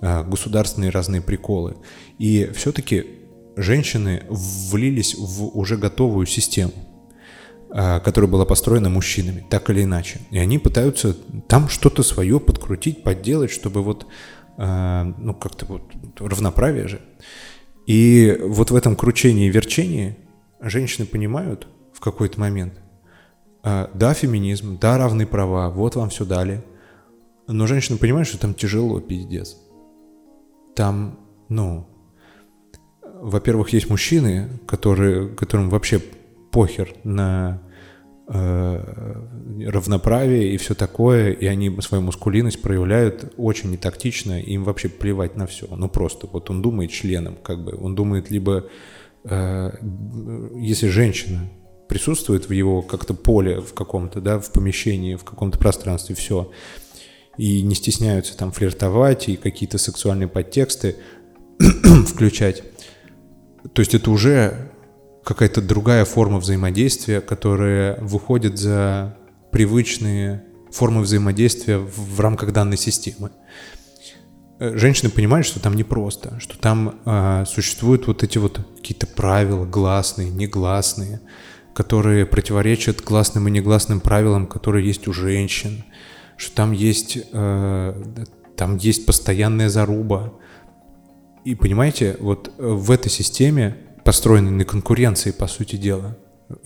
э, 0.00 0.24
государственные 0.24 0.90
разные 0.90 1.22
приколы. 1.22 1.76
И 2.18 2.50
все-таки 2.54 3.04
женщины 3.56 4.24
влились 4.28 5.14
в 5.14 5.56
уже 5.56 5.76
готовую 5.76 6.26
систему, 6.26 6.72
э, 7.70 8.00
которая 8.00 8.30
была 8.30 8.44
построена 8.44 8.88
мужчинами, 8.88 9.46
так 9.48 9.70
или 9.70 9.82
иначе. 9.84 10.20
И 10.30 10.38
они 10.38 10.58
пытаются 10.58 11.16
там 11.48 11.68
что-то 11.68 12.02
свое 12.02 12.40
подкрутить, 12.40 13.02
подделать, 13.02 13.50
чтобы 13.50 13.82
вот, 13.82 14.06
э, 14.58 15.12
ну, 15.18 15.34
как-то 15.34 15.66
вот 15.66 15.82
равноправие 16.18 16.88
же. 16.88 17.00
И 17.86 18.38
вот 18.40 18.70
в 18.70 18.76
этом 18.76 18.96
кручении 18.96 19.48
и 19.48 19.50
верчении 19.50 20.16
женщины 20.62 21.06
понимают 21.06 21.66
в 21.92 22.00
какой-то 22.00 22.40
момент, 22.40 22.74
э, 23.64 23.88
да, 23.94 24.14
феминизм, 24.14 24.78
да, 24.78 24.98
равные 24.98 25.26
права, 25.26 25.70
вот 25.70 25.96
вам 25.96 26.10
все 26.10 26.24
дали. 26.24 26.64
Но 27.48 27.66
женщины 27.66 27.98
понимают, 27.98 28.28
что 28.28 28.38
там 28.38 28.54
тяжело, 28.54 29.00
пиздец. 29.00 29.56
Там, 30.74 31.18
ну, 31.48 31.86
во-первых, 33.22 33.70
есть 33.70 33.90
мужчины, 33.90 34.48
которые, 34.66 35.28
которым 35.28 35.70
вообще 35.70 36.00
похер 36.50 36.94
на 37.04 37.62
э, 38.28 39.68
равноправие 39.68 40.52
и 40.52 40.56
все 40.56 40.74
такое, 40.74 41.32
и 41.32 41.46
они 41.46 41.80
свою 41.80 42.02
мускулинность 42.02 42.62
проявляют 42.62 43.32
очень 43.36 43.70
нетактично, 43.70 44.40
им 44.40 44.64
вообще 44.64 44.88
плевать 44.88 45.36
на 45.36 45.46
все. 45.46 45.66
Ну 45.74 45.88
просто, 45.88 46.26
вот 46.26 46.50
он 46.50 46.62
думает 46.62 46.90
членом, 46.90 47.36
как 47.42 47.64
бы, 47.64 47.76
он 47.80 47.94
думает 47.94 48.30
либо 48.30 48.66
если 49.24 50.88
женщина 50.88 51.48
присутствует 51.88 52.48
в 52.48 52.52
его 52.52 52.82
как-то 52.82 53.14
поле 53.14 53.60
в 53.60 53.74
каком-то, 53.74 54.20
да, 54.20 54.38
в 54.38 54.52
помещении, 54.52 55.14
в 55.14 55.24
каком-то 55.24 55.58
пространстве, 55.58 56.14
все, 56.14 56.50
и 57.36 57.62
не 57.62 57.74
стесняются 57.74 58.36
там 58.36 58.52
флиртовать 58.52 59.28
и 59.28 59.36
какие-то 59.36 59.78
сексуальные 59.78 60.28
подтексты 60.28 60.96
включать, 62.06 62.62
то 63.72 63.80
есть 63.80 63.94
это 63.94 64.10
уже 64.10 64.72
какая-то 65.24 65.62
другая 65.62 66.04
форма 66.04 66.38
взаимодействия, 66.38 67.20
которая 67.20 67.98
выходит 68.00 68.58
за 68.58 69.16
привычные 69.52 70.44
формы 70.70 71.02
взаимодействия 71.02 71.78
в 71.78 72.18
рамках 72.20 72.52
данной 72.52 72.76
системы. 72.76 73.30
Э, 74.58 74.76
женщины 74.76 75.10
понимают, 75.10 75.46
что 75.46 75.60
там 75.60 75.74
непросто, 75.74 76.38
что 76.40 76.58
там 76.58 77.00
э, 77.04 77.44
существуют 77.46 78.06
вот 78.06 78.22
эти 78.22 78.38
вот 78.38 78.60
какие-то 78.76 79.06
правила, 79.06 79.64
гласные, 79.64 80.30
негласные, 80.30 81.20
которые 81.74 82.26
противоречат 82.26 83.00
гласным 83.00 83.48
и 83.48 83.50
негласным 83.50 84.00
правилам, 84.00 84.46
которые 84.46 84.86
есть 84.86 85.08
у 85.08 85.12
женщин, 85.12 85.84
что 86.36 86.54
там 86.54 86.72
есть, 86.72 87.18
э, 87.32 88.04
там 88.56 88.76
есть 88.76 89.06
постоянная 89.06 89.68
заруба. 89.68 90.34
И 91.44 91.54
понимаете, 91.54 92.16
вот 92.20 92.52
в 92.56 92.90
этой 92.90 93.10
системе, 93.10 93.76
построенной 94.04 94.52
на 94.52 94.64
конкуренции, 94.64 95.32
по 95.32 95.48
сути 95.48 95.76
дела, 95.76 96.16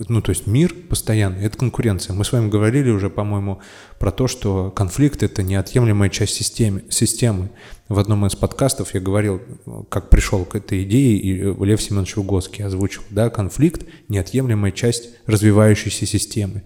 ну, 0.07 0.21
то 0.21 0.29
есть 0.31 0.47
мир 0.47 0.73
постоянный, 0.89 1.43
это 1.43 1.57
конкуренция. 1.57 2.13
Мы 2.13 2.25
с 2.25 2.31
вами 2.31 2.49
говорили 2.49 2.89
уже, 2.89 3.09
по-моему, 3.09 3.61
про 3.99 4.11
то, 4.11 4.27
что 4.27 4.71
конфликт— 4.71 5.23
это 5.23 5.43
неотъемлемая 5.43 6.09
часть 6.09 6.35
системы, 6.35 6.83
системы. 6.89 7.49
В 7.89 7.99
одном 7.99 8.25
из 8.25 8.35
подкастов 8.35 8.93
я 8.93 8.99
говорил, 8.99 9.41
как 9.89 10.09
пришел 10.09 10.45
к 10.45 10.55
этой 10.55 10.83
идее, 10.83 11.17
и 11.17 11.33
Лев 11.65 11.81
Семенович 11.81 12.15
Выгодский 12.15 12.65
озвучил, 12.65 13.01
да, 13.09 13.29
конфликт— 13.29 13.85
неотъемлемая 14.07 14.71
часть 14.71 15.09
развивающейся 15.25 16.05
системы. 16.05 16.63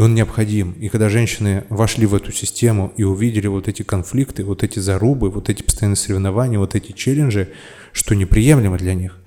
И 0.00 0.02
он 0.02 0.14
необходим. 0.14 0.72
И 0.72 0.88
когда 0.88 1.10
женщины 1.10 1.64
вошли 1.68 2.06
в 2.06 2.14
эту 2.14 2.32
систему 2.32 2.90
и 2.96 3.02
увидели 3.02 3.48
вот 3.48 3.68
эти 3.68 3.82
конфликты, 3.82 4.44
вот 4.44 4.62
эти 4.62 4.78
зарубы, 4.78 5.28
вот 5.28 5.50
эти 5.50 5.62
постоянные 5.62 5.96
соревнования, 5.96 6.58
вот 6.58 6.74
эти 6.74 6.92
челленджи, 6.92 7.50
что 7.92 8.14
неприемлемо 8.14 8.78
для 8.78 8.94
них, 8.94 9.18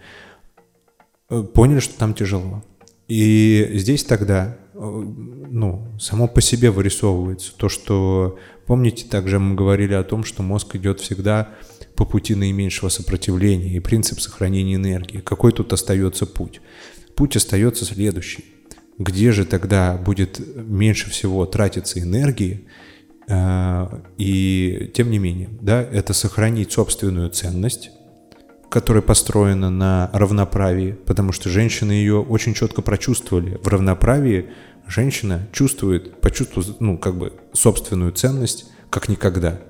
э, 1.29 1.43
поняли, 1.43 1.79
что 1.79 1.95
там 1.95 2.15
тяжело. 2.15 2.63
И 3.07 3.69
здесь 3.73 4.03
тогда, 4.03 4.57
э, 4.73 4.79
ну, 4.79 5.87
само 5.99 6.27
по 6.27 6.41
себе 6.41 6.71
вырисовывается 6.71 7.53
то, 7.55 7.69
что, 7.69 8.39
помните, 8.65 9.05
также 9.09 9.39
мы 9.39 9.55
говорили 9.55 9.93
о 9.93 10.03
том, 10.03 10.23
что 10.23 10.41
мозг 10.41 10.75
идет 10.75 10.99
всегда 10.99 11.49
по 11.95 12.05
пути 12.05 12.33
наименьшего 12.33 12.89
сопротивления 12.89 13.75
и 13.75 13.79
принцип 13.79 14.19
сохранения 14.19 14.75
энергии. 14.75 15.19
Какой 15.19 15.51
тут 15.51 15.73
остается 15.73 16.25
путь? 16.25 16.61
Путь 17.15 17.35
остается 17.35 17.85
следующий. 17.85 18.45
Где 18.97 19.31
же 19.31 19.45
тогда 19.45 19.97
будет 19.97 20.39
меньше 20.55 21.09
всего 21.09 21.45
тратиться 21.45 21.99
энергии? 21.99 22.67
Э, 23.27 24.01
и 24.17 24.91
тем 24.93 25.11
не 25.11 25.19
менее, 25.19 25.49
да, 25.61 25.81
это 25.81 26.13
сохранить 26.13 26.71
собственную 26.71 27.29
ценность, 27.29 27.91
которая 28.73 29.03
построена 29.03 29.69
на 29.69 30.09
равноправии, 30.13 30.93
потому 30.93 31.31
что 31.31 31.47
женщины 31.47 31.91
ее 31.91 32.19
очень 32.19 32.55
четко 32.55 32.81
прочувствовали. 32.81 33.59
В 33.61 33.67
равноправии 33.67 34.49
женщина 34.87 35.47
чувствует, 35.51 36.19
почувствует, 36.21 36.81
ну, 36.81 36.97
как 36.97 37.15
бы 37.15 37.33
собственную 37.53 38.13
ценность, 38.13 38.65
как 38.89 39.09
никогда. 39.09 39.61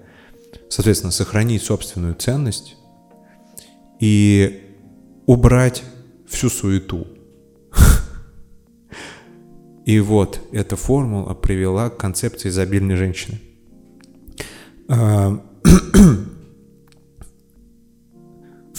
Соответственно, 0.69 1.11
сохранить 1.11 1.63
собственную 1.63 2.15
ценность 2.15 2.77
и 3.99 4.71
убрать 5.25 5.83
всю 6.25 6.49
суету. 6.49 7.05
И 9.85 9.99
вот 9.99 10.39
эта 10.53 10.77
формула 10.77 11.33
привела 11.33 11.89
к 11.89 11.97
концепции 11.97 12.47
изобильной 12.47 12.95
женщины. 12.95 13.41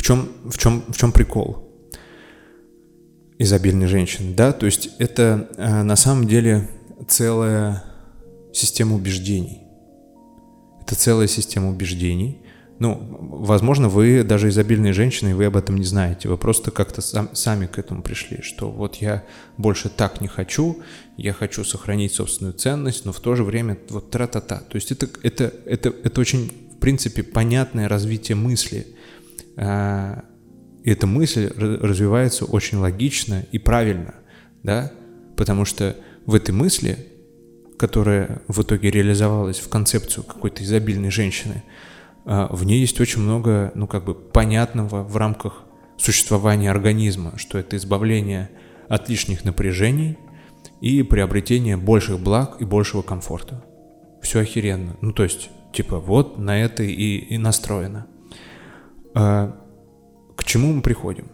Чем, 0.05 0.29
в 0.45 0.59
чем, 0.59 0.85
в 0.87 0.99
чем 0.99 1.13
прикол 1.13 1.67
изобильной 3.39 3.87
женщины, 3.87 4.35
да? 4.35 4.53
То 4.53 4.67
есть 4.67 4.91
это 4.99 5.49
э, 5.57 5.83
на 5.83 5.97
самом 5.97 6.27
деле 6.27 6.69
целая 7.09 7.83
система 8.53 8.97
убеждений. 8.97 9.63
Это 10.83 10.95
целая 10.95 11.27
система 11.27 11.71
убеждений. 11.71 12.43
Ну, 12.79 13.17
возможно, 13.19 13.89
вы 13.89 14.25
даже 14.25 14.51
изобильные 14.51 14.93
женщины, 14.93 15.31
и 15.31 15.33
вы 15.33 15.47
об 15.47 15.57
этом 15.57 15.79
не 15.79 15.87
знаете. 15.87 16.29
Вы 16.29 16.37
просто 16.37 16.71
как-то 16.71 17.01
сам, 17.01 17.35
сами 17.35 17.65
к 17.65 17.79
этому 17.79 18.03
пришли, 18.03 18.43
что 18.43 18.71
вот 18.71 18.97
я 18.97 19.25
больше 19.57 19.89
так 19.89 20.21
не 20.21 20.29
хочу, 20.29 20.83
я 21.17 21.33
хочу 21.33 21.65
сохранить 21.65 22.13
собственную 22.13 22.53
ценность, 22.53 23.07
но 23.07 23.13
в 23.15 23.21
то 23.21 23.37
же 23.37 23.43
время 23.43 23.79
вот 23.89 24.11
тра-та-та. 24.11 24.59
То 24.59 24.77
есть 24.77 24.93
это, 24.93 25.09
это, 25.23 25.51
это, 25.65 25.95
это 26.05 26.21
очень, 26.21 26.53
в 26.77 26.79
принципе, 26.79 27.23
понятное 27.23 27.89
развитие 27.89 28.37
мысли– 28.37 28.89
эта 29.57 31.07
мысль 31.07 31.51
развивается 31.57 32.45
очень 32.45 32.79
логично 32.79 33.45
и 33.53 33.59
правильно, 33.59 34.15
да, 34.63 34.93
потому 35.37 35.65
что 35.65 35.97
в 36.27 36.35
этой 36.35 36.53
мысли, 36.53 36.99
которая 37.79 38.43
в 38.49 38.63
итоге 38.63 38.91
реализовалась 38.91 39.59
в 39.59 39.69
концепцию 39.69 40.25
какой-то 40.25 40.63
изобильной 40.63 41.11
женщины, 41.11 41.63
э, 42.25 42.47
в 42.51 42.65
ней 42.65 42.81
есть 42.81 43.01
очень 43.01 43.21
много, 43.21 43.73
ну, 43.75 43.87
как 43.87 44.05
бы 44.05 44.15
понятного 44.15 45.03
в 45.03 45.17
рамках 45.17 45.65
существования 45.97 46.71
организма, 46.71 47.35
что 47.37 47.59
это 47.59 47.77
избавление 47.77 48.51
от 48.89 49.09
лишних 49.09 49.45
напряжений 49.45 50.19
и 50.81 51.03
приобретение 51.03 51.77
больших 51.77 52.21
благ 52.21 52.57
и 52.61 52.65
большего 52.65 53.03
комфорта. 53.03 53.65
Все 54.23 54.41
охеренно. 54.41 54.97
Ну, 55.01 55.13
то 55.13 55.23
есть, 55.23 55.51
типа, 55.73 55.99
вот 55.99 56.39
на 56.39 56.61
это 56.61 56.83
и, 56.83 57.17
и 57.19 57.39
настроено. 57.39 58.07
А, 59.15 59.57
к 60.37 60.45
чему 60.45 60.73
мы 60.73 60.83
приходим? 60.83 61.29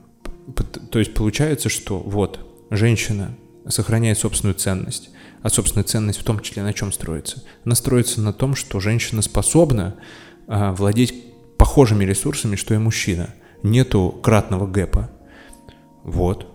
То 0.90 0.98
есть 0.98 1.14
получается, 1.14 1.68
что 1.68 1.98
вот 1.98 2.40
женщина 2.70 3.36
сохраняет 3.68 4.18
собственную 4.18 4.54
ценность, 4.54 5.10
а 5.42 5.48
собственная 5.48 5.84
ценность 5.84 6.20
в 6.20 6.24
том 6.24 6.40
числе 6.40 6.62
на 6.62 6.72
чем 6.72 6.92
строится? 6.92 7.42
Она 7.64 7.74
строится 7.74 8.20
на 8.20 8.32
том, 8.32 8.54
что 8.54 8.80
женщина 8.80 9.22
способна 9.22 9.96
а, 10.46 10.72
владеть 10.72 11.14
похожими 11.56 12.04
ресурсами, 12.04 12.56
что 12.56 12.74
и 12.74 12.78
мужчина. 12.78 13.34
Нету 13.62 14.18
кратного 14.22 14.66
гэпа. 14.66 15.10
Вот. 16.02 16.46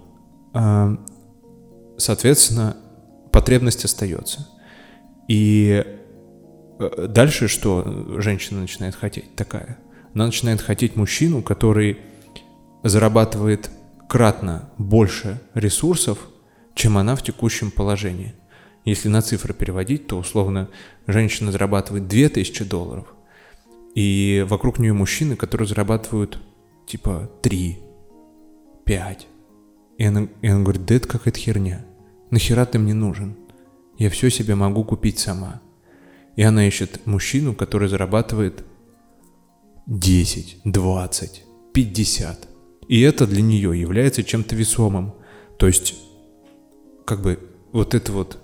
А, 0.53 0.97
соответственно, 1.97 2.77
потребность 3.31 3.85
остается. 3.85 4.47
И 5.27 5.83
э, 6.79 7.07
дальше 7.07 7.47
что 7.47 8.19
женщина 8.19 8.61
начинает 8.61 8.95
хотеть 8.95 9.35
такая? 9.35 9.79
Она 10.15 10.27
начинает 10.27 10.61
хотеть 10.61 10.95
мужчину, 10.95 11.43
который 11.43 11.97
зарабатывает 12.83 13.69
кратно 14.07 14.69
больше 14.77 15.41
ресурсов, 15.53 16.17
чем 16.73 16.97
она 16.97 17.17
в 17.17 17.21
текущем 17.21 17.69
положении. 17.69 18.33
Если 18.85 19.09
на 19.09 19.21
цифры 19.21 19.53
переводить, 19.53 20.07
то 20.07 20.17
условно 20.17 20.69
женщина 21.05 21.51
зарабатывает 21.51 22.07
2000 22.07 22.63
долларов, 22.63 23.07
и 23.93 24.45
вокруг 24.47 24.79
нее 24.79 24.93
мужчины, 24.93 25.35
которые 25.35 25.67
зарабатывают 25.67 26.39
типа 26.87 27.29
3, 27.41 27.77
5. 28.85 29.27
И 29.97 30.03
она, 30.05 30.27
и 30.41 30.47
она 30.47 30.61
говорит, 30.61 30.85
да 30.85 30.95
это 30.95 31.07
какая-то 31.09 31.39
херня. 31.39 31.85
Нахера 32.31 32.65
ты 32.65 32.79
мне 32.79 32.93
нужен? 32.93 33.35
Я 33.97 34.09
все 34.09 34.29
себе 34.29 34.55
могу 34.55 34.85
купить 34.85 35.19
сама. 35.19 35.61
И 36.37 36.43
она 36.43 36.65
ищет 36.65 37.05
мужчину, 37.05 37.53
который 37.53 37.89
зарабатывает 37.89 38.63
10, 39.87 40.57
20, 40.63 41.43
50. 41.73 42.47
И 42.87 43.01
это 43.01 43.27
для 43.27 43.41
нее 43.41 43.79
является 43.79 44.23
чем-то 44.23 44.55
весомым. 44.55 45.13
То 45.57 45.67
есть, 45.67 45.95
как 47.05 47.21
бы 47.21 47.39
вот 47.71 47.93
эта 47.93 48.11
вот 48.11 48.39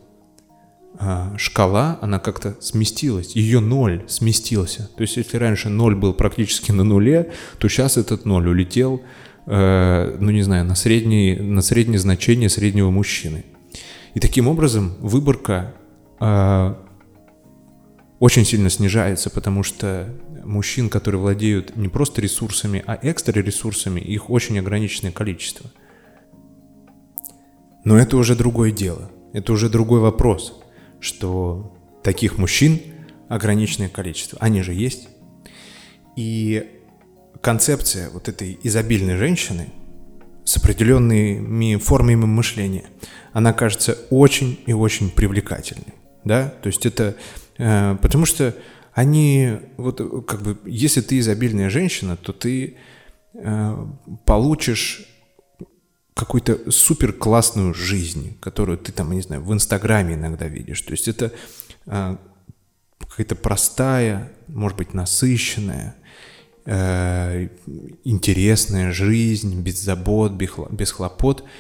а, 0.98 1.36
шкала, 1.38 1.98
она 2.02 2.20
как-то 2.20 2.58
сместилась, 2.60 3.36
ее 3.36 3.60
ноль 3.60 4.04
сместился. 4.08 4.89
То 4.96 5.02
есть, 5.02 5.18
если 5.18 5.38
раньше 5.38 5.70
ноль 5.70 5.96
был 5.96 6.14
практически 6.14 6.72
на 6.72 6.84
нуле, 6.84 7.32
то 7.58 7.68
сейчас 7.68 7.98
этот 7.98 8.26
ноль 8.26 8.48
улетел, 8.48 9.02
э, 9.48 10.18
ну 10.20 10.32
не 10.32 10.44
знаю, 10.44 10.66
на, 10.66 10.76
средний, 10.76 11.36
на 11.36 11.62
среднее 11.62 12.00
значение 12.00 12.50
среднего 12.50 12.92
мужчины. 12.92 13.46
И 14.14 14.20
таким 14.20 14.48
образом 14.48 14.94
выборка 15.00 15.74
э, 16.20 16.76
очень 18.20 18.46
сильно 18.46 18.70
снижается, 18.70 19.32
потому 19.32 19.64
что 19.64 20.08
мужчин, 20.44 20.89
которые 20.89 21.22
владеют 21.22 21.76
не 21.76 21.88
просто 21.88 22.22
ресурсами, 22.22 22.84
а 22.86 22.98
экстра 23.02 23.39
ресурсами, 23.42 24.00
их 24.00 24.30
очень 24.30 24.60
ограниченное 24.60 25.12
количество. 25.12 25.70
Но 27.84 27.98
это 27.98 28.18
уже 28.18 28.36
другое 28.36 28.72
дело, 28.72 29.12
это 29.34 29.54
уже 29.54 29.70
другой 29.70 30.00
вопрос, 30.00 30.62
что 31.00 31.78
таких 32.04 32.38
мужчин 32.38 32.80
ограниченное 33.28 33.89
количество. 33.89 34.38
Они 34.42 34.62
же 34.62 34.74
есть. 34.74 35.08
И 36.16 36.70
концепция 37.42 38.10
вот 38.10 38.28
этой 38.28 38.60
изобильной 38.64 39.16
женщины 39.16 39.70
с 40.44 40.58
определенными 40.58 41.78
формами 41.78 42.26
мышления– 42.26 42.86
она 43.34 43.54
кажется 43.54 43.98
очень 44.10 44.60
и 44.66 44.74
очень 44.74 45.10
привлекательной, 45.10 45.94
да, 46.24 46.54
то 46.62 46.68
есть 46.68 46.86
это, 46.86 47.16
э, 47.58 47.96
потому 48.02 48.26
что 48.26 48.56
они, 48.94 49.58
вот 49.78 50.26
как 50.26 50.42
бы, 50.42 50.58
если 50.66 51.02
ты 51.02 51.20
изобильная 51.20 51.70
женщина, 51.70 52.18
то 52.18 52.34
ты 52.34 52.78
э, 53.34 53.88
получишь 54.26 55.08
какую-то 56.14 56.72
супер 56.72 57.14
классную 57.14 57.74
жизнь, 57.74 58.38
которую 58.39 58.78
ты 58.78 58.92
там, 58.92 59.12
не 59.12 59.22
знаю, 59.22 59.44
в 59.44 59.54
Инстаграме 59.54 60.16
иногда 60.16 60.48
видишь. 60.48 60.82
То 60.82 60.92
есть 60.92 61.08
это 61.08 61.32
э, 61.86 62.18
какая-то 63.00 63.36
простая, 63.36 64.32
может 64.48 64.78
быть, 64.78 64.94
насыщенная, 64.94 65.96
э, 66.66 67.48
интересная 68.04 68.92
жизнь, 68.92 69.62
без 69.62 69.80
забот, 69.80 70.34
без 70.34 70.92
хлопот– 70.92 71.46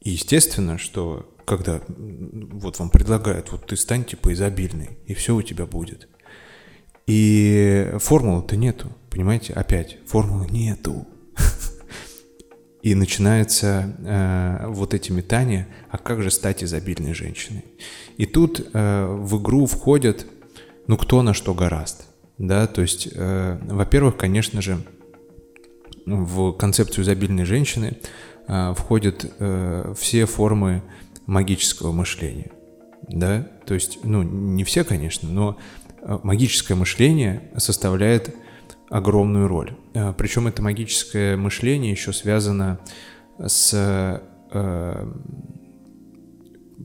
и 0.00 0.10
естественно, 0.10 0.78
что 0.78 1.34
когда 1.44 1.82
вот 1.88 2.78
вам 2.78 2.90
предлагают, 2.90 3.52
вот 3.52 3.66
ты 3.66 3.76
стань 3.76 4.04
типа 4.04 4.32
изобильный, 4.32 4.98
и 5.06 5.14
все 5.14 5.34
у 5.34 5.42
тебя 5.42 5.66
будет. 5.66 6.08
И 7.08 7.90
формулы-то 8.00 8.54
нету, 8.54 8.92
понимаете? 9.08 9.54
Опять, 9.54 9.96
формулы 10.06 10.46
нету. 10.50 11.06
И 12.82 12.94
начинается 12.94 13.96
э, 14.04 14.66
вот 14.68 14.92
эти 14.92 15.10
метания, 15.10 15.68
а 15.88 15.96
как 15.96 16.22
же 16.22 16.30
стать 16.30 16.62
изобильной 16.62 17.14
женщиной? 17.14 17.64
И 18.18 18.26
тут 18.26 18.60
э, 18.60 19.06
в 19.06 19.40
игру 19.40 19.64
входят, 19.64 20.26
ну, 20.86 20.98
кто 20.98 21.22
на 21.22 21.32
что 21.32 21.54
гораст. 21.54 22.04
Да, 22.36 22.66
то 22.66 22.82
есть, 22.82 23.08
э, 23.10 23.58
во-первых, 23.62 24.18
конечно 24.18 24.60
же, 24.60 24.84
в 26.04 26.52
концепцию 26.52 27.04
изобильной 27.04 27.46
женщины 27.46 27.96
э, 28.46 28.74
входят 28.76 29.32
э, 29.38 29.94
все 29.96 30.26
формы 30.26 30.82
магического 31.24 31.90
мышления. 31.90 32.50
Да? 33.08 33.48
То 33.66 33.72
есть, 33.74 34.00
ну, 34.04 34.22
не 34.22 34.64
все, 34.64 34.84
конечно, 34.84 35.28
но 35.28 35.58
магическое 36.22 36.74
мышление 36.74 37.50
составляет 37.56 38.34
огромную 38.90 39.48
роль. 39.48 39.72
Э, 39.94 40.12
причем 40.16 40.46
это 40.46 40.62
магическое 40.62 41.36
мышление 41.36 41.92
еще 41.92 42.12
связано 42.12 42.80
с 43.38 44.22
э, 44.50 45.12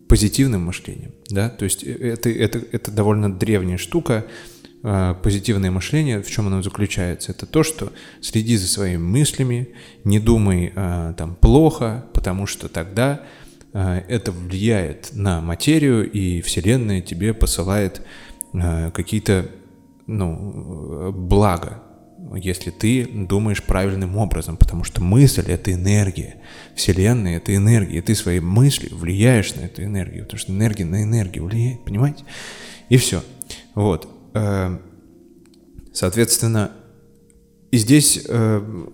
позитивным 0.07 0.65
мышлением. 0.65 1.13
Да? 1.29 1.49
То 1.49 1.65
есть 1.65 1.83
э, 1.83 1.91
это, 1.91 2.29
это, 2.29 2.61
это 2.71 2.91
довольно 2.91 3.33
древняя 3.33 3.77
штука, 3.77 4.25
позитивное 5.23 5.71
мышление, 5.71 6.21
в 6.21 6.29
чем 6.29 6.47
оно 6.47 6.61
заключается? 6.61 7.31
Это 7.31 7.45
то, 7.45 7.63
что 7.63 7.93
следи 8.19 8.57
за 8.57 8.67
своими 8.67 8.97
мыслями, 8.97 9.69
не 10.03 10.19
думай 10.19 10.73
а, 10.75 11.13
там 11.13 11.35
плохо, 11.35 12.05
потому 12.13 12.47
что 12.47 12.67
тогда 12.67 13.21
а, 13.71 14.03
это 14.09 14.33
влияет 14.33 15.11
на 15.13 15.39
материю, 15.39 16.11
и 16.11 16.41
Вселенная 16.41 16.99
тебе 16.99 17.33
посылает 17.33 18.01
какие-то 18.53 19.49
ну, 20.05 21.11
блага, 21.11 21.83
если 22.35 22.71
ты 22.71 23.05
думаешь 23.05 23.63
правильным 23.63 24.17
образом, 24.17 24.57
потому 24.57 24.83
что 24.83 25.03
мысль— 25.03 25.45
это 25.47 25.73
энергия, 25.73 26.37
Вселенная— 26.75 27.37
это 27.37 27.55
энергия, 27.55 27.97
и 27.97 28.01
ты 28.01 28.15
своей 28.15 28.39
мыслью 28.39 28.95
влияешь 28.95 29.53
на 29.55 29.61
эту 29.61 29.83
энергию, 29.83 30.23
потому 30.23 30.39
что 30.39 30.51
энергия 30.51 30.85
на 30.85 31.03
энергию 31.03 31.45
влияет, 31.45 31.83
понимаете? 31.83 32.23
И 32.89 32.97
все. 32.97 33.23
Вот. 33.75 34.07
Э, 34.33 34.77
соответственно, 35.93 36.71
и 37.71 37.77
здесь 37.77 38.23
э, 38.27 38.85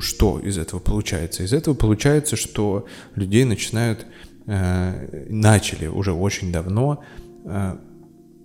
что 0.00 0.38
из 0.38 0.58
этого 0.58 0.80
получается? 0.80 1.42
Из 1.42 1.52
этого 1.52 1.74
получается, 1.74 2.36
что 2.36 2.86
людей 3.14 3.44
начинают, 3.44 4.06
э, 4.46 5.26
начали 5.28 5.86
уже 5.86 6.12
очень 6.12 6.52
давно 6.52 7.02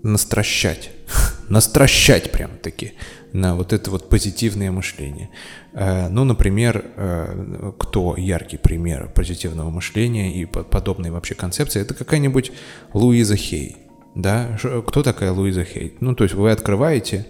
настращать, 0.03 0.91
настращать 1.49 2.31
прям-таки 2.31 2.93
на 3.33 3.55
вот 3.55 3.71
это 3.71 3.91
вот 3.91 4.09
позитивное 4.09 4.71
мышление. 4.71 5.29
Ну, 5.73 6.25
например, 6.25 7.73
кто 7.79 8.17
яркий 8.17 8.57
пример 8.57 9.09
позитивного 9.15 9.69
мышления 9.69 10.33
и 10.33 10.45
подобной 10.45 11.11
вообще 11.11 11.33
концепции, 11.33 11.81
это 11.81 11.93
какая-нибудь 11.93 12.51
Луиза 12.93 13.37
Хей 13.37 13.77
да, 14.15 14.57
кто 14.85 15.03
такая 15.03 15.31
Луиза 15.31 15.63
Хей? 15.63 15.95
Ну, 15.99 16.15
то 16.15 16.23
есть 16.23 16.35
вы 16.35 16.51
открываете 16.51 17.25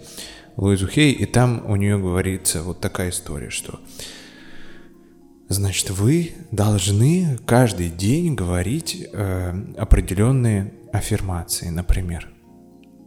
Луизу 0.56 0.88
Хей, 0.88 1.12
и 1.12 1.26
там 1.26 1.62
у 1.66 1.76
нее 1.76 1.98
говорится 1.98 2.62
вот 2.62 2.80
такая 2.80 3.10
история, 3.10 3.50
что 3.50 3.80
Значит, 5.48 5.90
вы 5.90 6.32
должны 6.50 7.38
каждый 7.44 7.90
день 7.90 8.34
говорить 8.34 9.06
э, 9.12 9.52
определенные 9.76 10.72
аффирмации, 10.94 11.68
например. 11.68 12.31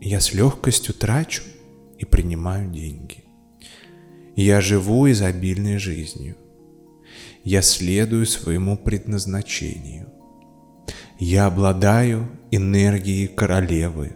Я 0.08 0.20
с 0.20 0.36
легкостью 0.36 0.94
трачу 0.94 1.42
и 1.98 2.06
принимаю 2.06 2.70
деньги. 2.70 3.24
Я 4.36 4.62
живу 4.62 5.10
изобильной 5.10 5.80
жизнью. 5.80 6.38
Я 7.44 7.64
следую 7.64 8.28
своему 8.28 8.78
предназначению. 8.78 10.14
Я 11.18 11.48
обладаю 11.48 12.30
энергией 12.52 13.28
королевы. 13.28 14.16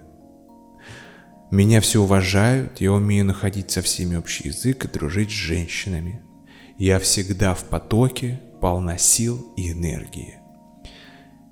Меня 1.50 1.82
все 1.82 2.04
уважают, 2.04 2.80
я 2.82 2.94
умею 2.94 3.26
находить 3.26 3.72
со 3.72 3.82
всеми 3.82 4.16
общий 4.16 4.50
язык 4.50 4.86
и 4.86 4.88
дружить 4.88 5.32
с 5.32 5.34
женщинами. 5.34 6.22
Я 6.78 7.00
всегда 7.00 7.56
в 7.56 7.64
потоке, 7.64 8.40
полна 8.62 9.00
сил 9.00 9.52
и 9.58 9.72
энергии. 9.72 10.39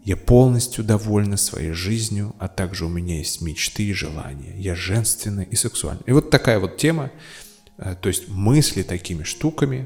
Я 0.07 0.15
полностью 0.15 0.85
довольна 0.85 1.35
своей 1.35 1.73
жизнью, 1.73 2.33
а 2.39 2.47
также 2.47 2.85
у 2.85 2.87
меня 2.87 3.17
есть 3.17 3.41
мечты 3.41 3.83
и 3.83 3.91
желания. 3.91 4.55
Я 4.57 4.73
женственна 4.73 5.41
и 5.41 5.57
сексуальна. 5.57 5.99
И 6.05 6.13
вот 6.13 6.29
такая 6.29 6.59
вот 6.59 6.77
тема, 6.77 7.11
э, 7.77 7.93
то 8.01 8.07
есть 8.07 8.29
мысли 8.29 8.83
такими 8.83 9.23
штуками, 9.23 9.85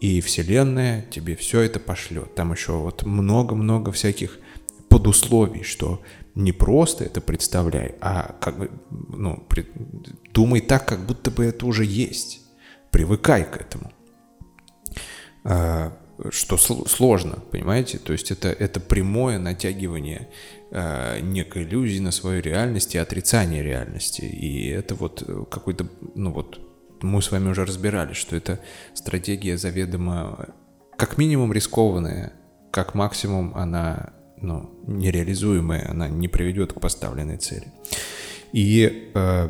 и 0.00 0.22
Вселенная 0.22 1.02
тебе 1.10 1.36
все 1.36 1.60
это 1.60 1.80
пошлет. 1.80 2.34
Там 2.34 2.50
еще 2.50 2.78
вот 2.78 3.02
много-много 3.02 3.92
всяких 3.92 4.38
подусловий, 4.88 5.64
что 5.64 6.02
не 6.34 6.52
просто 6.52 7.04
это 7.04 7.20
представляй, 7.20 7.94
а 8.00 8.36
как 8.40 8.58
бы, 8.58 8.70
ну, 8.90 9.46
думай 10.32 10.62
так, 10.62 10.88
как 10.88 11.04
будто 11.04 11.30
бы 11.30 11.44
это 11.44 11.66
уже 11.66 11.84
есть. 11.84 12.40
Привыкай 12.90 13.44
к 13.44 13.58
этому. 13.58 13.92
Что 16.30 16.56
сложно, 16.56 17.38
понимаете? 17.50 17.98
То 17.98 18.12
есть 18.12 18.30
это, 18.30 18.48
это 18.48 18.80
прямое 18.80 19.38
натягивание 19.38 20.28
а, 20.70 21.20
некой 21.20 21.62
иллюзии 21.64 22.00
на 22.00 22.10
свою 22.10 22.42
реальность 22.42 22.94
и 22.94 22.98
отрицание 22.98 23.62
реальности. 23.62 24.22
И 24.22 24.68
это 24.68 24.94
вот 24.94 25.22
какой-то, 25.50 25.86
ну 26.14 26.32
вот, 26.32 26.60
мы 27.02 27.22
с 27.22 27.30
вами 27.30 27.48
уже 27.48 27.64
разбирались, 27.64 28.16
что 28.16 28.36
это 28.36 28.60
стратегия 28.94 29.56
заведомо 29.56 30.54
как 30.96 31.16
минимум 31.18 31.52
рискованная, 31.52 32.32
как 32.72 32.94
максимум 32.94 33.52
она 33.54 34.12
ну, 34.40 34.70
нереализуемая, 34.86 35.90
она 35.90 36.08
не 36.08 36.28
приведет 36.28 36.72
к 36.72 36.80
поставленной 36.80 37.38
цели. 37.38 37.72
И, 38.52 39.10
э, 39.14 39.48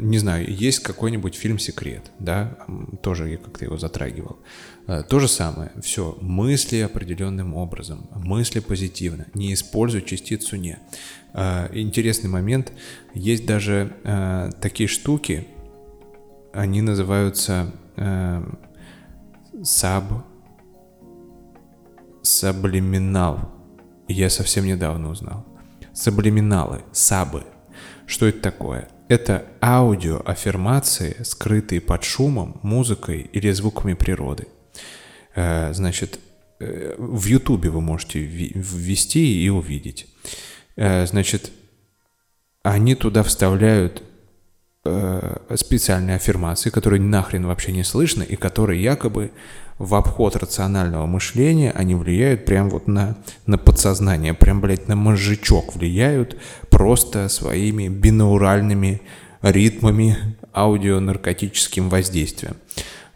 не 0.00 0.18
знаю, 0.18 0.52
есть 0.52 0.80
какой-нибудь 0.80 1.34
фильм 1.36 1.58
«Секрет», 1.58 2.10
да, 2.18 2.58
тоже 3.00 3.30
я 3.30 3.36
как-то 3.36 3.64
его 3.64 3.78
затрагивал. 3.78 4.38
Э, 4.40 4.46
то 4.86 5.20
же 5.20 5.28
самое, 5.28 5.70
все, 5.80 6.16
мысли 6.20 6.78
определенным 6.78 7.54
образом, 7.54 8.08
мысли 8.14 8.60
позитивно, 8.60 9.26
не 9.34 9.54
используй 9.54 10.02
частицу 10.02 10.56
«не». 10.56 10.78
Э, 11.34 11.68
интересный 11.72 12.28
момент, 12.28 12.72
есть 13.14 13.46
даже 13.46 13.96
э, 14.04 14.50
такие 14.60 14.88
штуки, 14.88 15.46
они 16.52 16.82
называются 16.82 17.72
э, 17.96 18.42
саб, 19.62 20.04
саблиминал, 22.22 23.52
я 24.08 24.28
совсем 24.30 24.66
недавно 24.66 25.10
узнал. 25.10 25.46
Саблиминалы, 25.92 26.82
сабы. 26.92 27.44
Что 28.06 28.26
это 28.26 28.40
такое? 28.40 28.88
Это 29.08 29.46
аудиоаффирмации, 29.60 31.16
скрытые 31.22 31.80
под 31.80 32.02
шумом, 32.04 32.60
музыкой 32.62 33.20
или 33.32 33.50
звуками 33.50 33.94
природы. 33.94 34.48
Э, 35.34 35.72
значит, 35.72 36.18
э, 36.60 36.94
в 36.98 37.24
Ютубе 37.26 37.70
вы 37.70 37.80
можете 37.80 38.20
ввести 38.20 39.44
и 39.44 39.48
увидеть. 39.48 40.06
Э, 40.76 41.06
значит, 41.06 41.50
они 42.62 42.94
туда 42.94 43.22
вставляют 43.22 44.02
специальные 45.54 46.16
аффирмации, 46.16 46.68
которые 46.68 47.00
нахрен 47.00 47.46
вообще 47.46 47.70
не 47.70 47.84
слышно 47.84 48.24
и 48.24 48.34
которые 48.34 48.82
якобы 48.82 49.30
в 49.78 49.94
обход 49.94 50.34
рационального 50.34 51.06
мышления, 51.06 51.70
они 51.70 51.94
влияют 51.94 52.44
прям 52.44 52.68
вот 52.68 52.88
на, 52.88 53.16
на 53.46 53.58
подсознание, 53.58 54.34
прям, 54.34 54.60
блядь, 54.60 54.88
на 54.88 54.96
мозжечок 54.96 55.76
влияют 55.76 56.36
просто 56.68 57.28
своими 57.28 57.86
бинауральными 57.86 59.02
ритмами, 59.40 60.16
аудионаркотическим 60.52 61.88
воздействием. 61.88 62.56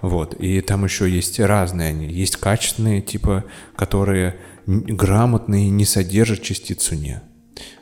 Вот. 0.01 0.35
И 0.35 0.61
там 0.61 0.85
еще 0.85 1.09
есть 1.11 1.41
разные 1.41 1.91
они. 1.91 2.07
Есть 2.07 2.37
качественные, 2.37 3.01
типа, 3.01 3.45
которые 3.77 4.37
грамотные, 4.67 5.71
не 5.71 5.85
содержат 5.85 6.43
частицу 6.43 6.97
«не». 6.97 7.23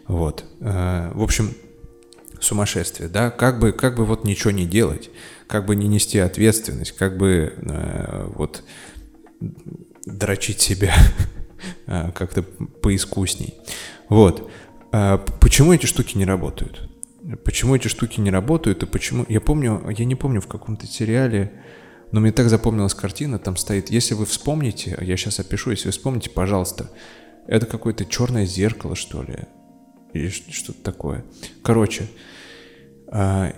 Вот. 0.07 0.45
Э, 0.61 1.11
в 1.15 1.23
общем, 1.23 1.55
сумасшествие, 2.41 3.09
да? 3.09 3.31
Как 3.31 3.59
бы, 3.59 3.73
как 3.73 3.97
бы 3.97 4.05
вот 4.05 4.25
ничего 4.25 4.51
не 4.51 4.67
делать 4.67 5.11
как 5.47 5.67
бы 5.67 5.77
не 5.77 5.89
нести 5.89 6.19
ответственность, 6.19 6.93
как 6.93 7.17
бы 7.17 7.55
э, 7.57 8.31
вот 8.35 8.65
дрочить 10.05 10.61
себя 10.61 10.95
э, 11.87 12.11
как-то 12.13 12.43
поискусней. 12.43 13.55
Вот. 14.09 14.51
Почему 15.41 15.73
эти 15.73 15.87
штуки 15.87 16.17
не 16.17 16.25
работают? 16.25 16.89
Почему 17.45 17.75
эти 17.75 17.89
штуки 17.89 18.21
не 18.21 18.31
работают 18.31 18.85
и 18.85 18.87
почему... 18.87 19.27
Я 19.29 19.41
помню, 19.41 19.83
я 19.91 20.05
не 20.05 20.15
помню 20.15 20.41
в 20.41 20.47
каком-то 20.47 20.87
сериале, 20.87 21.53
но 22.15 22.21
мне 22.21 22.31
так 22.31 22.49
запомнилась 22.49 22.95
картина, 22.95 23.41
там 23.41 23.57
стоит, 23.57 23.91
если 23.91 24.15
вы 24.15 24.25
вспомните, 24.25 24.97
я 25.01 25.17
сейчас 25.17 25.41
опишу, 25.41 25.73
если 25.73 25.87
вы 25.87 25.91
вспомните, 25.91 26.31
пожалуйста, 26.31 26.89
это 27.49 27.67
какое-то 27.67 28.05
черное 28.05 28.47
зеркало, 28.47 28.95
что 28.95 29.25
ли, 29.25 29.37
или 30.13 30.29
что-то 30.29 30.81
такое. 30.81 31.25
Короче, 31.65 32.09
а, 33.09 33.53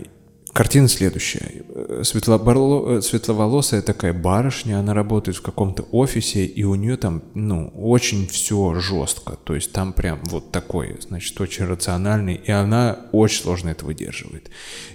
Картина 0.56 0.88
следующая. 0.88 1.64
Светлоборло... 2.02 3.02
Светловолосая 3.02 3.82
такая 3.82 4.14
барышня, 4.14 4.78
она 4.78 4.94
работает 4.94 5.36
в 5.36 5.42
каком-то 5.42 5.82
офисе, 5.92 6.46
и 6.46 6.64
у 6.64 6.74
нее 6.76 6.96
там, 6.96 7.22
ну, 7.34 7.68
очень 7.76 8.26
все 8.26 8.74
жестко. 8.80 9.36
То 9.44 9.54
есть 9.54 9.72
там 9.72 9.92
прям 9.92 10.20
вот 10.24 10.52
такой, 10.52 10.96
значит, 11.06 11.38
очень 11.42 11.66
рациональный, 11.66 12.36
и 12.36 12.50
она 12.50 13.00
очень 13.12 13.42
сложно 13.42 13.68
это 13.68 13.84
выдерживает. 13.84 14.48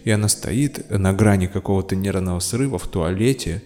И 0.03 0.09
она 0.09 0.29
стоит 0.29 0.89
на 0.89 1.13
грани 1.13 1.45
какого-то 1.45 1.95
нервного 1.95 2.39
срыва 2.39 2.79
в 2.79 2.87
туалете, 2.87 3.61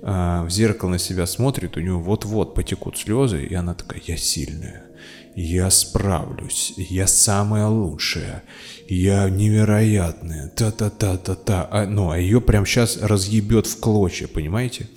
а, 0.00 0.44
в 0.44 0.50
зеркало 0.50 0.90
на 0.90 0.98
себя 0.98 1.26
смотрит, 1.26 1.76
у 1.76 1.80
нее 1.80 1.98
вот-вот 1.98 2.54
потекут 2.54 2.96
слезы, 2.96 3.44
и 3.44 3.54
она 3.54 3.74
такая, 3.74 4.00
я 4.06 4.16
сильная, 4.16 4.86
я 5.34 5.70
справлюсь, 5.70 6.72
я 6.76 7.06
самая 7.06 7.66
лучшая, 7.66 8.44
я 8.88 9.28
невероятная, 9.28 10.48
та-та-та-та-та. 10.48 11.68
А, 11.70 11.86
ну, 11.86 12.10
а 12.10 12.18
ее 12.18 12.40
прям 12.40 12.64
сейчас 12.64 12.96
разъебет 13.00 13.66
в 13.66 13.78
клочья, 13.80 14.26
понимаете? 14.28 14.88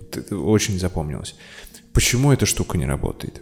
Это 0.00 0.36
очень 0.36 0.78
запомнилось. 0.78 1.34
Почему 1.92 2.30
эта 2.30 2.46
штука 2.46 2.76
не 2.76 2.86
работает? 2.86 3.40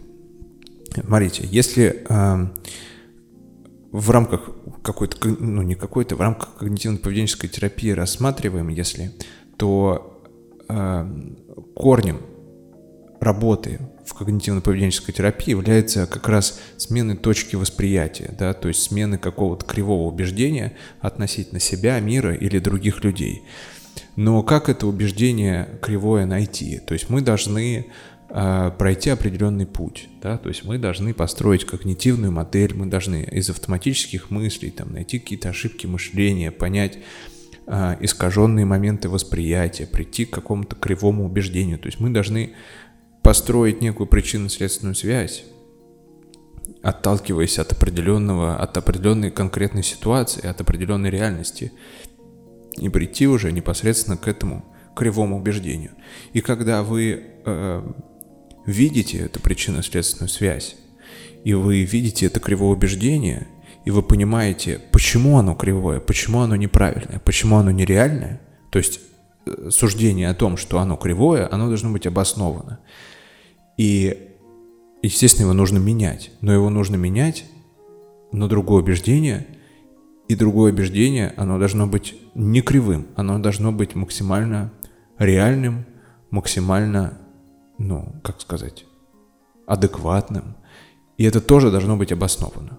Смотрите, 0.93 1.47
если 1.51 2.05
э, 2.07 2.47
в 3.91 4.09
рамках 4.09 4.49
какой-то, 4.81 5.27
ну 5.27 5.61
не 5.61 5.75
какой-то, 5.75 6.15
в 6.15 6.21
рамках 6.21 6.49
когнитивно-поведенческой 6.61 7.49
терапии 7.49 7.91
рассматриваем, 7.91 8.69
если, 8.69 9.11
то 9.57 10.23
э, 10.69 11.11
корнем 11.75 12.21
работы 13.19 13.79
в 14.05 14.19
когнитивно-поведенческой 14.19 15.13
терапии 15.13 15.51
является 15.51 16.07
как 16.07 16.27
раз 16.29 16.59
смены 16.77 17.15
точки 17.15 17.55
восприятия, 17.55 18.33
да, 18.37 18.53
то 18.53 18.67
есть 18.67 18.83
смены 18.83 19.17
какого-то 19.17 19.65
кривого 19.65 20.07
убеждения 20.07 20.73
относительно 21.01 21.59
себя, 21.59 21.99
мира 21.99 22.33
или 22.33 22.59
других 22.59 23.03
людей. 23.03 23.43
Но 24.15 24.43
как 24.43 24.69
это 24.69 24.87
убеждение 24.87 25.67
кривое 25.81 26.25
найти? 26.25 26.79
То 26.79 26.93
есть 26.93 27.09
мы 27.09 27.21
должны 27.21 27.87
э, 28.29 28.71
пройти 28.77 29.09
определенный 29.09 29.65
путь, 29.65 30.07
да, 30.21 30.37
то 30.37 30.49
есть 30.49 30.63
мы 30.63 30.77
должны 30.77 31.13
построить 31.13 31.65
когнитивную 31.65 32.31
модель, 32.31 32.73
мы 32.73 32.85
должны 32.85 33.23
из 33.23 33.49
автоматических 33.49 34.31
мыслей 34.31 34.71
там 34.71 34.93
найти 34.93 35.19
какие-то 35.19 35.49
ошибки 35.49 35.85
мышления, 35.85 36.51
понять 36.51 36.99
э, 37.67 37.97
искаженные 37.99 38.65
моменты 38.65 39.09
восприятия, 39.09 39.85
прийти 39.85 40.25
к 40.25 40.31
какому-то 40.31 40.75
кривому 40.75 41.25
убеждению. 41.25 41.79
То 41.79 41.87
есть 41.87 41.99
мы 41.99 42.09
должны 42.09 42.53
построить 43.27 43.81
некую 43.81 44.07
причинно-следственную 44.07 44.95
связь, 44.95 45.43
отталкиваясь 46.81 47.59
от 47.59 47.73
определенного, 47.73 48.55
от 48.55 48.77
определенной 48.77 49.31
конкретной 49.31 49.83
ситуации, 49.83 50.47
от 50.47 50.61
определенной 50.61 51.09
реальности, 51.09 51.73
и 52.77 52.87
прийти 52.87 53.27
уже 53.27 53.51
непосредственно 53.51 54.15
к 54.15 54.29
этому 54.29 54.63
кривому 54.95 55.35
убеждению. 55.35 55.91
И 56.31 56.39
когда 56.39 56.83
вы 56.83 57.21
э, 57.45 57.91
видите 58.65 59.17
эту 59.17 59.41
причинно-следственную 59.41 60.29
связь, 60.29 60.77
и 61.43 61.53
вы 61.53 61.83
видите 61.83 62.27
это 62.27 62.39
кривое 62.39 62.69
убеждение, 62.69 63.49
и 63.83 63.91
вы 63.91 64.03
понимаете, 64.03 64.79
почему 64.93 65.37
оно 65.37 65.53
кривое, 65.53 65.99
почему 65.99 66.39
оно 66.39 66.55
неправильное, 66.55 67.19
почему 67.19 67.57
оно 67.57 67.71
нереальное, 67.71 68.39
то 68.69 68.79
есть 68.79 69.01
э, 69.45 69.69
суждение 69.69 70.29
о 70.29 70.33
том, 70.33 70.55
что 70.55 70.79
оно 70.79 70.95
кривое, 70.95 71.45
оно 71.51 71.67
должно 71.67 71.91
быть 71.91 72.07
обосновано. 72.07 72.79
И, 73.77 74.31
естественно, 75.01 75.45
его 75.45 75.53
нужно 75.53 75.77
менять. 75.77 76.31
Но 76.41 76.51
его 76.51 76.69
нужно 76.69 76.95
менять 76.95 77.45
на 78.31 78.47
другое 78.47 78.81
убеждение. 78.81 79.47
И 80.27 80.35
другое 80.35 80.73
убеждение, 80.73 81.33
оно 81.37 81.57
должно 81.57 81.87
быть 81.87 82.15
не 82.35 82.61
кривым. 82.61 83.07
Оно 83.15 83.39
должно 83.39 83.71
быть 83.71 83.95
максимально 83.95 84.73
реальным, 85.17 85.85
максимально, 86.31 87.17
ну, 87.77 88.13
как 88.23 88.41
сказать, 88.41 88.85
адекватным. 89.65 90.57
И 91.17 91.23
это 91.23 91.39
тоже 91.39 91.71
должно 91.71 91.95
быть 91.95 92.11
обосновано. 92.11 92.77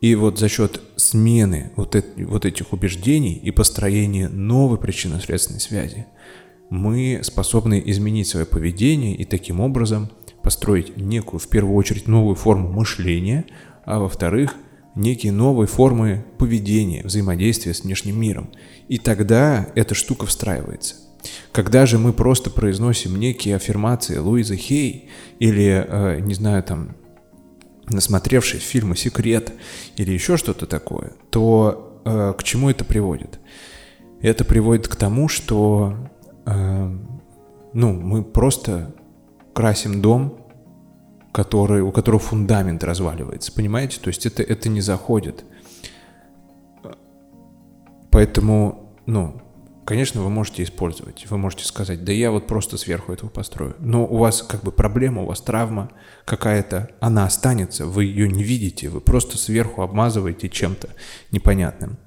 И 0.00 0.16
вот 0.16 0.38
за 0.38 0.48
счет 0.48 0.80
смены 0.96 1.70
вот, 1.76 1.94
это, 1.94 2.08
вот 2.26 2.44
этих 2.44 2.72
убеждений 2.72 3.34
и 3.34 3.52
построения 3.52 4.28
новой 4.28 4.76
причинно-следственной 4.76 5.60
связи 5.60 6.06
мы 6.72 7.20
способны 7.22 7.82
изменить 7.84 8.28
свое 8.28 8.46
поведение 8.46 9.14
и 9.14 9.26
таким 9.26 9.60
образом 9.60 10.08
построить 10.42 10.96
некую, 10.96 11.38
в 11.38 11.46
первую 11.48 11.76
очередь, 11.76 12.08
новую 12.08 12.34
форму 12.34 12.70
мышления, 12.70 13.44
а 13.84 13.98
во-вторых, 13.98 14.54
некие 14.94 15.32
новые 15.32 15.66
формы 15.68 16.24
поведения, 16.38 17.02
взаимодействия 17.04 17.74
с 17.74 17.82
внешним 17.82 18.18
миром. 18.18 18.50
И 18.88 18.96
тогда 18.96 19.68
эта 19.74 19.94
штука 19.94 20.24
встраивается. 20.24 20.94
Когда 21.52 21.84
же 21.84 21.98
мы 21.98 22.14
просто 22.14 22.48
произносим 22.48 23.20
некие 23.20 23.56
аффирмации 23.56 24.16
Луизы 24.16 24.56
Хей 24.56 25.10
или, 25.40 25.86
э, 25.86 26.20
не 26.20 26.32
знаю, 26.32 26.62
там, 26.62 26.96
насмотревшись 27.84 28.62
фильмы 28.62 28.96
«Секрет» 28.96 29.52
или 29.98 30.10
еще 30.10 30.38
что-то 30.38 30.64
такое, 30.64 31.12
то 31.28 32.00
э, 32.06 32.32
к 32.38 32.42
чему 32.44 32.70
это 32.70 32.86
приводит? 32.86 33.40
Это 34.22 34.46
приводит 34.46 34.88
к 34.88 34.96
тому, 34.96 35.28
что 35.28 36.08
ну, 36.44 37.92
мы 37.92 38.22
просто 38.22 38.94
красим 39.54 40.02
дом, 40.02 40.38
который, 41.32 41.80
у 41.80 41.92
которого 41.92 42.20
фундамент 42.20 42.84
разваливается, 42.84 43.52
понимаете? 43.52 44.00
То 44.00 44.08
есть 44.08 44.26
это, 44.26 44.42
это 44.42 44.68
не 44.68 44.80
заходит. 44.80 45.44
Поэтому, 48.10 48.94
ну, 49.06 49.42
Конечно, 49.84 50.22
вы 50.22 50.30
можете 50.30 50.62
использовать. 50.62 51.26
Вы 51.28 51.38
можете 51.38 51.64
сказать, 51.64 52.04
да 52.04 52.12
я 52.12 52.30
вот 52.30 52.46
просто 52.46 52.76
сверху 52.76 53.12
этого 53.12 53.28
построю. 53.28 53.74
Но 53.80 54.06
у 54.06 54.16
вас 54.16 54.42
как 54.42 54.62
бы 54.62 54.70
проблема, 54.70 55.22
у 55.22 55.26
вас 55.26 55.40
травма 55.40 55.90
какая-то, 56.24 56.90
она 57.00 57.24
останется, 57.24 57.86
вы 57.86 58.04
ее 58.04 58.28
не 58.28 58.44
видите, 58.44 58.88
вы 58.88 59.00
просто 59.00 59.36
сверху 59.38 59.82
обмазываете 59.82 60.48
чем-то 60.48 60.88
непонятным. 61.32 61.98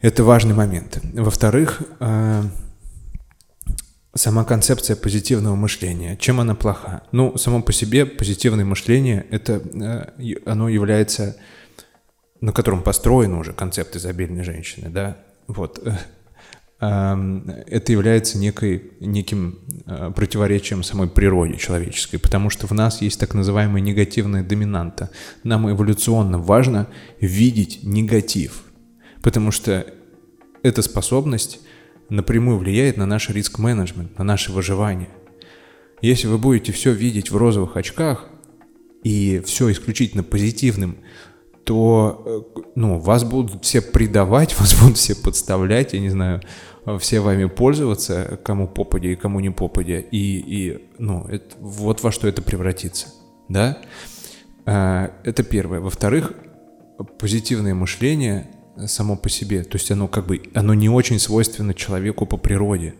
Это 0.00 0.24
важный 0.24 0.54
момент. 0.54 1.00
Во-вторых, 1.12 1.82
э, 2.00 2.42
сама 4.14 4.44
концепция 4.44 4.96
позитивного 4.96 5.54
мышления. 5.54 6.16
Чем 6.16 6.40
она 6.40 6.54
плоха? 6.54 7.02
Ну, 7.12 7.36
само 7.38 7.62
по 7.62 7.72
себе 7.72 8.06
позитивное 8.06 8.64
мышление, 8.64 9.26
это 9.30 9.62
э, 10.18 10.34
оно 10.46 10.68
является, 10.68 11.36
на 12.40 12.52
котором 12.52 12.82
построен 12.82 13.34
уже 13.34 13.52
концепт 13.52 13.96
изобильной 13.96 14.44
женщины, 14.44 14.90
да, 14.90 15.16
вот, 15.46 15.82
это 16.82 17.92
является 17.92 18.38
некой, 18.38 18.90
неким 18.98 19.60
а, 19.86 20.10
противоречием 20.10 20.82
самой 20.82 21.08
природе 21.08 21.56
человеческой, 21.56 22.18
потому 22.18 22.50
что 22.50 22.66
в 22.66 22.72
нас 22.72 23.00
есть 23.02 23.20
так 23.20 23.34
называемая 23.34 23.80
негативная 23.80 24.42
доминанта. 24.42 25.10
Нам 25.44 25.70
эволюционно 25.70 26.38
важно 26.38 26.88
видеть 27.20 27.84
негатив, 27.84 28.64
потому 29.22 29.52
что 29.52 29.86
эта 30.64 30.82
способность 30.82 31.60
напрямую 32.12 32.58
влияет 32.58 32.96
на 32.96 33.06
наш 33.06 33.30
риск-менеджмент, 33.30 34.18
на 34.18 34.24
наше 34.24 34.52
выживание. 34.52 35.08
Если 36.02 36.26
вы 36.26 36.38
будете 36.38 36.72
все 36.72 36.92
видеть 36.92 37.30
в 37.30 37.36
розовых 37.36 37.76
очках 37.76 38.28
и 39.02 39.42
все 39.44 39.70
исключительно 39.72 40.22
позитивным, 40.22 40.98
то 41.64 42.22
э, 42.56 42.60
ну, 42.74 42.98
вас 42.98 43.24
будут 43.24 43.64
все 43.64 43.80
предавать, 43.80 44.56
вас 44.60 44.78
будут 44.80 44.98
все 44.98 45.14
подставлять, 45.14 45.94
я 45.94 46.00
не 46.00 46.10
знаю, 46.10 46.42
все 46.98 47.20
вами 47.20 47.46
пользоваться, 47.46 48.38
кому 48.44 48.68
попадя 48.68 49.08
и 49.10 49.16
кому 49.16 49.40
не 49.40 49.50
попадя, 49.50 49.98
и, 49.98 50.18
и 50.18 50.88
ну, 50.98 51.24
это, 51.28 51.56
вот 51.60 52.02
во 52.02 52.12
что 52.12 52.28
это 52.28 52.42
превратится, 52.42 53.08
да? 53.48 53.78
А, 54.66 55.12
это 55.24 55.44
первое. 55.44 55.80
Во-вторых, 55.80 56.34
позитивное 57.18 57.74
мышление 57.74 58.50
само 58.86 59.16
по 59.16 59.28
себе, 59.28 59.64
то 59.64 59.76
есть 59.76 59.90
оно 59.90 60.08
как 60.08 60.26
бы, 60.26 60.42
оно 60.54 60.74
не 60.74 60.88
очень 60.88 61.18
свойственно 61.18 61.74
человеку 61.74 62.26
по 62.26 62.36
природе. 62.36 62.94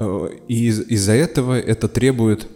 Э, 0.00 0.28
и 0.48 0.66
из- 0.66 0.88
из-за 0.88 1.12
этого 1.12 1.58
это 1.58 1.88
требует 1.88 2.48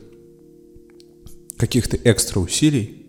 каких-то 1.56 1.96
экстра 1.96 2.40
усилий 2.40 3.06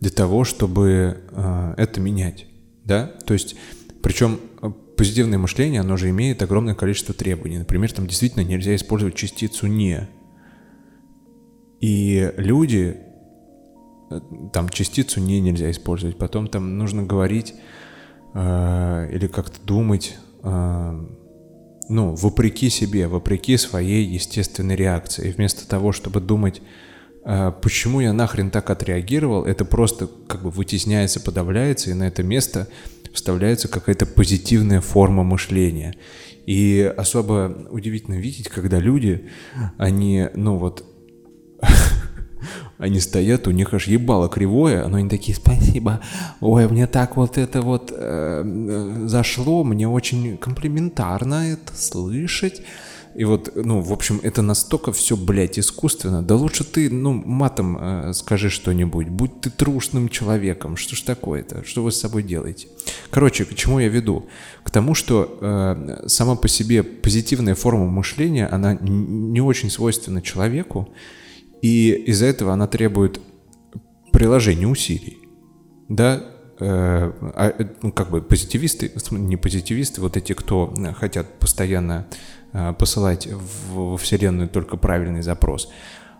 для 0.00 0.10
того, 0.10 0.44
чтобы 0.44 1.18
э, 1.30 1.74
это 1.76 2.00
менять, 2.00 2.46
да? 2.84 3.06
То 3.26 3.34
есть, 3.34 3.56
причем 4.02 4.38
позитивное 4.96 5.38
мышление, 5.38 5.80
оно 5.80 5.96
же 5.96 6.10
имеет 6.10 6.42
огромное 6.42 6.74
количество 6.74 7.14
требований. 7.14 7.58
Например, 7.58 7.90
там 7.92 8.06
действительно 8.06 8.42
нельзя 8.42 8.74
использовать 8.76 9.14
частицу 9.14 9.66
«не». 9.66 10.08
И 11.80 12.32
люди, 12.36 12.96
э, 14.10 14.20
там 14.52 14.68
частицу 14.68 15.20
«не» 15.20 15.40
нельзя 15.40 15.70
использовать. 15.70 16.16
Потом 16.16 16.48
там 16.48 16.78
нужно 16.78 17.02
говорить 17.02 17.54
э, 18.34 19.08
или 19.12 19.26
как-то 19.26 19.64
думать, 19.64 20.16
э, 20.42 21.06
ну, 21.88 22.14
вопреки 22.14 22.68
себе, 22.70 23.08
вопреки 23.08 23.56
своей 23.56 24.04
естественной 24.04 24.76
реакции. 24.76 25.28
И 25.28 25.32
вместо 25.32 25.68
того, 25.68 25.92
чтобы 25.92 26.20
думать, 26.20 26.60
э, 27.24 27.52
почему 27.62 28.00
я 28.00 28.12
нахрен 28.12 28.50
так 28.50 28.70
отреагировал, 28.70 29.44
это 29.44 29.64
просто 29.64 30.08
как 30.26 30.42
бы 30.42 30.50
вытесняется, 30.50 31.20
подавляется, 31.20 31.90
и 31.90 31.94
на 31.94 32.04
это 32.04 32.22
место 32.22 32.68
вставляется 33.12 33.68
какая-то 33.68 34.06
позитивная 34.06 34.80
форма 34.80 35.22
мышления. 35.22 35.94
И 36.46 36.92
особо 36.96 37.68
удивительно 37.70 38.16
видеть, 38.16 38.48
когда 38.48 38.78
люди, 38.78 39.30
они, 39.78 40.28
ну 40.34 40.56
вот, 40.56 40.84
они 42.84 43.00
стоят, 43.00 43.48
у 43.48 43.50
них 43.50 43.72
аж 43.72 43.88
ебало 43.88 44.28
кривое, 44.28 44.86
но 44.86 44.98
они 44.98 45.08
такие, 45.08 45.34
спасибо, 45.34 46.00
ой, 46.40 46.68
мне 46.68 46.86
так 46.86 47.16
вот 47.16 47.38
это 47.38 47.62
вот 47.62 47.92
э, 47.96 49.04
зашло, 49.06 49.64
мне 49.64 49.88
очень 49.88 50.36
комплиментарно 50.36 51.52
это 51.52 51.74
слышать. 51.74 52.60
И 53.14 53.24
вот, 53.24 53.52
ну, 53.54 53.80
в 53.80 53.92
общем, 53.92 54.18
это 54.24 54.42
настолько 54.42 54.90
все, 54.90 55.16
блядь, 55.16 55.56
искусственно. 55.56 56.20
Да 56.20 56.34
лучше 56.34 56.64
ты, 56.64 56.90
ну, 56.90 57.12
матом 57.12 57.78
э, 57.80 58.12
скажи 58.12 58.50
что-нибудь. 58.50 59.08
Будь 59.08 59.40
ты 59.40 59.50
трушным 59.50 60.08
человеком. 60.08 60.76
Что 60.76 60.96
ж 60.96 61.02
такое-то? 61.02 61.64
Что 61.64 61.84
вы 61.84 61.92
с 61.92 62.00
собой 62.00 62.24
делаете? 62.24 62.66
Короче, 63.10 63.44
к 63.44 63.54
чему 63.54 63.78
я 63.78 63.88
веду? 63.88 64.26
К 64.64 64.70
тому, 64.70 64.96
что 64.96 65.38
э, 65.40 66.08
сама 66.08 66.34
по 66.34 66.48
себе 66.48 66.82
позитивная 66.82 67.54
форма 67.54 67.86
мышления, 67.86 68.48
она 68.48 68.76
не 68.80 69.40
очень 69.40 69.70
свойственна 69.70 70.20
человеку. 70.20 70.88
И 71.64 71.92
из-за 72.06 72.26
этого 72.26 72.52
она 72.52 72.66
требует 72.66 73.20
приложения 74.12 74.66
усилий. 74.66 75.18
Да, 75.88 76.22
э, 76.60 77.12
а, 77.34 77.54
ну, 77.82 77.92
как 77.92 78.10
бы 78.10 78.22
позитивисты, 78.22 78.92
не 79.10 79.36
позитивисты, 79.36 80.00
вот 80.00 80.16
эти, 80.16 80.32
кто 80.32 80.74
хотят 80.98 81.38
постоянно 81.38 82.06
Э, 82.56 82.72
посылать 82.72 83.26
в 83.26 83.96
Вселенную 83.96 84.48
только 84.48 84.76
правильный 84.76 85.22
запрос, 85.22 85.68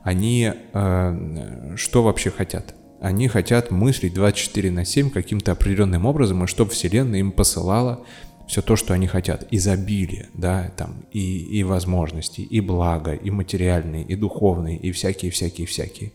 они 0.03 0.53
э, 0.53 1.77
что 1.77 2.03
вообще 2.03 2.31
хотят? 2.33 2.75
Они 3.01 3.29
хотят 3.29 3.71
мыслить 3.71 4.15
24 4.15 4.73
на 4.73 4.85
7 4.85 5.11
каким-то 5.11 5.53
определенным 5.53 6.07
образом, 6.07 6.43
и 6.43 6.47
чтобы 6.49 6.73
Вселенная 6.73 7.21
им 7.21 7.31
посылала 7.31 8.05
все 8.47 8.63
то, 8.63 8.77
что 8.77 8.95
они 8.95 9.07
хотят. 9.07 9.47
Изобилие, 9.51 10.29
да, 10.35 10.73
там, 10.77 11.07
и, 11.13 11.59
и 11.59 11.63
возможности, 11.65 12.41
и 12.41 12.61
благо, 12.61 13.13
и 13.13 13.31
материальные, 13.31 14.05
и 14.05 14.17
духовные, 14.17 14.77
и 14.77 14.93
всякие-всякие-всякие. 14.93 16.13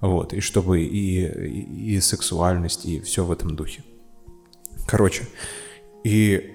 Вот, 0.00 0.32
и 0.32 0.40
чтобы 0.40 0.82
и, 0.82 1.26
и, 1.26 1.94
и 1.94 2.00
сексуальность, 2.00 2.84
и 2.86 3.00
все 3.00 3.24
в 3.24 3.32
этом 3.32 3.56
духе. 3.56 3.82
Короче, 4.86 5.24
и 6.04 6.52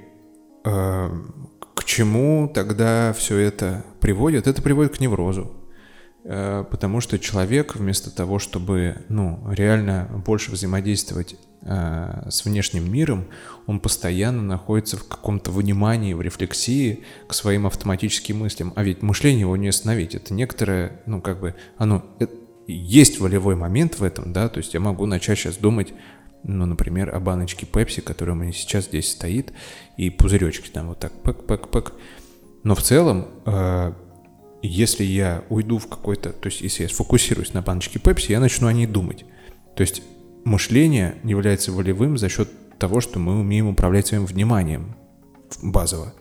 э, 0.64 1.10
к 1.74 1.84
чему 1.84 2.52
тогда 2.54 3.14
все 3.14 3.38
это 3.38 3.86
приводит? 4.00 4.48
Это 4.48 4.62
приводит 4.62 4.98
к 4.98 5.00
неврозу. 5.00 5.52
Э, 6.24 6.64
потому 6.70 7.02
что 7.02 7.18
человек 7.18 7.76
вместо 7.76 8.12
того, 8.12 8.40
чтобы 8.40 8.98
ну, 9.10 9.42
реально 9.50 10.22
больше 10.26 10.52
взаимодействовать 10.52 11.36
с 11.62 12.46
внешним 12.46 12.92
миром, 12.92 13.26
он 13.68 13.80
постоянно 13.80 14.42
находится 14.42 14.96
в 14.98 15.08
каком-то 15.08 15.52
внимании, 15.52 16.14
в 16.14 16.22
рефлексии 16.22 17.04
к 17.28 17.34
своим 17.34 17.68
автоматическим 17.68 18.40
мыслям. 18.40 18.72
А 18.76 18.84
ведь 18.84 19.02
мышление 19.02 19.42
его 19.42 19.58
не 19.58 19.68
остановить. 19.68 20.16
Это 20.16 20.34
некоторое, 20.34 21.02
ну 21.06 21.22
как 21.22 21.40
бы, 21.42 21.56
оно... 21.78 22.06
Это, 22.20 22.34
есть 22.68 23.20
волевой 23.20 23.56
момент 23.56 24.00
в 24.00 24.04
этом, 24.04 24.32
да, 24.32 24.48
то 24.48 24.60
есть 24.60 24.76
я 24.76 24.80
могу 24.80 25.08
начать 25.08 25.40
сейчас 25.40 25.58
думать 25.58 25.92
ну, 26.44 26.66
например, 26.66 27.14
о 27.14 27.20
баночке 27.20 27.66
Пепси, 27.66 28.02
которая 28.02 28.36
у 28.36 28.40
меня 28.40 28.54
сейчас 28.54 28.86
здесь 28.86 29.12
стоит, 29.12 29.52
и 29.98 30.10
пузыречки 30.10 30.70
там 30.70 30.88
вот 30.88 31.00
так 31.00 31.12
пэк-пэк-пэк. 31.24 31.94
Но 32.64 32.76
в 32.76 32.82
целом, 32.82 33.28
э, 33.46 33.94
если 34.62 35.04
я 35.04 35.44
уйду 35.50 35.78
в 35.78 35.88
какой-то, 35.88 36.32
то 36.32 36.48
есть 36.48 36.62
если 36.62 36.84
я 36.84 36.90
сфокусируюсь 36.90 37.54
на 37.54 37.62
баночке 37.62 38.00
Пепси, 38.00 38.32
я 38.32 38.40
начну 38.40 38.68
о 38.68 38.74
ней 38.74 38.88
думать. 38.88 39.26
То 39.76 39.82
есть 39.82 40.02
мышление 40.50 41.16
является 41.24 41.72
волевым 41.72 42.18
за 42.18 42.28
счет 42.28 42.50
того, 42.78 43.00
что 43.02 43.20
мы 43.20 43.40
умеем 43.40 43.68
управлять 43.68 44.08
своим 44.08 44.26
вниманием 44.26 44.96
базово. 45.62 46.14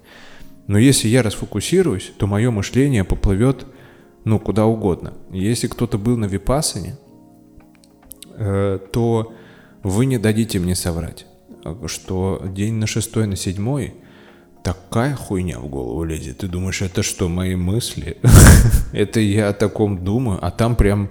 Но 0.66 0.79
если 0.79 1.09
я 1.09 1.22
расфокусируюсь, 1.22 2.12
то 2.18 2.26
мое 2.26 2.51
мышление 2.51 3.05
поплывет, 3.05 3.66
ну, 4.24 4.39
куда 4.39 4.66
угодно. 4.66 5.14
Если 5.31 5.66
кто-то 5.66 5.97
был 5.97 6.16
на 6.16 6.26
Випасане, 6.26 6.99
э, 8.37 8.79
то 8.93 9.33
вы 9.83 10.07
не 10.07 10.18
дадите 10.18 10.59
мне 10.59 10.74
соврать, 10.74 11.26
что 11.87 12.43
день 12.45 12.74
на 12.74 12.87
шестой, 12.87 13.26
на 13.26 13.37
седьмой 13.37 13.95
такая 14.62 15.14
хуйня 15.14 15.59
в 15.59 15.68
голову 15.68 16.05
лезет. 16.05 16.39
Ты 16.39 16.49
думаешь, 16.49 16.83
это 16.83 17.03
что, 17.03 17.29
мои 17.29 17.55
мысли? 17.55 18.18
это 18.93 19.20
я 19.20 19.49
о 19.49 19.55
таком 19.55 20.05
думаю, 20.05 20.39
а 20.45 20.51
там 20.51 20.76
прям 20.76 21.09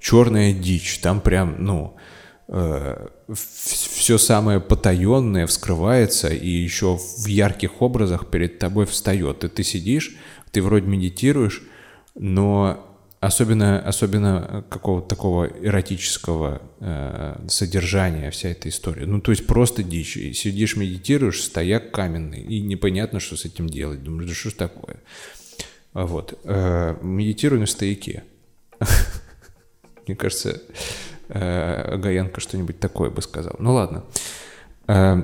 черная 0.00 0.52
дичь, 0.52 0.98
там 0.98 1.20
прям, 1.22 1.56
ну, 1.58 1.94
э, 1.96 2.17
все 2.48 4.16
самое 4.16 4.58
потаенное 4.58 5.46
вскрывается 5.46 6.28
и 6.28 6.48
еще 6.48 6.96
в 6.96 7.26
ярких 7.26 7.82
образах 7.82 8.30
перед 8.30 8.58
тобой 8.58 8.86
встает. 8.86 9.44
И 9.44 9.48
ты 9.48 9.62
сидишь, 9.62 10.16
ты 10.50 10.62
вроде 10.62 10.86
медитируешь, 10.86 11.62
но 12.14 12.88
особенно, 13.20 13.80
особенно 13.80 14.64
какого-то 14.70 15.08
такого 15.08 15.44
эротического 15.46 16.62
э, 16.80 17.46
содержания 17.48 18.30
вся 18.30 18.48
эта 18.50 18.68
история. 18.68 19.06
Ну, 19.06 19.20
то 19.20 19.30
есть 19.30 19.46
просто 19.46 19.82
дичь. 19.82 20.14
Сидишь, 20.34 20.76
медитируешь, 20.76 21.42
стояк 21.42 21.90
каменный, 21.90 22.40
и 22.40 22.60
непонятно, 22.60 23.20
что 23.20 23.36
с 23.36 23.44
этим 23.44 23.68
делать. 23.68 24.02
Думаешь, 24.02 24.28
да 24.30 24.34
что 24.34 24.50
ж 24.50 24.54
такое? 24.54 24.96
Вот. 25.92 26.38
Э, 26.44 26.96
медитирую 27.02 27.60
на 27.60 27.66
стояке. 27.66 28.24
Мне 30.06 30.16
кажется, 30.16 30.62
э, 31.28 32.30
что-нибудь 32.38 32.78
такое 32.78 33.10
бы 33.10 33.22
сказал. 33.22 33.56
Ну 33.58 33.74
ладно. 33.74 34.04
Э, 34.86 35.22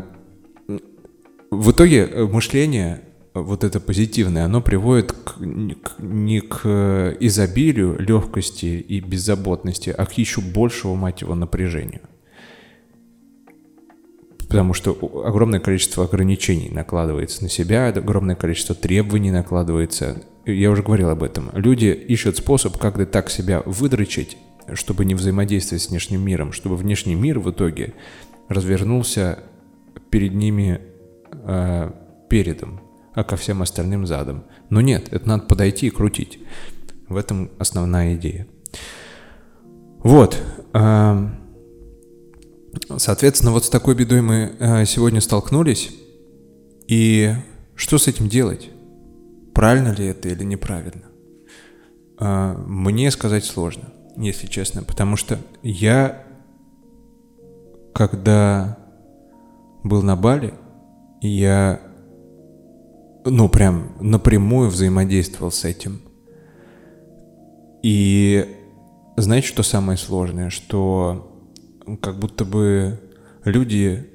в 1.50 1.70
итоге 1.70 2.07
мышление 2.07 3.02
вот 3.34 3.64
это 3.64 3.80
позитивное, 3.80 4.44
оно 4.44 4.62
приводит 4.62 5.12
к, 5.12 5.34
к, 5.34 5.98
не 5.98 6.40
к 6.40 7.16
изобилию, 7.18 7.96
легкости 7.98 8.66
и 8.66 9.00
беззаботности, 9.00 9.90
а 9.90 10.07
к 10.07 10.12
еще 10.12 10.40
большему, 10.40 10.94
мать 10.94 11.22
его, 11.22 11.34
напряжению. 11.34 12.02
Потому 14.38 14.72
что 14.72 14.96
огромное 15.26 15.59
количество 15.59 16.05
ограничений 16.05 16.70
накладывается 16.70 17.42
на 17.42 17.48
себя, 17.48 17.88
огромное 17.88 18.36
количество 18.36 18.76
требований 18.76 19.32
накладывается. 19.32 20.22
Я 20.46 20.70
уже 20.70 20.84
говорил 20.84 21.11
об 21.11 21.24
этом. 21.24 21.50
Люди 21.55 21.86
ищут 21.86 22.36
способ 22.36 22.78
как-то 22.78 23.05
так 23.05 23.30
себя 23.30 23.62
выдрочить, 23.66 24.36
чтобы 24.72 25.04
не 25.04 25.14
взаимодействовать 25.14 25.82
с 25.82 25.90
внешним 25.90 26.22
миром, 26.22 26.52
чтобы 26.52 26.76
внешний 26.76 27.14
мир 27.14 27.38
в 27.38 27.50
итоге 27.50 27.94
развернулся 28.48 29.40
перед 30.10 30.34
ними 30.34 30.80
э, 31.32 31.90
передом, 32.28 32.80
а 33.14 33.24
ко 33.24 33.36
всем 33.36 33.62
остальным 33.62 34.06
задом. 34.06 34.44
Но 34.70 34.80
нет, 34.80 35.08
это 35.12 35.28
надо 35.28 35.44
подойти 35.44 35.88
и 35.88 35.90
крутить. 35.90 36.38
В 37.08 37.16
этом 37.16 37.50
основная 37.58 38.14
идея. 38.14 38.46
Вот. 39.98 40.40
Э, 40.72 41.28
соответственно, 42.96 43.52
вот 43.52 43.64
с 43.64 43.70
такой 43.70 43.94
бедой 43.94 44.22
мы 44.22 44.52
э, 44.58 44.84
сегодня 44.86 45.20
столкнулись. 45.20 45.94
И 46.86 47.32
что 47.74 47.98
с 47.98 48.08
этим 48.08 48.28
делать? 48.28 48.70
Правильно 49.54 49.94
ли 49.94 50.06
это 50.06 50.28
или 50.28 50.44
неправильно? 50.44 51.04
Мне 52.18 53.10
сказать 53.10 53.44
сложно 53.44 53.92
если 54.16 54.46
честно, 54.46 54.82
потому 54.82 55.16
что 55.16 55.38
я, 55.62 56.24
когда 57.92 58.78
был 59.82 60.02
на 60.02 60.16
Бали, 60.16 60.54
я, 61.20 61.80
ну, 63.24 63.48
прям 63.48 63.96
напрямую 64.00 64.70
взаимодействовал 64.70 65.50
с 65.50 65.64
этим. 65.64 66.00
И 67.82 68.56
знаете, 69.16 69.46
что 69.46 69.62
самое 69.62 69.98
сложное? 69.98 70.50
Что 70.50 71.30
как 72.00 72.18
будто 72.18 72.44
бы 72.44 73.00
люди, 73.44 74.10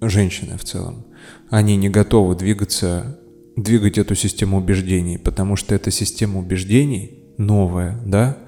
женщины 0.00 0.56
в 0.56 0.64
целом, 0.64 1.06
они 1.50 1.76
не 1.76 1.88
готовы 1.88 2.36
двигаться, 2.36 3.18
двигать 3.56 3.98
эту 3.98 4.14
систему 4.14 4.58
убеждений, 4.58 5.18
потому 5.18 5.56
что 5.56 5.74
эта 5.74 5.90
система 5.90 6.38
убеждений 6.38 7.24
новая, 7.38 8.00
да, 8.06 8.38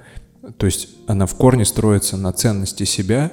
то 0.57 0.67
есть 0.67 0.89
она 1.07 1.27
в 1.27 1.35
корне 1.35 1.65
строится 1.65 2.17
на 2.17 2.33
ценности 2.33 2.85
себя 2.85 3.33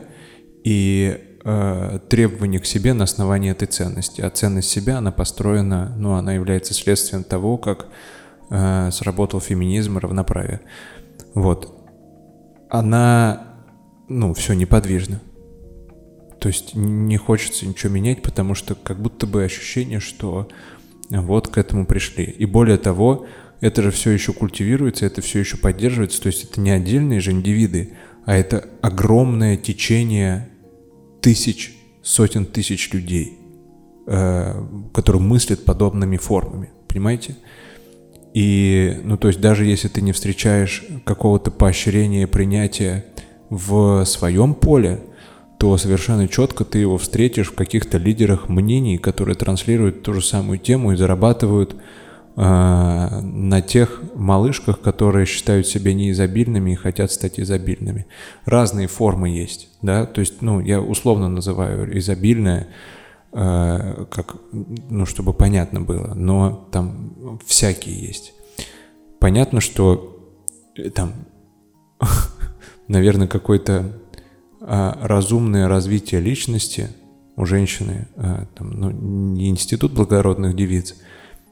и 0.63 1.19
э, 1.43 1.99
требований 2.09 2.59
к 2.59 2.65
себе 2.65 2.93
на 2.93 3.05
основании 3.05 3.51
этой 3.51 3.67
ценности. 3.67 4.21
А 4.21 4.29
ценность 4.29 4.69
себя, 4.69 4.97
она 4.97 5.11
построена, 5.11 5.93
ну, 5.97 6.13
она 6.13 6.33
является 6.33 6.73
следствием 6.73 7.23
того, 7.23 7.57
как 7.57 7.87
э, 8.49 8.89
сработал 8.91 9.39
феминизм 9.39 9.97
и 9.97 10.01
равноправие. 10.01 10.61
Вот. 11.33 11.73
Она, 12.69 13.55
ну, 14.09 14.33
все 14.33 14.53
неподвижно. 14.53 15.21
То 16.39 16.49
есть 16.49 16.75
не 16.75 17.17
хочется 17.17 17.65
ничего 17.65 17.91
менять, 17.93 18.21
потому 18.21 18.53
что 18.53 18.75
как 18.75 19.01
будто 19.01 19.25
бы 19.25 19.43
ощущение, 19.43 19.99
что 19.99 20.49
вот 21.09 21.47
к 21.47 21.57
этому 21.57 21.85
пришли. 21.85 22.25
И 22.25 22.45
более 22.45 22.77
того, 22.77 23.25
это 23.59 23.81
же 23.81 23.91
все 23.91 24.11
еще 24.11 24.33
культивируется, 24.33 25.05
это 25.05 25.21
все 25.21 25.39
еще 25.39 25.57
поддерживается. 25.57 26.21
То 26.21 26.27
есть 26.27 26.43
это 26.43 26.61
не 26.61 26.71
отдельные 26.71 27.19
же 27.19 27.31
индивиды, 27.31 27.93
а 28.25 28.35
это 28.35 28.67
огромное 28.81 29.57
течение 29.57 30.49
тысяч, 31.21 31.75
сотен 32.03 32.45
тысяч 32.45 32.91
людей, 32.93 33.37
э, 34.05 34.63
которые 34.93 35.21
мыслят 35.21 35.65
подобными 35.65 36.17
формами. 36.17 36.69
Понимаете? 36.87 37.35
И, 38.33 38.99
ну, 39.03 39.17
то 39.17 39.29
есть 39.29 39.41
даже 39.41 39.65
если 39.65 39.87
ты 39.87 40.01
не 40.01 40.11
встречаешь 40.11 40.85
какого-то 41.05 41.49
поощрения, 41.49 42.27
принятия 42.27 43.05
в 43.49 44.05
своем 44.05 44.53
поле, 44.53 44.99
то 45.57 45.75
совершенно 45.77 46.27
четко 46.27 46.63
ты 46.63 46.79
его 46.79 46.97
встретишь 46.97 47.47
в 47.47 47.55
каких-то 47.55 47.97
лидерах 47.97 48.47
мнений, 48.47 48.97
которые 48.99 49.35
транслируют 49.35 50.03
ту 50.03 50.13
же 50.13 50.21
самую 50.21 50.59
тему 50.59 50.91
и 50.91 50.95
зарабатывают 50.95 51.75
на 52.37 53.61
тех 53.65 54.03
малышках, 54.13 54.79
которые 54.79 55.25
считают 55.25 55.65
себя 55.65 55.95
неизобильными 55.95 56.71
и 56.71 56.75
хотят 56.75 57.11
стать 57.11 57.39
изобильными. 57.39 58.05
Разные 58.45 58.87
формы 58.87 59.29
есть, 59.29 59.69
да, 59.81 60.05
то 60.05 60.21
есть, 60.21 60.43
ну, 60.43 60.59
я 60.59 60.79
условно 60.79 61.29
называю 61.29 61.97
изобильное, 61.97 62.67
э, 63.33 64.05
как, 64.11 64.35
ну, 64.51 65.07
чтобы 65.07 65.33
понятно 65.33 65.81
было, 65.81 66.13
но 66.13 66.67
там 66.71 67.39
всякие 67.43 67.99
есть. 67.99 68.33
Понятно, 69.19 69.59
что 69.59 70.19
э, 70.75 70.89
там, 70.91 71.13
наверное, 72.87 73.27
какое-то 73.27 73.99
э, 74.61 74.91
разумное 75.01 75.67
развитие 75.67 76.21
личности 76.21 76.89
у 77.35 77.45
женщины, 77.45 78.07
э, 78.15 78.45
там, 78.55 78.71
ну, 78.71 78.91
не 78.91 79.49
институт 79.49 79.93
благородных 79.93 80.55
девиц, 80.55 80.95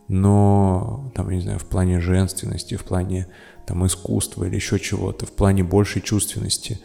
но, 0.07 1.11
там, 1.15 1.29
не 1.29 1.41
знаю, 1.41 1.59
в 1.59 1.65
плане 1.65 1.99
женственности, 1.99 2.75
в 2.75 2.83
плане 2.83 3.27
там 3.65 3.85
искусства 3.85 4.45
или 4.45 4.55
еще 4.55 4.79
чего-то, 4.79 5.25
в 5.25 5.31
плане 5.31 5.63
большей 5.63 6.01
чувственности, 6.01 6.79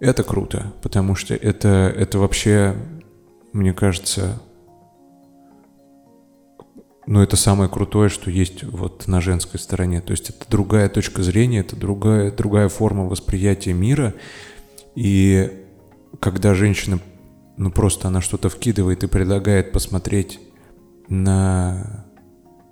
это 0.00 0.22
круто, 0.22 0.72
потому 0.82 1.14
что 1.14 1.34
это, 1.34 1.92
это 1.96 2.18
вообще, 2.18 2.76
мне 3.52 3.72
кажется, 3.72 4.40
ну, 7.06 7.22
это 7.22 7.36
самое 7.36 7.70
крутое, 7.70 8.10
что 8.10 8.30
есть 8.30 8.62
вот 8.64 9.06
на 9.06 9.22
женской 9.22 9.58
стороне. 9.58 10.02
То 10.02 10.10
есть 10.10 10.28
это 10.28 10.44
другая 10.50 10.90
точка 10.90 11.22
зрения, 11.22 11.60
это 11.60 11.74
другая, 11.74 12.30
другая 12.30 12.68
форма 12.68 13.06
восприятия 13.06 13.72
мира. 13.72 14.12
И 14.94 15.64
когда 16.20 16.52
женщина, 16.52 17.00
ну, 17.56 17.70
просто 17.70 18.08
она 18.08 18.20
что-то 18.20 18.50
вкидывает 18.50 19.04
и 19.04 19.06
предлагает 19.06 19.72
посмотреть 19.72 20.38
на 21.08 22.04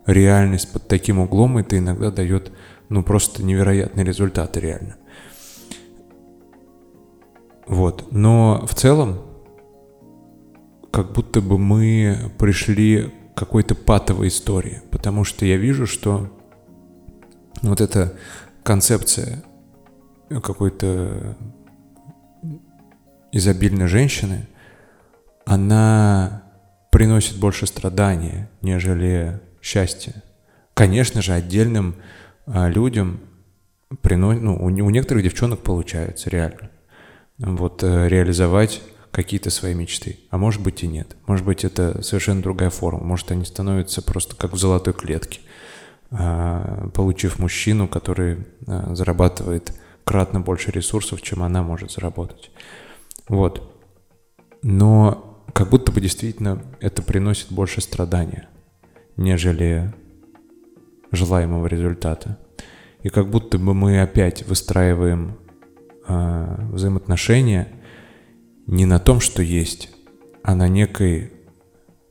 реальность 0.06 0.72
под 0.72 0.88
таким 0.88 1.18
углом, 1.18 1.58
это 1.58 1.78
иногда 1.78 2.10
дает, 2.10 2.52
ну, 2.88 3.02
просто 3.02 3.42
невероятные 3.42 4.04
результаты 4.04 4.60
реально. 4.60 4.96
Вот. 7.66 8.12
Но 8.12 8.64
в 8.66 8.74
целом, 8.74 9.22
как 10.90 11.12
будто 11.12 11.40
бы 11.40 11.58
мы 11.58 12.30
пришли 12.38 13.12
к 13.34 13.38
какой-то 13.38 13.74
патовой 13.74 14.28
истории, 14.28 14.82
потому 14.90 15.24
что 15.24 15.44
я 15.44 15.56
вижу, 15.56 15.86
что 15.86 16.30
вот 17.62 17.80
эта 17.80 18.14
концепция 18.62 19.42
какой-то 20.28 21.36
изобильной 23.32 23.86
женщины, 23.86 24.46
она 25.44 26.44
приносит 26.90 27.38
больше 27.38 27.66
страдания, 27.66 28.48
нежели 28.62 29.40
счастье. 29.66 30.22
Конечно 30.74 31.22
же, 31.22 31.32
отдельным 31.32 31.96
а, 32.46 32.68
людям 32.68 33.20
приносит, 34.00 34.42
ну, 34.42 34.54
у, 34.54 34.66
у 34.66 34.90
некоторых 34.90 35.24
девчонок 35.24 35.60
получается 35.60 36.30
реально 36.30 36.70
вот 37.38 37.82
э, 37.82 38.08
реализовать 38.08 38.80
какие-то 39.10 39.50
свои 39.50 39.74
мечты. 39.74 40.20
А 40.30 40.38
может 40.38 40.62
быть 40.62 40.82
и 40.82 40.86
нет. 40.86 41.16
Может 41.26 41.44
быть 41.44 41.64
это 41.64 42.02
совершенно 42.02 42.42
другая 42.42 42.70
форма. 42.70 43.02
Может 43.02 43.30
они 43.30 43.44
становятся 43.44 44.02
просто 44.02 44.36
как 44.36 44.52
в 44.52 44.56
золотой 44.56 44.94
клетке, 44.94 45.40
а, 46.10 46.88
получив 46.94 47.38
мужчину, 47.38 47.88
который 47.88 48.46
а, 48.66 48.94
зарабатывает 48.94 49.72
кратно 50.04 50.40
больше 50.40 50.70
ресурсов, 50.70 51.22
чем 51.22 51.42
она 51.42 51.62
может 51.62 51.90
заработать. 51.90 52.50
Вот. 53.28 53.82
но 54.62 55.42
как 55.52 55.70
будто 55.70 55.90
бы 55.90 56.00
действительно 56.00 56.62
это 56.80 57.02
приносит 57.02 57.50
больше 57.50 57.80
страдания, 57.80 58.48
нежели 59.16 59.92
желаемого 61.12 61.66
результата. 61.66 62.38
И 63.02 63.08
как 63.08 63.30
будто 63.30 63.58
бы 63.58 63.74
мы 63.74 64.00
опять 64.00 64.46
выстраиваем 64.46 65.38
э, 66.08 66.56
взаимоотношения 66.72 67.68
не 68.66 68.84
на 68.84 68.98
том, 68.98 69.20
что 69.20 69.42
есть, 69.42 69.90
а 70.42 70.54
на 70.54 70.68
некой 70.68 71.32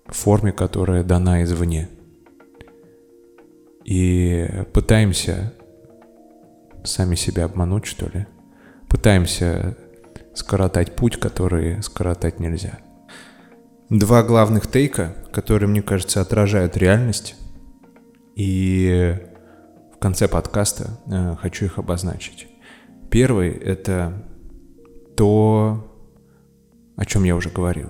форме, 0.08 0.52
которая 0.52 1.04
дана 1.04 1.44
извне. 1.44 1.90
И 3.84 4.48
пытаемся 4.74 5.54
сами 6.84 7.16
себя 7.16 7.46
обмануть, 7.46 7.86
что 7.86 8.08
ли. 8.08 8.26
Пытаемся 8.88 9.78
скоротать 10.34 10.96
путь, 10.96 11.18
который 11.18 11.82
скоротать 11.84 12.40
нельзя. 12.40 12.80
Два 13.90 14.24
главных 14.24 14.66
тейка, 14.66 15.16
которые, 15.32 15.70
мне 15.70 15.84
кажется, 15.84 16.20
отражают 16.20 16.76
реальность. 16.76 17.36
И 18.36 19.16
в 19.94 20.00
конце 20.00 20.28
подкаста 20.28 21.00
э, 21.06 21.36
хочу 21.40 21.66
их 21.66 21.78
обозначить. 21.78 22.48
Первый— 23.12 23.50
это 23.52 24.26
то, 25.16 26.02
о 26.96 27.06
чем 27.06 27.26
я 27.26 27.36
уже 27.36 27.50
говорил. 27.50 27.90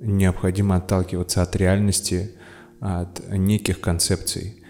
Необходимо 0.00 0.76
отталкиваться 0.76 1.42
от 1.42 1.56
реальности, 1.56 2.30
от 2.78 3.20
неких 3.30 3.80
концепций, 3.80 4.62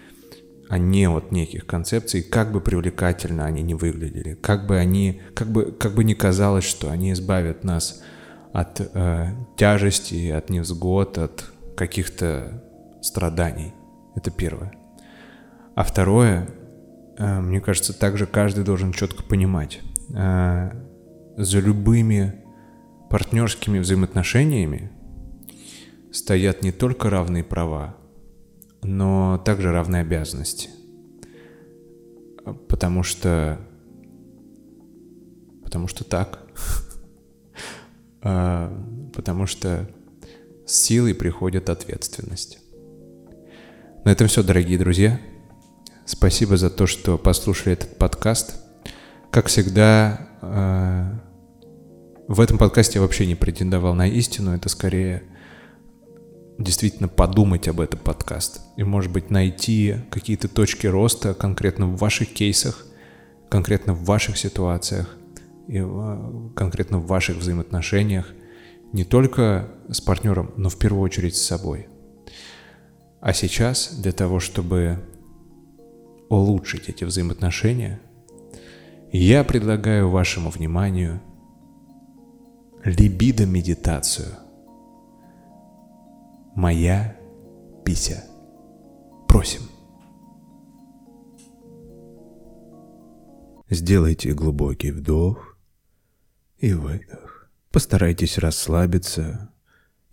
а 0.69 0.79
не 0.79 1.07
от 1.07 1.31
неких 1.31 1.67
концепций, 1.67 2.23
как 2.23 2.51
бы 2.51 2.61
привлекательно 2.61 3.45
они 3.45 3.61
не 3.61 3.75
выглядели, 3.75 4.33
как 4.41 4.65
бы 4.65 4.77
они, 4.77 5.21
как 5.35 5.51
бы, 5.51 5.71
как 5.71 5.93
бы 5.93 6.03
не 6.03 6.15
казалось, 6.15 6.63
что 6.63 6.89
они 6.89 7.11
избавят 7.11 7.63
нас 7.63 7.91
от 7.91 8.05
э, 8.53 9.27
тяжести, 9.57 10.29
от 10.29 10.49
невзгод, 10.49 11.17
от 11.17 11.51
каких-то 11.75 12.63
страданий. 13.01 13.73
Это 14.15 14.31
первое. 14.31 14.73
А 15.75 15.83
второе, 15.83 16.49
э, 17.17 17.39
мне 17.39 17.61
кажется, 17.61 17.97
также 17.97 18.25
каждый 18.25 18.63
должен 18.63 18.91
четко 18.91 19.23
понимать, 19.23 19.81
э, 20.13 20.71
за 21.37 21.59
любыми 21.59 22.43
партнерскими 23.09 23.79
взаимоотношениями 23.79 24.91
стоят 26.11 26.61
не 26.61 26.71
только 26.71 27.09
равные 27.09 27.43
права, 27.43 27.95
но 28.83 29.41
также 29.43 29.71
равные 29.71 30.01
обязанности. 30.01 30.69
Потому 32.67 33.03
что... 33.03 33.59
Потому 35.63 35.87
что 35.87 36.03
так. 36.03 36.39
А, 38.23 38.71
потому 39.13 39.47
что 39.47 39.89
с 40.65 40.75
силой 40.75 41.15
приходит 41.15 41.69
ответственность. 41.69 42.59
На 44.05 44.11
этом 44.11 44.27
все, 44.27 44.43
дорогие 44.43 44.77
друзья. 44.77 45.19
Спасибо 46.05 46.57
за 46.57 46.69
то, 46.69 46.87
что 46.87 47.17
послушали 47.17 47.73
этот 47.73 47.97
подкаст. 47.97 48.55
Как 49.31 49.47
всегда, 49.47 50.27
а, 50.41 51.19
в 52.27 52.39
этом 52.41 52.57
подкасте 52.57 52.99
я 52.99 53.01
вообще 53.01 53.25
не 53.25 53.35
претендовал 53.35 53.93
на 53.93 54.07
истину, 54.07 54.55
это 54.55 54.69
скорее 54.69 55.23
действительно 56.57 57.07
подумать 57.07 57.67
об 57.67 57.79
этом 57.79 57.99
подкаст 57.99 58.61
и, 58.77 58.83
может 58.83 59.11
быть, 59.11 59.31
найти 59.31 59.95
какие-то 60.11 60.47
точки 60.47 60.85
роста 60.85 61.33
конкретно 61.33 61.87
в 61.87 61.97
ваших 61.97 62.33
кейсах, 62.33 62.85
конкретно 63.49 63.93
в 63.93 64.03
ваших 64.03 64.37
ситуациях 64.37 65.17
и 65.67 65.79
э, 65.79 66.49
конкретно 66.55 66.99
в 66.99 67.07
ваших 67.07 67.37
взаимоотношениях, 67.37 68.33
не 68.93 69.03
только 69.03 69.69
с 69.89 70.01
партнером, 70.01 70.51
но 70.57 70.69
в 70.69 70.77
первую 70.77 71.03
очередь 71.03 71.35
с 71.35 71.41
собой. 71.41 71.87
А 73.21 73.33
сейчас 73.33 73.93
для 74.01 74.11
того, 74.11 74.39
чтобы 74.39 74.99
улучшить 76.29 76.89
эти 76.89 77.03
взаимоотношения, 77.03 78.01
я 79.11 79.43
предлагаю 79.43 80.09
вашему 80.09 80.49
вниманию– 80.49 81.21
либидо-медитацию. 82.83 84.27
Моя 86.55 87.15
пися. 87.85 88.23
Просим. 89.27 89.61
Сделайте 93.69 94.33
глубокий 94.33 94.91
вдох 94.91 95.50
и 96.61 96.73
выдох. 96.73 97.49
Постарайтесь 97.71 98.37
расслабиться 98.37 99.49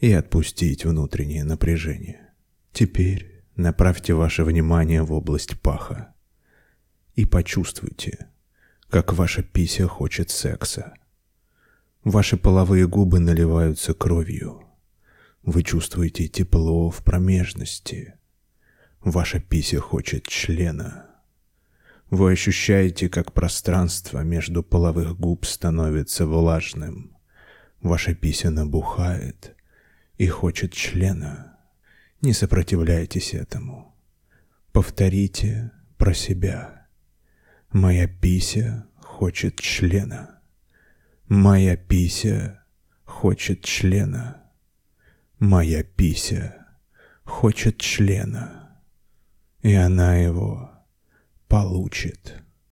и 0.01 0.13
отпустить 0.13 0.85
внутреннее 0.85 1.45
напряжение. 1.45 2.31
Теперь 2.73 3.45
направьте 3.57 4.15
ваше 4.15 4.45
внимание 4.45 5.03
в 5.03 5.13
область 5.13 5.61
паха 5.61 6.15
и 7.15 7.27
почувствуйте, 7.27 8.29
как 8.89 9.13
ваша 9.13 9.43
пися 9.43 9.87
хочет 9.87 10.31
секса. 10.31 10.95
Ваши 12.03 12.37
половые 12.37 12.89
губы 12.89 13.19
наливаются 13.19 13.93
кровью. 13.93 14.63
Вы 15.43 15.63
чувствуете 15.63 16.29
тепло 16.29 16.91
в 16.91 17.05
промежности. 17.05 18.15
Ваша 19.01 19.41
пися 19.41 19.81
хочет 19.81 20.27
члена. 20.27 21.08
Вы 22.11 22.33
ощущаете, 22.33 23.11
как 23.11 23.33
пространство 23.33 24.21
между 24.21 24.63
половых 24.63 25.19
губ 25.19 25.45
становится 25.45 26.27
влажным. 26.27 27.15
Ваша 27.83 28.15
пися 28.15 28.51
набухает 28.51 29.55
и 30.17 30.27
хочет 30.27 30.73
члена. 30.73 31.59
Не 32.23 32.33
сопротивляйтесь 32.33 33.35
этому. 33.35 33.95
Повторите 34.73 35.71
про 35.99 36.15
себя. 36.15 36.87
Моя 37.73 38.09
пися 38.09 38.87
хочет 39.01 39.61
члена. 39.61 40.41
Моя 41.29 41.77
пися 41.77 42.65
хочет 43.05 43.65
члена. 43.65 44.45
Моя 45.39 45.85
пися 45.85 46.67
хочет 47.25 47.79
члена. 47.79 48.79
И 49.63 49.75
она 49.75 50.17
его 50.17 50.78
получит. 51.49 52.48